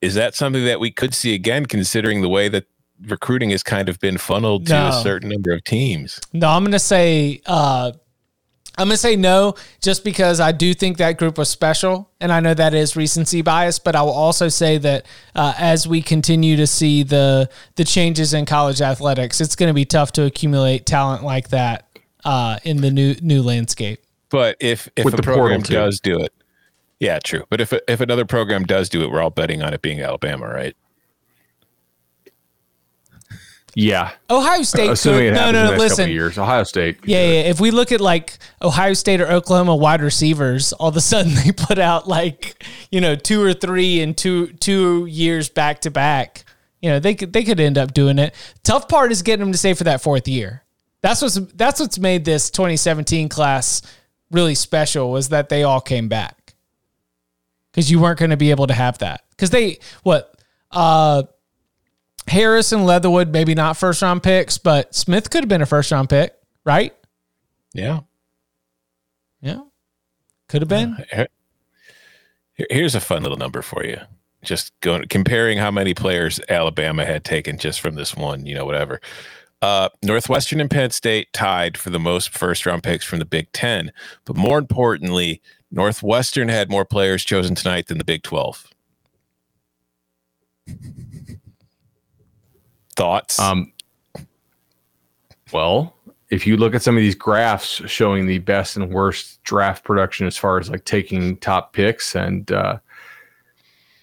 is 0.00 0.14
that 0.14 0.34
something 0.34 0.64
that 0.64 0.80
we 0.80 0.90
could 0.90 1.14
see 1.14 1.34
again, 1.34 1.66
considering 1.66 2.22
the 2.22 2.28
way 2.28 2.48
that 2.48 2.64
recruiting 3.06 3.50
has 3.50 3.62
kind 3.62 3.88
of 3.88 3.98
been 4.00 4.18
funneled 4.18 4.66
to 4.66 4.88
a 4.88 4.92
certain 5.02 5.28
number 5.28 5.52
of 5.52 5.62
teams? 5.64 6.20
No, 6.32 6.48
I'm 6.48 6.64
gonna 6.64 6.78
say 6.78 7.42
uh, 7.44 7.92
I'm 8.78 8.86
gonna 8.86 8.96
say 8.96 9.14
no, 9.14 9.56
just 9.82 10.04
because 10.04 10.40
I 10.40 10.52
do 10.52 10.72
think 10.72 10.96
that 10.96 11.18
group 11.18 11.36
was 11.36 11.50
special, 11.50 12.10
and 12.18 12.32
I 12.32 12.40
know 12.40 12.54
that 12.54 12.72
is 12.72 12.96
recency 12.96 13.42
bias. 13.42 13.78
But 13.78 13.94
I 13.94 14.00
will 14.02 14.10
also 14.10 14.48
say 14.48 14.78
that 14.78 15.04
uh, 15.34 15.52
as 15.58 15.86
we 15.86 16.00
continue 16.00 16.56
to 16.56 16.66
see 16.66 17.02
the 17.02 17.50
the 17.76 17.84
changes 17.84 18.32
in 18.32 18.46
college 18.46 18.80
athletics, 18.80 19.40
it's 19.40 19.54
going 19.54 19.68
to 19.68 19.74
be 19.74 19.84
tough 19.84 20.12
to 20.12 20.22
accumulate 20.24 20.86
talent 20.86 21.24
like 21.24 21.50
that 21.50 21.88
uh, 22.24 22.58
in 22.64 22.78
the 22.78 22.90
new 22.90 23.16
new 23.20 23.42
landscape. 23.42 24.00
But 24.30 24.56
if 24.60 24.88
if 24.96 25.04
With 25.04 25.14
a 25.14 25.16
the 25.18 25.22
program 25.22 25.60
does 25.62 26.00
do 26.00 26.20
it, 26.20 26.32
yeah, 27.00 27.18
true. 27.18 27.44
But 27.50 27.60
if 27.60 27.72
if 27.88 28.00
another 28.00 28.24
program 28.24 28.64
does 28.64 28.88
do 28.88 29.02
it, 29.02 29.10
we're 29.10 29.20
all 29.20 29.30
betting 29.30 29.62
on 29.62 29.74
it 29.74 29.82
being 29.82 30.00
Alabama, 30.00 30.46
right? 30.46 30.76
Yeah, 33.74 34.10
Ohio 34.28 34.62
State. 34.62 34.88
Uh, 34.88 34.92
assuming 34.92 35.20
could, 35.20 35.26
it 35.26 35.32
no, 35.32 35.38
happens 35.38 35.52
no, 35.52 35.62
no. 35.62 35.62
next 35.62 35.72
couple 35.72 35.84
Listen, 35.84 36.04
of 36.04 36.10
years. 36.10 36.38
Ohio 36.38 36.64
State. 36.64 36.98
Yeah, 37.04 37.22
yeah. 37.22 37.40
If 37.42 37.60
we 37.60 37.70
look 37.70 37.92
at 37.92 38.00
like 38.00 38.38
Ohio 38.62 38.94
State 38.94 39.20
or 39.20 39.28
Oklahoma 39.28 39.76
wide 39.76 40.02
receivers, 40.02 40.72
all 40.74 40.88
of 40.88 40.96
a 40.96 41.00
sudden 41.00 41.34
they 41.44 41.52
put 41.52 41.78
out 41.78 42.08
like 42.08 42.64
you 42.90 43.00
know 43.00 43.16
two 43.16 43.42
or 43.42 43.54
three 43.54 44.00
in 44.00 44.14
two 44.14 44.48
two 44.54 45.06
years 45.06 45.48
back 45.48 45.80
to 45.82 45.90
back. 45.90 46.44
You 46.80 46.90
know 46.90 46.98
they 46.98 47.14
could 47.14 47.32
they 47.32 47.44
could 47.44 47.60
end 47.60 47.78
up 47.78 47.94
doing 47.94 48.18
it. 48.18 48.34
Tough 48.62 48.88
part 48.88 49.12
is 49.12 49.22
getting 49.22 49.44
them 49.44 49.52
to 49.52 49.58
stay 49.58 49.74
for 49.74 49.84
that 49.84 50.00
fourth 50.00 50.28
year. 50.28 50.64
That's 51.00 51.22
what's 51.22 51.38
that's 51.54 51.80
what's 51.80 51.98
made 51.98 52.24
this 52.24 52.50
2017 52.50 53.28
class 53.28 53.82
really 54.30 54.54
special 54.54 55.10
was 55.10 55.28
that 55.30 55.48
they 55.48 55.62
all 55.62 55.80
came 55.80 56.08
back 56.08 56.54
because 57.72 57.90
you 57.90 58.00
weren't 58.00 58.18
going 58.18 58.30
to 58.30 58.36
be 58.36 58.50
able 58.50 58.66
to 58.66 58.74
have 58.74 58.98
that 58.98 59.22
because 59.30 59.50
they 59.50 59.78
what 60.02 60.34
uh 60.70 61.22
Harris 62.26 62.70
and 62.72 62.86
Leatherwood 62.86 63.32
maybe 63.32 63.54
not 63.54 63.76
first 63.76 64.02
round 64.02 64.22
picks, 64.22 64.56
but 64.58 64.94
Smith 64.94 65.30
could 65.30 65.42
have 65.42 65.48
been 65.48 65.62
a 65.62 65.66
first 65.66 65.90
round 65.90 66.08
pick, 66.08 66.32
right? 66.64 66.94
Yeah. 67.74 68.00
Yeah. 69.40 69.60
Could 70.48 70.62
have 70.62 70.68
been. 70.68 70.96
Here- 71.10 71.28
Here's 72.68 72.94
a 72.94 73.00
fun 73.00 73.22
little 73.22 73.38
number 73.38 73.62
for 73.62 73.84
you. 73.84 73.96
Just 74.44 74.78
going 74.80 75.08
comparing 75.08 75.56
how 75.56 75.70
many 75.70 75.94
players 75.94 76.38
Alabama 76.48 77.06
had 77.06 77.24
taken 77.24 77.56
just 77.56 77.80
from 77.80 77.94
this 77.94 78.14
one, 78.14 78.44
you 78.44 78.54
know, 78.54 78.66
whatever. 78.66 79.00
Uh, 79.62 79.90
Northwestern 80.02 80.60
and 80.60 80.70
Penn 80.70 80.90
State 80.90 81.32
tied 81.32 81.76
for 81.76 81.90
the 81.90 81.98
most 81.98 82.30
first 82.30 82.64
round 82.64 82.82
picks 82.82 83.04
from 83.04 83.18
the 83.18 83.24
Big 83.24 83.52
Ten. 83.52 83.92
But 84.24 84.36
more 84.36 84.58
importantly, 84.58 85.42
Northwestern 85.70 86.48
had 86.48 86.70
more 86.70 86.84
players 86.84 87.24
chosen 87.24 87.54
tonight 87.54 87.86
than 87.86 87.98
the 87.98 88.04
Big 88.04 88.22
12. 88.22 88.66
Thoughts? 92.96 93.38
Um, 93.38 93.72
well, 95.52 95.94
if 96.30 96.46
you 96.46 96.56
look 96.56 96.74
at 96.74 96.82
some 96.82 96.96
of 96.96 97.00
these 97.00 97.14
graphs 97.14 97.82
showing 97.86 98.26
the 98.26 98.38
best 98.38 98.76
and 98.76 98.90
worst 98.90 99.42
draft 99.42 99.84
production 99.84 100.26
as 100.26 100.36
far 100.36 100.58
as 100.58 100.70
like 100.70 100.84
taking 100.84 101.36
top 101.38 101.72
picks 101.72 102.14
and 102.14 102.50
uh, 102.52 102.78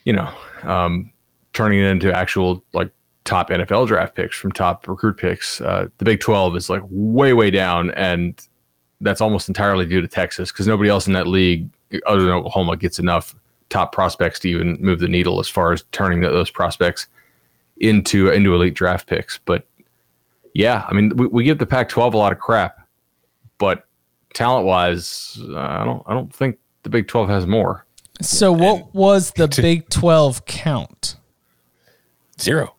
you 0.03 0.13
know 0.13 0.29
um, 0.63 1.11
turning 1.53 1.79
it 1.79 1.85
into 1.85 2.13
actual 2.13 2.63
like 2.73 2.91
top 3.27 3.49
NFL 3.49 3.87
draft 3.87 4.15
picks 4.15 4.35
from 4.37 4.51
top 4.51 4.87
recruit 4.87 5.17
picks, 5.17 5.61
uh, 5.61 5.87
the 5.97 6.05
Big 6.05 6.19
Twelve 6.19 6.55
is 6.55 6.69
like 6.69 6.81
way 6.89 7.33
way 7.33 7.51
down, 7.51 7.91
and 7.91 8.41
that's 9.01 9.21
almost 9.21 9.47
entirely 9.47 9.85
due 9.85 10.01
to 10.01 10.07
Texas 10.07 10.51
because 10.51 10.65
nobody 10.65 10.89
else 10.89 11.05
in 11.05 11.13
that 11.13 11.27
league 11.27 11.69
other 12.07 12.21
than 12.21 12.31
Oklahoma 12.31 12.77
gets 12.77 12.97
enough 12.97 13.35
top 13.69 13.91
prospects 13.91 14.39
to 14.39 14.49
even 14.49 14.77
move 14.79 14.99
the 14.99 15.07
needle 15.07 15.39
as 15.39 15.49
far 15.49 15.73
as 15.73 15.83
turning 15.91 16.21
those 16.21 16.49
prospects 16.49 17.07
into 17.77 18.29
into 18.29 18.55
elite 18.55 18.73
draft 18.73 19.07
picks. 19.07 19.39
But 19.39 19.67
yeah, 20.53 20.85
I 20.87 20.93
mean, 20.93 21.15
we, 21.15 21.27
we 21.27 21.43
give 21.43 21.59
the 21.59 21.67
Pac-12 21.67 22.13
a 22.13 22.17
lot 22.17 22.31
of 22.31 22.39
crap, 22.39 22.79
but 23.59 23.85
talent-wise, 24.33 25.39
uh, 25.49 25.59
I 25.59 25.83
don't 25.83 26.01
I 26.07 26.13
don't 26.13 26.33
think 26.33 26.57
the 26.83 26.89
Big 26.89 27.07
12 27.07 27.29
has 27.29 27.45
more. 27.45 27.85
So 28.21 28.51
what 28.51 28.95
was 28.95 29.31
the 29.31 29.47
Big 29.61 29.89
12 29.89 30.45
count? 30.45 31.17
Zero. 32.39 32.76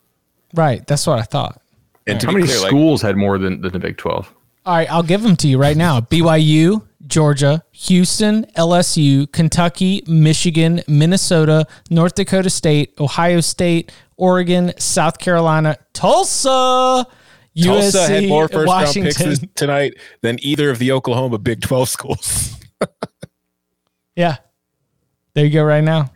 Right, 0.54 0.86
that's 0.86 1.06
what 1.06 1.18
I 1.18 1.22
thought. 1.22 1.60
And 2.06 2.20
to 2.20 2.26
How 2.26 2.32
many 2.32 2.46
clear, 2.46 2.60
like, 2.60 2.68
schools 2.68 3.02
had 3.02 3.16
more 3.16 3.38
than, 3.38 3.60
than 3.60 3.72
the 3.72 3.78
Big 3.78 3.96
12? 3.98 4.34
All 4.64 4.74
right, 4.74 4.90
I'll 4.90 5.02
give 5.02 5.22
them 5.22 5.36
to 5.36 5.48
you 5.48 5.58
right 5.58 5.76
now. 5.76 6.00
BYU, 6.00 6.86
Georgia, 7.06 7.62
Houston, 7.72 8.44
LSU, 8.56 9.30
Kentucky, 9.32 10.02
Michigan, 10.06 10.82
Minnesota, 10.88 11.66
North 11.90 12.14
Dakota 12.14 12.50
State, 12.50 12.94
Ohio 12.98 13.40
State, 13.40 13.92
Oregon, 14.16 14.72
South 14.78 15.18
Carolina, 15.18 15.76
Tulsa, 15.92 17.06
Tulsa 17.62 17.98
USC, 17.98 18.08
had 18.08 18.28
more 18.28 18.48
first 18.48 18.66
round 18.66 18.94
picks 18.94 19.40
tonight 19.54 19.94
than 20.22 20.38
either 20.42 20.70
of 20.70 20.78
the 20.78 20.92
Oklahoma 20.92 21.38
Big 21.38 21.60
12 21.60 21.88
schools. 21.88 22.54
Yeah. 24.18 24.38
There 25.34 25.44
you 25.44 25.52
go 25.52 25.62
right 25.62 25.84
now. 25.84 26.10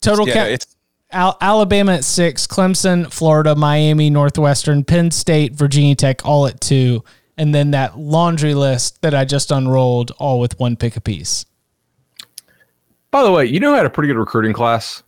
Total 0.00 0.26
yeah, 0.26 0.34
count 0.34 0.50
it's 0.50 0.76
Al- 1.12 1.36
Alabama 1.40 1.92
at 1.94 2.04
six, 2.04 2.46
Clemson, 2.46 3.12
Florida, 3.12 3.54
Miami, 3.54 4.10
Northwestern, 4.10 4.84
Penn 4.84 5.10
State, 5.10 5.54
Virginia 5.54 5.94
Tech, 5.94 6.24
all 6.24 6.46
at 6.46 6.60
two. 6.60 7.02
And 7.36 7.54
then 7.54 7.70
that 7.70 7.98
laundry 7.98 8.54
list 8.54 9.00
that 9.02 9.14
I 9.14 9.24
just 9.24 9.50
unrolled, 9.50 10.12
all 10.18 10.38
with 10.40 10.58
one 10.60 10.76
pick 10.76 10.96
apiece. 10.96 11.46
By 13.10 13.22
the 13.22 13.32
way, 13.32 13.46
you 13.46 13.58
know, 13.60 13.70
who 13.70 13.76
had 13.76 13.86
a 13.86 13.90
pretty 13.90 14.08
good 14.08 14.18
recruiting 14.18 14.52
class. 14.52 15.02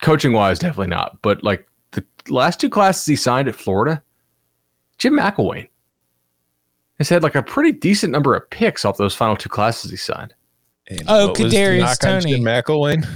Coaching 0.00 0.32
wise, 0.32 0.58
definitely 0.58 0.86
not. 0.88 1.20
But 1.22 1.42
like 1.44 1.66
the 1.90 2.04
last 2.28 2.58
two 2.60 2.70
classes 2.70 3.04
he 3.06 3.16
signed 3.16 3.48
at 3.48 3.54
Florida, 3.54 4.02
Jim 4.98 5.14
McElwain 5.14 5.68
has 6.98 7.08
had 7.08 7.22
like 7.22 7.34
a 7.34 7.42
pretty 7.42 7.72
decent 7.72 8.12
number 8.12 8.34
of 8.34 8.48
picks 8.50 8.84
off 8.84 8.96
those 8.96 9.14
final 9.14 9.36
two 9.36 9.48
classes 9.48 9.90
he 9.90 9.96
signed. 9.96 10.34
and 10.88 11.02
Oh, 11.08 11.28
what 11.28 11.38
was 11.38 11.52
the 11.52 11.56
Kadarius 11.58 11.80
knock 11.80 12.04
on 12.04 12.20
Toney. 12.22 12.32
Jim 12.34 12.42
McElwain. 12.42 13.06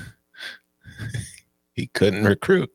He 1.76 1.88
couldn't 1.88 2.24
recruit. 2.24 2.70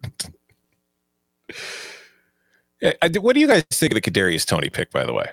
What 3.19 3.33
do 3.33 3.39
you 3.39 3.47
guys 3.47 3.63
think 3.71 3.91
of 3.93 4.01
the 4.01 4.11
Kadarius 4.11 4.45
Toney 4.45 4.69
pick? 4.69 4.91
By 4.91 5.05
the 5.05 5.13
way, 5.13 5.31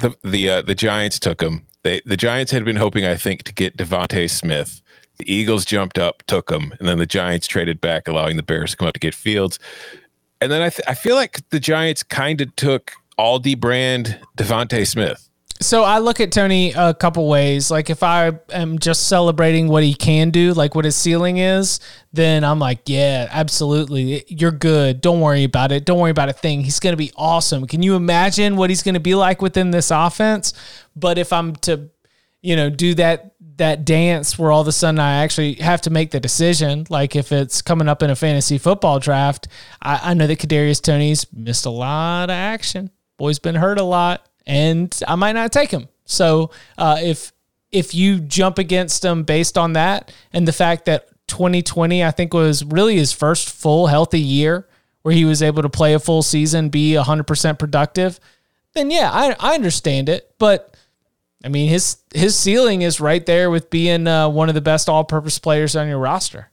the 0.00 0.16
the 0.24 0.50
uh, 0.50 0.62
the 0.62 0.74
Giants 0.74 1.20
took 1.20 1.42
him. 1.42 1.66
They 1.82 2.00
the 2.04 2.16
Giants 2.16 2.50
had 2.50 2.64
been 2.64 2.76
hoping, 2.76 3.04
I 3.04 3.16
think, 3.16 3.42
to 3.44 3.52
get 3.52 3.76
DeVonta 3.76 4.28
Smith. 4.28 4.80
The 5.18 5.32
Eagles 5.32 5.64
jumped 5.64 5.98
up, 5.98 6.24
took 6.26 6.50
him, 6.50 6.74
and 6.80 6.88
then 6.88 6.98
the 6.98 7.06
Giants 7.06 7.46
traded 7.46 7.80
back, 7.80 8.08
allowing 8.08 8.36
the 8.36 8.42
Bears 8.42 8.72
to 8.72 8.76
come 8.76 8.88
up 8.88 8.94
to 8.94 9.00
get 9.00 9.14
Fields. 9.14 9.58
And 10.40 10.50
then 10.50 10.60
I 10.62 10.70
th- 10.70 10.88
I 10.88 10.94
feel 10.94 11.14
like 11.14 11.48
the 11.50 11.60
Giants 11.60 12.02
kind 12.02 12.40
of 12.40 12.54
took 12.56 12.92
Aldi 13.18 13.60
brand 13.60 14.18
DeVonta 14.36 14.86
Smith. 14.86 15.28
So 15.64 15.82
I 15.82 15.98
look 15.98 16.20
at 16.20 16.30
Toney 16.30 16.74
a 16.76 16.92
couple 16.92 17.26
ways. 17.26 17.70
Like 17.70 17.88
if 17.88 18.02
I 18.02 18.32
am 18.50 18.78
just 18.78 19.08
celebrating 19.08 19.66
what 19.66 19.82
he 19.82 19.94
can 19.94 20.28
do, 20.28 20.52
like 20.52 20.74
what 20.74 20.84
his 20.84 20.94
ceiling 20.94 21.38
is, 21.38 21.80
then 22.12 22.44
I'm 22.44 22.58
like, 22.58 22.80
yeah, 22.86 23.28
absolutely. 23.30 24.24
You're 24.28 24.50
good. 24.50 25.00
Don't 25.00 25.22
worry 25.22 25.44
about 25.44 25.72
it. 25.72 25.86
Don't 25.86 25.98
worry 25.98 26.10
about 26.10 26.28
a 26.28 26.34
thing. 26.34 26.60
He's 26.60 26.80
going 26.80 26.92
to 26.92 26.98
be 26.98 27.12
awesome. 27.16 27.66
Can 27.66 27.82
you 27.82 27.96
imagine 27.96 28.56
what 28.56 28.68
he's 28.68 28.82
going 28.82 28.94
to 28.94 29.00
be 29.00 29.14
like 29.14 29.40
within 29.40 29.70
this 29.70 29.90
offense? 29.90 30.52
But 30.94 31.16
if 31.16 31.32
I'm 31.32 31.56
to, 31.56 31.88
you 32.42 32.56
know, 32.56 32.68
do 32.68 32.92
that 32.94 33.34
that 33.56 33.84
dance 33.84 34.38
where 34.38 34.50
all 34.50 34.60
of 34.60 34.68
a 34.68 34.72
sudden 34.72 34.98
I 34.98 35.22
actually 35.22 35.54
have 35.54 35.80
to 35.82 35.90
make 35.90 36.10
the 36.10 36.20
decision, 36.20 36.86
like 36.90 37.16
if 37.16 37.32
it's 37.32 37.62
coming 37.62 37.88
up 37.88 38.02
in 38.02 38.10
a 38.10 38.16
fantasy 38.16 38.58
football 38.58 38.98
draft, 38.98 39.48
I, 39.80 40.10
I 40.10 40.14
know 40.14 40.26
that 40.26 40.40
Kadarius 40.40 40.82
Toney's 40.82 41.32
missed 41.32 41.64
a 41.64 41.70
lot 41.70 42.24
of 42.24 42.34
action. 42.34 42.90
Boy's 43.16 43.38
been 43.38 43.54
hurt 43.54 43.78
a 43.78 43.84
lot, 43.84 44.28
and 44.46 44.98
I 45.06 45.14
might 45.14 45.32
not 45.32 45.52
take 45.52 45.70
him. 45.70 45.88
So 46.04 46.50
uh, 46.78 46.98
if 47.02 47.32
if 47.72 47.94
you 47.94 48.20
jump 48.20 48.58
against 48.58 49.04
him 49.04 49.24
based 49.24 49.58
on 49.58 49.72
that 49.72 50.12
and 50.32 50.46
the 50.46 50.52
fact 50.52 50.84
that 50.84 51.08
2020 51.26 52.04
I 52.04 52.10
think 52.10 52.32
was 52.34 52.64
really 52.64 52.96
his 52.96 53.12
first 53.12 53.50
full 53.50 53.86
healthy 53.88 54.20
year 54.20 54.68
where 55.02 55.14
he 55.14 55.24
was 55.24 55.42
able 55.42 55.62
to 55.62 55.68
play 55.68 55.94
a 55.94 55.98
full 55.98 56.22
season, 56.22 56.68
be 56.68 56.92
100% 56.92 57.58
productive, 57.58 58.20
then 58.74 58.90
yeah, 58.90 59.10
I 59.12 59.36
I 59.38 59.54
understand 59.54 60.08
it, 60.08 60.34
but 60.38 60.74
I 61.44 61.48
mean, 61.48 61.68
his 61.68 61.98
his 62.14 62.34
ceiling 62.34 62.82
is 62.82 63.00
right 63.00 63.24
there 63.24 63.50
with 63.50 63.68
being 63.68 64.06
uh, 64.06 64.30
one 64.30 64.48
of 64.48 64.54
the 64.54 64.62
best 64.62 64.88
all-purpose 64.88 65.38
players 65.38 65.76
on 65.76 65.86
your 65.88 65.98
roster. 65.98 66.50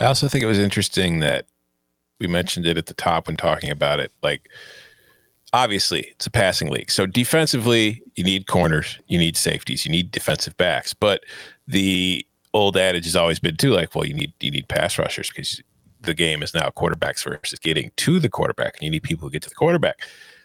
I 0.00 0.06
also 0.06 0.28
think 0.28 0.42
it 0.42 0.46
was 0.46 0.58
interesting 0.58 1.20
that 1.20 1.46
we 2.18 2.26
mentioned 2.26 2.66
it 2.66 2.78
at 2.78 2.86
the 2.86 2.94
top 2.94 3.26
when 3.26 3.36
talking 3.36 3.70
about 3.70 4.00
it. 4.00 4.12
Like, 4.22 4.48
obviously, 5.54 6.00
it's 6.10 6.26
a 6.26 6.30
passing 6.30 6.68
league. 6.68 6.90
So, 6.90 7.06
defensively, 7.06 8.02
you 8.16 8.24
need 8.24 8.46
corners, 8.46 8.98
you 9.06 9.16
need 9.16 9.36
safeties, 9.36 9.86
you 9.86 9.92
need 9.92 10.10
defensive 10.10 10.56
backs. 10.58 10.92
But 10.92 11.22
the 11.66 12.26
old 12.52 12.76
adage 12.76 13.04
has 13.04 13.16
always 13.16 13.38
been 13.38 13.56
too 13.56 13.72
like, 13.72 13.94
well, 13.94 14.04
you 14.04 14.14
need 14.14 14.32
you 14.40 14.50
need 14.50 14.68
pass 14.68 14.98
rushers 14.98 15.30
because 15.30 15.62
the 16.02 16.14
game 16.14 16.42
is 16.42 16.52
now 16.52 16.68
quarterbacks 16.70 17.24
versus 17.24 17.58
getting 17.58 17.90
to 17.96 18.18
the 18.18 18.28
quarterback, 18.28 18.74
and 18.74 18.82
you 18.82 18.90
need 18.90 19.02
people 19.02 19.26
who 19.26 19.32
get 19.32 19.42
to 19.42 19.48
the 19.48 19.54
quarterback. 19.54 20.00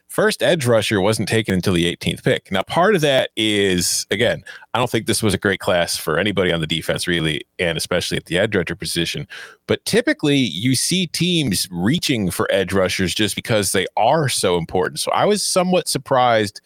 First 0.09 0.41
edge 0.41 0.65
rusher 0.65 0.99
wasn't 0.99 1.29
taken 1.29 1.53
until 1.53 1.73
the 1.73 1.85
18th 1.95 2.23
pick. 2.23 2.51
Now, 2.51 2.63
part 2.63 2.95
of 2.95 3.01
that 3.01 3.29
is, 3.37 4.07
again, 4.09 4.43
I 4.73 4.79
don't 4.79 4.89
think 4.89 5.05
this 5.05 5.21
was 5.21 5.35
a 5.35 5.37
great 5.37 5.59
class 5.59 5.97
for 5.97 6.17
anybody 6.17 6.51
on 6.51 6.61
the 6.61 6.67
defense, 6.67 7.07
really, 7.07 7.43
and 7.59 7.77
especially 7.77 8.17
at 8.17 8.25
the 8.25 8.39
edge 8.39 8.55
rusher 8.55 8.75
position. 8.75 9.27
But 9.67 9.85
typically, 9.85 10.37
you 10.37 10.73
see 10.73 11.05
teams 11.05 11.67
reaching 11.69 12.31
for 12.31 12.51
edge 12.51 12.73
rushers 12.73 13.13
just 13.13 13.35
because 13.35 13.71
they 13.71 13.85
are 13.97 14.27
so 14.27 14.57
important. 14.57 14.99
So 14.99 15.11
I 15.11 15.25
was 15.25 15.43
somewhat 15.43 15.87
surprised 15.87 16.59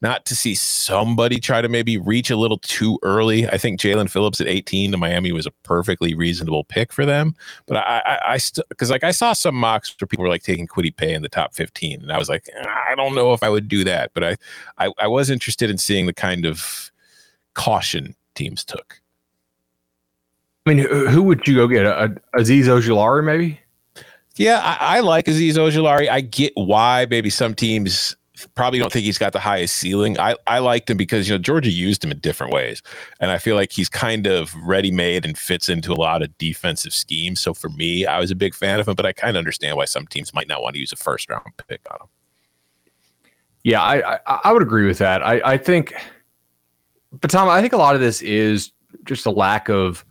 not 0.00 0.24
to 0.26 0.36
see 0.36 0.54
somebody 0.54 1.40
try 1.40 1.60
to 1.60 1.68
maybe 1.68 1.98
reach 1.98 2.30
a 2.30 2.36
little 2.36 2.58
too 2.58 2.98
early. 3.02 3.48
I 3.48 3.58
think 3.58 3.80
Jaelan 3.80 4.08
Phillips 4.08 4.40
at 4.40 4.46
18 4.46 4.92
to 4.92 4.96
Miami 4.96 5.32
was 5.32 5.46
a 5.46 5.50
perfectly 5.64 6.14
reasonable 6.14 6.64
pick 6.64 6.92
for 6.92 7.04
them. 7.04 7.34
But 7.66 7.78
I, 7.78 8.02
I, 8.04 8.18
I 8.34 8.36
still, 8.38 8.64
because 8.68 8.90
like 8.90 9.02
I 9.02 9.10
saw 9.10 9.32
some 9.32 9.56
mocks 9.56 9.94
where 10.00 10.06
people 10.06 10.22
were 10.22 10.28
like 10.28 10.44
taking 10.44 10.68
Kwity 10.68 10.96
Paye 10.96 11.14
in 11.14 11.22
the 11.22 11.28
top 11.28 11.52
15, 11.54 12.02
and 12.02 12.12
I 12.12 12.18
was 12.18 12.28
like, 12.28 12.48
I 12.64 12.94
don't 12.94 13.14
know 13.14 13.32
if 13.32 13.42
I 13.42 13.48
would 13.48 13.66
do 13.66 13.82
that. 13.84 14.12
But 14.14 14.24
I, 14.24 14.36
I, 14.78 14.92
I 15.00 15.06
was 15.08 15.30
interested 15.30 15.68
in 15.68 15.78
seeing 15.78 16.06
the 16.06 16.14
kind 16.14 16.46
of 16.46 16.92
caution 17.54 18.14
teams 18.34 18.64
took. 18.64 19.00
I 20.64 20.74
mean, 20.74 20.86
who, 20.86 21.22
would 21.22 21.48
you 21.48 21.56
go 21.56 21.66
get? 21.66 21.86
A, 21.86 22.04
a 22.04 22.08
Azeez 22.38 22.64
Ojulari, 22.64 23.24
maybe? 23.24 23.60
Yeah, 24.36 24.60
I, 24.62 24.98
I 24.98 25.00
like 25.00 25.24
Azeez 25.24 25.54
Ojulari. 25.54 26.08
I 26.08 26.20
get 26.20 26.52
why 26.54 27.06
maybe 27.10 27.30
some 27.30 27.54
teams 27.54 28.14
probably 28.54 28.78
don't 28.78 28.92
think 28.92 29.04
he's 29.04 29.18
got 29.18 29.32
the 29.32 29.40
highest 29.40 29.76
ceiling. 29.76 30.18
I, 30.18 30.36
I 30.46 30.58
liked 30.58 30.90
him 30.90 30.96
because, 30.96 31.28
you 31.28 31.34
know, 31.34 31.38
Georgia 31.38 31.70
used 31.70 32.04
him 32.04 32.10
in 32.10 32.18
different 32.18 32.52
ways. 32.52 32.82
And 33.20 33.30
I 33.30 33.38
feel 33.38 33.56
like 33.56 33.72
he's 33.72 33.88
kind 33.88 34.26
of 34.26 34.54
ready 34.56 34.90
made 34.90 35.24
and 35.24 35.36
fits 35.36 35.68
into 35.68 35.92
a 35.92 35.94
lot 35.94 36.22
of 36.22 36.36
defensive 36.38 36.92
schemes. 36.92 37.40
So 37.40 37.54
for 37.54 37.68
me, 37.70 38.06
I 38.06 38.18
was 38.20 38.30
a 38.30 38.36
big 38.36 38.54
fan 38.54 38.80
of 38.80 38.88
him, 38.88 38.94
but 38.94 39.06
I 39.06 39.12
kind 39.12 39.36
of 39.36 39.40
understand 39.40 39.76
why 39.76 39.84
some 39.86 40.06
teams 40.06 40.34
might 40.34 40.48
not 40.48 40.62
want 40.62 40.74
to 40.74 40.80
use 40.80 40.92
a 40.92 40.96
first 40.96 41.28
round 41.30 41.44
pick 41.68 41.80
on 41.90 41.98
him. 42.00 42.08
Yeah, 43.64 43.82
I, 43.82 44.14
I, 44.14 44.40
I 44.44 44.52
would 44.52 44.62
agree 44.62 44.86
with 44.86 44.98
that. 44.98 45.22
I, 45.22 45.40
I 45.44 45.56
think, 45.58 45.94
but 47.12 47.30
Tom, 47.30 47.48
I 47.48 47.60
think 47.60 47.72
a 47.72 47.78
lot 47.78 47.94
of 47.94 48.00
this 48.00 48.22
is 48.22 48.72
just 49.04 49.26
a 49.26 49.30
lack 49.30 49.68
of 49.68 50.04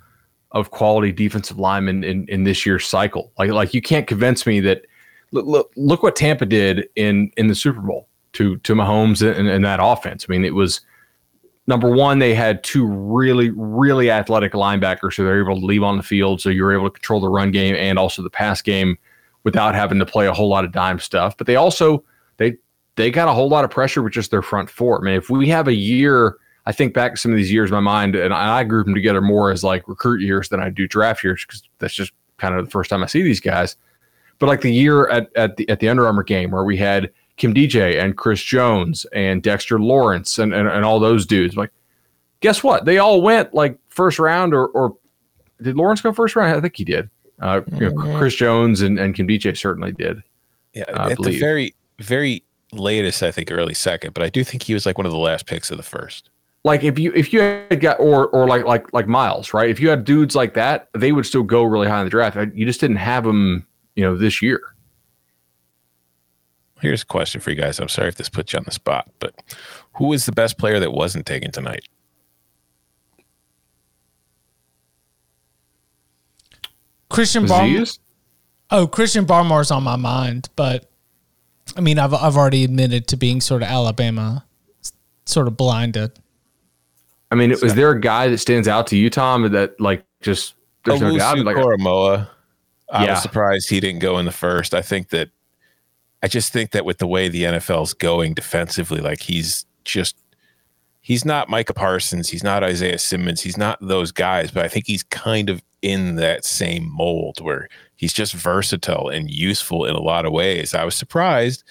of 0.51 0.71
quality 0.71 1.11
defensive 1.11 1.59
linemen 1.59 2.03
in, 2.03 2.25
in 2.29 2.43
this 2.43 2.65
year's 2.65 2.87
cycle. 2.87 3.31
Like 3.37 3.51
like 3.51 3.73
you 3.73 3.81
can't 3.81 4.07
convince 4.07 4.45
me 4.45 4.59
that 4.61 4.85
look, 5.31 5.45
look, 5.45 5.71
look 5.75 6.03
what 6.03 6.15
Tampa 6.15 6.45
did 6.45 6.87
in 6.95 7.31
in 7.37 7.47
the 7.47 7.55
Super 7.55 7.81
Bowl 7.81 8.07
to 8.37 8.57
to 8.57 8.75
Mahomes 8.75 9.27
and, 9.27 9.47
and 9.47 9.65
that 9.65 9.79
offense. 9.81 10.25
I 10.27 10.31
mean, 10.31 10.45
it 10.45 10.53
was 10.53 10.81
number 11.65 11.89
one, 11.89 12.19
they 12.19 12.35
had 12.35 12.63
two 12.63 12.85
really, 12.85 13.49
really 13.49 14.11
athletic 14.11 14.53
linebackers, 14.53 15.15
so 15.15 15.23
they're 15.23 15.39
able 15.39 15.59
to 15.59 15.65
leave 15.65 15.83
on 15.83 15.97
the 15.97 16.03
field. 16.03 16.39
So 16.39 16.49
you're 16.49 16.71
able 16.71 16.89
to 16.89 16.93
control 16.93 17.19
the 17.19 17.29
run 17.29 17.51
game 17.51 17.75
and 17.75 17.97
also 17.97 18.21
the 18.21 18.29
pass 18.29 18.61
game 18.61 18.97
without 19.43 19.73
having 19.73 19.99
to 19.99 20.05
play 20.05 20.27
a 20.27 20.33
whole 20.33 20.49
lot 20.49 20.65
of 20.65 20.71
dime 20.71 20.99
stuff. 20.99 21.35
But 21.35 21.47
they 21.47 21.55
also 21.55 22.03
they 22.37 22.57
they 22.95 23.09
got 23.09 23.27
a 23.27 23.33
whole 23.33 23.49
lot 23.49 23.65
of 23.65 23.71
pressure 23.71 24.03
with 24.03 24.13
just 24.13 24.29
their 24.29 24.43
front 24.43 24.69
four. 24.69 24.99
I 24.99 25.03
mean, 25.03 25.15
if 25.15 25.31
we 25.31 25.49
have 25.49 25.67
a 25.67 25.73
year, 25.73 26.37
I 26.67 26.73
think 26.73 26.93
back 26.93 27.17
some 27.17 27.31
of 27.31 27.37
these 27.37 27.51
years 27.51 27.71
in 27.71 27.73
my 27.73 27.79
mind, 27.79 28.15
and 28.15 28.33
I, 28.33 28.63
group 28.63 28.85
them 28.85 28.93
together 28.93 29.21
more 29.21 29.49
as 29.49 29.63
like 29.63 29.87
recruit 29.87 30.21
years 30.21 30.49
than 30.49 30.59
I 30.59 30.69
do 30.69 30.87
draft 30.87 31.23
years 31.23 31.43
because 31.43 31.63
that's 31.79 31.95
just 31.95 32.11
kind 32.37 32.53
of 32.53 32.65
the 32.65 32.71
first 32.71 32.91
time 32.91 33.01
I 33.01 33.07
see 33.07 33.23
these 33.23 33.39
guys. 33.39 33.75
But 34.37 34.45
like 34.45 34.61
the 34.61 34.71
year 34.71 35.09
at, 35.09 35.35
at 35.35 35.57
the 35.57 35.67
at 35.69 35.79
the 35.79 35.89
Under 35.89 36.05
Armour 36.05 36.23
game 36.23 36.51
where 36.51 36.63
we 36.63 36.77
had 36.77 37.09
Kim 37.37 37.53
DJ 37.53 38.01
and 38.01 38.17
Chris 38.17 38.41
Jones 38.41 39.05
and 39.13 39.41
Dexter 39.41 39.79
Lawrence 39.79 40.39
and, 40.39 40.53
and, 40.53 40.67
and 40.67 40.83
all 40.83 40.99
those 40.99 41.25
dudes. 41.25 41.55
Like, 41.55 41.71
guess 42.41 42.63
what? 42.63 42.85
They 42.85 42.97
all 42.97 43.21
went 43.21 43.53
like 43.53 43.77
first 43.89 44.19
round 44.19 44.53
or, 44.53 44.67
or 44.67 44.97
did 45.61 45.75
Lawrence 45.75 46.01
go 46.01 46.11
first 46.11 46.35
round? 46.35 46.55
I 46.55 46.61
think 46.61 46.75
he 46.75 46.83
did. 46.83 47.09
Uh, 47.39 47.61
you 47.73 47.79
know, 47.81 47.91
mm-hmm. 47.91 48.17
Chris 48.17 48.35
Jones 48.35 48.81
and, 48.81 48.99
and 48.99 49.15
Kim 49.15 49.27
DJ 49.27 49.55
certainly 49.55 49.91
did. 49.91 50.21
Yeah, 50.73 50.83
uh, 50.93 51.09
at 51.09 51.19
the 51.19 51.39
very, 51.39 51.75
very 51.99 52.43
latest, 52.71 53.21
I 53.23 53.31
think 53.31 53.51
early 53.51 53.73
second, 53.73 54.13
but 54.13 54.23
I 54.23 54.29
do 54.29 54.43
think 54.43 54.63
he 54.63 54.73
was 54.73 54.85
like 54.85 54.97
one 54.97 55.05
of 55.05 55.11
the 55.11 55.17
last 55.17 55.45
picks 55.45 55.69
of 55.71 55.77
the 55.77 55.83
first. 55.83 56.29
Like 56.63 56.83
if 56.83 56.99
you 56.99 57.13
if 57.13 57.31
you 57.31 57.39
had 57.39 57.79
got 57.79 57.99
or 57.99 58.27
or 58.29 58.47
like 58.47 58.65
like 58.65 58.91
like 58.91 59.07
Miles, 59.07 59.53
right? 59.53 59.69
If 59.69 59.79
you 59.79 59.89
had 59.89 60.03
dudes 60.03 60.35
like 60.35 60.53
that, 60.55 60.89
they 60.93 61.11
would 61.11 61.25
still 61.25 61.43
go 61.43 61.63
really 61.63 61.87
high 61.87 61.99
in 61.99 62.05
the 62.05 62.09
draft. 62.09 62.35
You 62.53 62.65
just 62.65 62.81
didn't 62.81 62.97
have 62.97 63.23
them, 63.23 63.65
you 63.95 64.03
know, 64.03 64.17
this 64.17 64.41
year. 64.41 64.75
Here's 66.79 67.01
a 67.01 67.05
question 67.05 67.41
for 67.41 67.49
you 67.49 67.55
guys. 67.55 67.79
I'm 67.79 67.89
sorry 67.89 68.09
if 68.09 68.15
this 68.15 68.29
puts 68.29 68.53
you 68.53 68.59
on 68.59 68.65
the 68.65 68.71
spot, 68.71 69.09
but 69.19 69.33
who 69.95 70.13
is 70.13 70.25
the 70.25 70.31
best 70.31 70.57
player 70.57 70.79
that 70.79 70.91
wasn't 70.91 71.25
taken 71.25 71.51
tonight? 71.51 71.87
Christian 77.09 77.45
Barmore. 77.45 77.97
Oh, 78.69 78.85
Christian 78.85 79.25
Barmore's 79.25 79.71
on 79.71 79.83
my 79.83 79.95
mind, 79.95 80.49
but 80.55 80.89
I 81.75 81.81
mean, 81.81 81.99
I've 81.99 82.13
I've 82.13 82.35
already 82.35 82.63
admitted 82.63 83.07
to 83.07 83.17
being 83.17 83.41
sort 83.41 83.61
of 83.61 83.69
Alabama, 83.69 84.45
sort 85.25 85.47
of 85.47 85.57
blinded. 85.57 86.11
I 87.31 87.35
mean, 87.35 87.55
so. 87.55 87.65
is 87.65 87.75
there 87.75 87.91
a 87.91 87.99
guy 87.99 88.27
that 88.29 88.37
stands 88.37 88.67
out 88.67 88.87
to 88.87 88.97
you, 88.97 89.09
Tom, 89.09 89.49
that 89.51 89.79
like 89.79 90.05
just 90.21 90.55
there's 90.85 90.99
Owusu 90.99 91.11
no 91.13 91.17
doubt? 91.17 91.39
Like 91.39 91.55
Koramoah. 91.55 92.29
I 92.89 93.05
yeah. 93.05 93.11
was 93.11 93.21
surprised 93.21 93.69
he 93.69 93.79
didn't 93.79 93.99
go 93.99 94.17
in 94.17 94.25
the 94.25 94.31
first. 94.31 94.73
I 94.73 94.81
think 94.81 95.09
that 95.09 95.29
I 96.23 96.27
just 96.27 96.51
think 96.51 96.71
that 96.71 96.85
with 96.85 96.97
the 96.97 97.07
way 97.07 97.29
the 97.29 97.43
NFL's 97.43 97.93
going 97.93 98.33
defensively, 98.33 99.01
like 99.01 99.21
he's 99.21 99.65
just 99.83 100.17
he's 101.01 101.23
not 101.23 101.49
Micah 101.49 101.73
Parsons, 101.73 102.29
he's 102.29 102.43
not 102.43 102.63
Isaiah 102.63 102.97
Simmons, 102.97 103.41
he's 103.41 103.57
not 103.57 103.77
those 103.81 104.11
guys, 104.11 104.51
but 104.51 104.65
I 104.65 104.67
think 104.67 104.87
he's 104.87 105.03
kind 105.03 105.49
of 105.49 105.61
in 105.81 106.15
that 106.15 106.43
same 106.43 106.91
mold 106.91 107.39
where 107.39 107.69
he's 107.95 108.13
just 108.13 108.33
versatile 108.33 109.09
and 109.09 109.29
useful 109.29 109.85
in 109.85 109.95
a 109.95 110.01
lot 110.01 110.25
of 110.25 110.31
ways. 110.31 110.73
I 110.73 110.83
was 110.83 110.95
surprised 110.95 111.63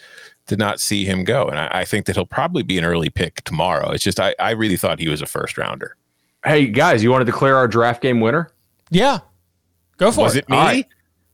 to 0.47 0.57
not 0.57 0.81
see 0.81 1.05
him 1.05 1.25
go. 1.25 1.49
And 1.49 1.59
I, 1.59 1.69
I 1.73 1.85
think 1.85 2.07
that 2.07 2.17
he'll 2.17 2.27
probably 2.27 2.63
be 2.63 2.79
an 2.79 2.85
early 2.85 3.11
pick 3.11 3.43
tomorrow. 3.45 3.91
It's 3.91 4.05
just 4.05 4.21
I, 4.21 4.35
I 4.39 4.53
really 4.53 4.77
thought 4.77 5.01
he 5.01 5.09
was 5.09 5.21
a 5.21 5.27
first 5.27 5.59
rounder. 5.59 5.97
Hey 6.45 6.69
guys, 6.69 7.03
you 7.03 7.11
want 7.11 7.23
to 7.23 7.31
declare 7.31 7.57
our 7.57 7.67
draft 7.67 8.01
game 8.01 8.21
winner? 8.21 8.51
Yeah. 8.91 9.19
Go 9.97 10.13
for 10.13 10.23
was 10.23 10.37
it. 10.37 10.49
Was 10.49 10.49
it 10.49 10.51
me? 10.51 10.57
Right. 10.57 10.87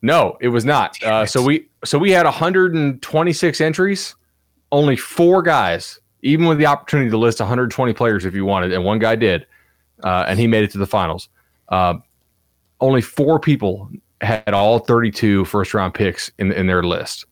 No, 0.03 0.37
it 0.41 0.49
was 0.49 0.65
not. 0.65 1.01
Uh, 1.03 1.25
so 1.25 1.43
we 1.43 1.69
so 1.85 1.97
we 1.97 2.11
had 2.11 2.25
126 2.25 3.61
entries. 3.61 4.17
Only 4.73 4.97
four 4.97 5.43
guys, 5.43 6.01
even 6.23 6.47
with 6.47 6.59
the 6.59 6.67
opportunity 6.67 7.11
to 7.11 7.17
list 7.17 7.39
120 7.39 7.93
players 7.93 8.25
if 8.25 8.35
you 8.35 8.45
wanted, 8.45 8.73
and 8.73 8.85
one 8.85 8.99
guy 8.99 9.15
did, 9.15 9.47
uh, 10.03 10.25
and 10.27 10.41
he 10.41 10.47
made 10.49 10.65
it 10.65 10.73
to 10.73 10.79
the 10.79 10.87
finals. 10.87 11.29
Uh, 11.69 11.95
only 12.81 13.01
four 13.01 13.39
people 13.39 13.91
had 14.21 14.53
all 14.53 14.81
32 14.81 15.45
first 15.45 15.73
round 15.73 15.95
picks 15.95 16.33
in 16.39 16.51
in 16.53 16.67
their 16.67 16.83
list. 16.83 17.27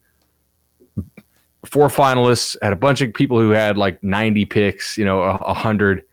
Four 1.65 1.89
finalists 1.89 2.57
had 2.63 2.73
a 2.73 2.77
bunch 2.77 3.01
of 3.01 3.13
people 3.13 3.39
who 3.39 3.51
had 3.51 3.77
like 3.77 4.03
90 4.03 4.45
picks, 4.47 4.97
you 4.97 5.05
know, 5.05 5.23
a, 5.23 5.35
a 5.35 5.55
hundred. 5.55 6.05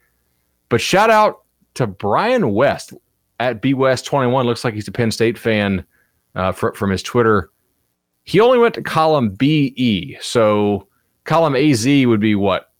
But 0.70 0.82
shout 0.82 1.10
out 1.10 1.44
to 1.76 1.86
Brian 1.88 2.52
West 2.54 2.94
at 3.40 3.62
B 3.62 3.76
West 3.76 4.06
21. 4.06 4.46
Looks 4.46 4.64
like 4.64 4.74
he's 4.74 4.88
a 4.88 4.92
Penn 4.92 5.12
State 5.12 5.38
fan 5.38 5.86
uh, 6.38 6.52
fr- 6.54 6.74
from 6.74 6.92
his 6.92 7.04
Twitter. 7.04 7.50
He 8.24 8.40
only 8.40 8.58
went 8.60 8.76
to 8.76 8.82
column 8.82 9.32
BE. 9.32 10.18
So 10.22 10.88
column 11.26 11.56
AZ 11.56 11.86
would 11.86 12.20
be 12.20 12.36
what? 12.36 12.72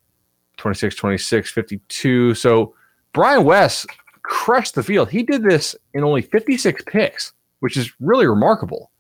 26, 0.58 0.96
26, 0.96 1.52
52. 1.52 2.34
So 2.36 2.74
Brian 3.14 3.44
West 3.44 3.88
crushed 4.24 4.76
the 4.76 4.84
field. 4.84 5.10
He 5.10 5.24
did 5.24 5.44
this 5.44 5.76
in 5.94 6.04
only 6.04 6.22
56 6.22 6.84
picks, 6.88 7.34
which 7.60 7.78
is 7.78 7.92
really 8.00 8.28
remarkable. 8.28 8.92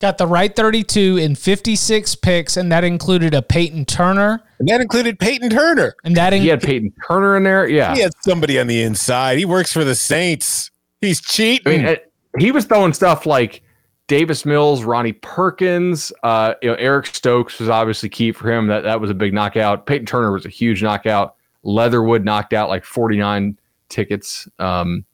Got 0.00 0.18
the 0.18 0.26
right 0.28 0.54
32 0.54 1.16
in 1.16 1.34
56 1.34 2.14
picks, 2.16 2.56
and 2.56 2.70
that 2.70 2.84
included 2.84 3.34
a 3.34 3.42
Peyton 3.42 3.84
Turner. 3.84 4.40
And 4.60 4.68
that 4.68 4.80
included 4.80 5.18
Peyton 5.18 5.50
Turner. 5.50 5.94
And 6.04 6.16
that 6.16 6.32
in- 6.32 6.42
he 6.42 6.48
had 6.48 6.62
Peyton 6.62 6.92
Turner 7.08 7.36
in 7.36 7.42
there. 7.42 7.68
Yeah. 7.68 7.94
He 7.94 8.00
had 8.00 8.12
somebody 8.22 8.60
on 8.60 8.68
the 8.68 8.80
inside. 8.82 9.38
He 9.38 9.44
works 9.44 9.72
for 9.72 9.84
the 9.84 9.96
Saints. 9.96 10.70
He's 11.00 11.20
cheating. 11.20 11.84
I 11.84 11.88
mean, 11.90 11.96
he 12.38 12.52
was 12.52 12.64
throwing 12.64 12.92
stuff 12.92 13.26
like 13.26 13.62
Davis 14.08 14.44
Mills, 14.44 14.84
Ronnie 14.84 15.12
Perkins, 15.12 16.12
uh, 16.22 16.54
you 16.62 16.70
know, 16.70 16.76
Eric 16.76 17.06
Stokes 17.06 17.60
was 17.60 17.68
obviously 17.68 18.08
key 18.08 18.32
for 18.32 18.50
him. 18.50 18.66
That 18.66 18.82
that 18.82 19.00
was 19.00 19.10
a 19.10 19.14
big 19.14 19.34
knockout. 19.34 19.86
Peyton 19.86 20.06
Turner 20.06 20.32
was 20.32 20.46
a 20.46 20.50
huge 20.50 20.82
knockout. 20.82 21.36
Leatherwood 21.62 22.24
knocked 22.24 22.54
out 22.54 22.68
like 22.68 22.84
49 22.84 23.58
tickets. 23.88 24.48
Um, 24.58 25.04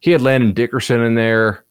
he 0.00 0.10
had 0.10 0.22
Landon 0.22 0.54
Dickerson 0.54 1.02
in 1.02 1.14
there. 1.14 1.64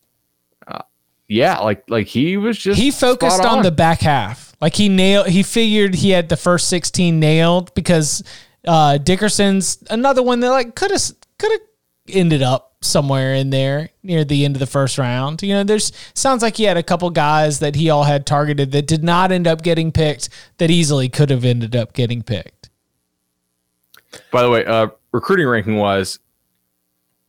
Uh, 0.68 0.84
yeah, 1.28 1.60
like 1.60 1.84
like 1.90 2.08
he 2.08 2.38
was 2.38 2.58
just 2.58 2.80
he 2.80 2.92
focused 2.92 3.42
on. 3.42 3.58
on. 3.58 3.64
the 3.64 3.72
back 3.72 4.02
half. 4.02 4.56
Like 4.62 4.76
he 4.76 4.90
nailed. 4.90 5.28
He 5.28 5.44
figured 5.44 5.96
he 5.96 6.12
had 6.12 6.30
the 6.30 6.38
first 6.38 6.68
16 6.70 7.20
nailed 7.20 7.74
because 7.74 8.24
uh, 8.68 8.98
Dickerson's 8.98 9.84
another 9.90 10.22
one 10.22 10.40
that 10.42 10.50
like 10.50 10.76
could 10.76 10.92
have 10.92 11.02
could 11.40 11.52
have 11.52 11.62
ended 12.10 12.42
up 12.42 12.76
somewhere 12.82 13.34
in 13.34 13.50
there 13.50 13.90
near 14.04 14.24
the 14.24 14.46
end 14.46 14.56
of 14.56 14.60
the 14.60 14.68
first 14.68 14.98
round. 14.98 15.42
You 15.42 15.54
know, 15.54 15.64
there's 15.64 15.92
sounds 16.14 16.42
like 16.42 16.58
he 16.58 16.64
had 16.64 16.78
a 16.78 16.84
couple 16.84 17.10
guys 17.10 17.60
that 17.60 17.76
he 17.76 17.90
all 17.90 18.04
had 18.04 18.26
targeted 18.26 18.72
that 18.72 18.88
did 18.88 19.04
not 19.04 19.32
end 19.32 19.48
up 19.48 19.62
getting 19.62 19.92
picked 19.92 20.30
that 20.58 20.70
easily 20.70 21.10
could 21.10 21.30
have 21.30 21.46
ended 21.46 21.76
up 21.76 21.94
getting 21.94 22.22
picked. 22.22 22.70
By 24.32 24.44
the 24.44 24.50
way, 24.50 24.66
uh, 24.66 24.88
recruiting 25.12 25.48
ranking 25.48 25.78
was 25.78 26.20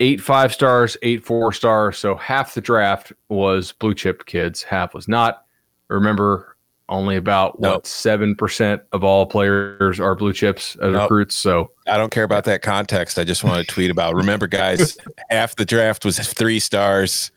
eight 0.01 0.20
five 0.20 0.53
stars, 0.53 0.97
eight 1.03 1.24
four 1.24 1.53
stars. 1.53 1.99
So 1.99 2.14
half 2.14 2.55
the 2.55 2.61
draft 2.61 3.12
was 3.29 3.72
blue 3.72 3.95
chip 3.95 4.26
kids, 4.26 4.62
half 4.62 4.95
was 4.95 5.09
not. 5.09 5.45
Remember, 5.89 6.57
only 6.89 7.16
about 7.16 7.61
nope. 7.61 7.74
what 7.74 7.86
seven 7.86 8.34
percent 8.34 8.82
of 8.93 9.05
all 9.05 9.26
players 9.26 10.01
are 10.01 10.14
blue 10.14 10.32
chips 10.32 10.76
as 10.76 10.93
nope. 10.93 11.03
recruits. 11.03 11.36
So 11.36 11.72
I 11.86 11.97
don't 11.97 12.11
care 12.11 12.24
about 12.24 12.45
that 12.45 12.62
context. 12.62 13.18
I 13.18 13.24
just 13.24 13.45
want 13.45 13.66
to 13.66 13.72
tweet 13.72 13.91
about. 13.91 14.14
Remember, 14.14 14.47
guys, 14.47 14.97
half 15.30 15.57
the 15.57 15.64
draft 15.64 16.05
was 16.05 16.18
three 16.18 16.61
stars. 16.61 17.30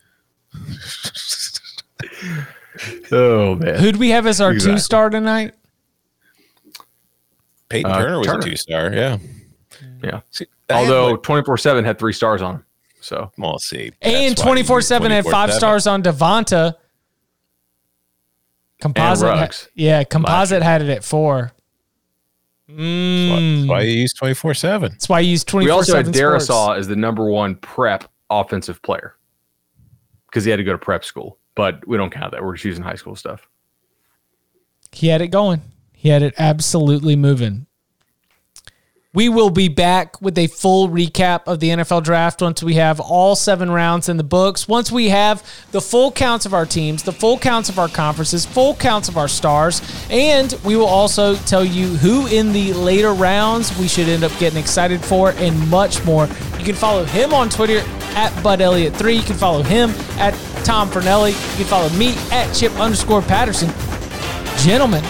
oh 3.10 3.56
man, 3.56 3.78
who'd 3.78 3.96
we 3.96 4.10
have 4.10 4.26
as 4.26 4.40
our 4.40 4.52
exactly. 4.52 4.76
two 4.76 4.78
star 4.80 5.10
tonight? 5.10 5.54
Peyton 7.68 7.90
uh, 7.90 7.98
Turner 7.98 8.18
was 8.18 8.26
Turner. 8.26 8.38
a 8.38 8.42
two 8.42 8.56
star. 8.56 8.92
Yeah, 8.92 9.18
yeah. 10.02 10.20
See, 10.30 10.46
Although 10.70 11.16
twenty 11.16 11.44
four 11.44 11.56
seven 11.58 11.84
had 11.84 11.98
three 11.98 12.12
stars 12.12 12.42
on 12.42 12.56
him. 12.56 12.64
So 13.00 13.30
we'll 13.36 13.58
see. 13.58 13.92
And 14.00 14.36
twenty 14.36 14.62
four 14.62 14.80
seven 14.80 15.10
had 15.10 15.24
five 15.26 15.52
stars 15.52 15.86
on 15.86 16.02
DeVonta. 16.02 16.74
Composite, 18.82 19.28
ha- 19.28 19.70
yeah, 19.76 20.02
composite 20.02 20.60
had 20.60 20.82
it 20.82 20.88
at 20.88 21.04
four. 21.04 21.52
Mm. 22.68 23.60
That's 23.60 23.68
why 23.68 23.82
you 23.82 23.92
use 23.92 24.12
twenty 24.12 24.34
four 24.34 24.54
seven. 24.54 24.90
That's 24.90 25.08
why 25.08 25.20
you 25.20 25.30
use 25.30 25.44
twenty 25.44 25.66
four. 25.66 25.76
We 25.76 25.78
also 25.78 25.96
had 25.96 26.06
Darrisaw 26.06 26.76
as 26.76 26.88
the 26.88 26.96
number 26.96 27.24
one 27.26 27.54
prep 27.54 28.10
offensive 28.28 28.82
player 28.82 29.14
because 30.26 30.44
he 30.44 30.50
had 30.50 30.56
to 30.56 30.64
go 30.64 30.72
to 30.72 30.78
prep 30.78 31.04
school. 31.04 31.38
But 31.54 31.86
we 31.86 31.96
don't 31.96 32.10
count 32.10 32.32
that. 32.32 32.42
We're 32.42 32.54
just 32.54 32.64
using 32.64 32.82
high 32.82 32.96
school 32.96 33.14
stuff. 33.14 33.46
He 34.90 35.06
had 35.06 35.20
it 35.20 35.28
going. 35.28 35.62
He 35.92 36.08
had 36.08 36.22
it 36.22 36.34
absolutely 36.36 37.14
moving. 37.14 37.66
We 39.14 39.28
will 39.28 39.50
be 39.50 39.68
back 39.68 40.22
with 40.22 40.38
a 40.38 40.46
full 40.46 40.88
recap 40.88 41.42
of 41.46 41.60
the 41.60 41.68
NFL 41.68 42.02
draft 42.02 42.40
once 42.40 42.62
we 42.62 42.76
have 42.76 42.98
all 42.98 43.36
seven 43.36 43.70
rounds 43.70 44.08
in 44.08 44.16
the 44.16 44.24
books. 44.24 44.66
Once 44.66 44.90
we 44.90 45.10
have 45.10 45.46
the 45.70 45.82
full 45.82 46.10
counts 46.10 46.46
of 46.46 46.54
our 46.54 46.64
teams, 46.64 47.02
the 47.02 47.12
full 47.12 47.36
counts 47.36 47.68
of 47.68 47.78
our 47.78 47.88
conferences, 47.88 48.46
full 48.46 48.74
counts 48.74 49.10
of 49.10 49.18
our 49.18 49.28
stars, 49.28 49.82
and 50.08 50.58
we 50.64 50.76
will 50.76 50.86
also 50.86 51.34
tell 51.34 51.62
you 51.62 51.88
who 51.88 52.26
in 52.26 52.54
the 52.54 52.72
later 52.72 53.12
rounds 53.12 53.78
we 53.78 53.86
should 53.86 54.08
end 54.08 54.24
up 54.24 54.32
getting 54.38 54.58
excited 54.58 55.04
for 55.04 55.32
and 55.32 55.68
much 55.68 56.02
more. 56.06 56.26
You 56.58 56.64
can 56.64 56.74
follow 56.74 57.04
him 57.04 57.34
on 57.34 57.50
Twitter 57.50 57.80
at 58.16 58.42
Bud 58.42 58.60
Elliott3. 58.60 59.14
You 59.14 59.22
can 59.22 59.36
follow 59.36 59.62
him 59.62 59.90
at 60.16 60.32
Tom 60.64 60.88
Fornelli. 60.88 61.32
You 61.50 61.56
can 61.58 61.66
follow 61.66 61.90
me 61.98 62.14
at 62.30 62.50
Chip 62.54 62.72
underscore 62.80 63.20
Patterson. 63.20 63.68
Gentlemen, 64.64 65.04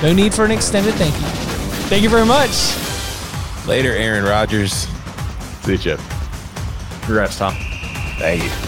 no 0.00 0.12
need 0.12 0.32
for 0.32 0.44
an 0.44 0.52
extended 0.52 0.94
thank 0.94 1.12
you. 1.12 1.26
Thank 1.88 2.04
you 2.04 2.08
very 2.08 2.26
much. 2.26 2.87
Later, 3.68 3.92
Aaron 3.92 4.24
Rodgers. 4.24 4.88
See 5.60 5.72
you, 5.72 5.78
Chip. 5.78 6.00
Congrats, 7.02 7.36
Tom. 7.36 7.54
Thank 8.18 8.42
you. 8.42 8.67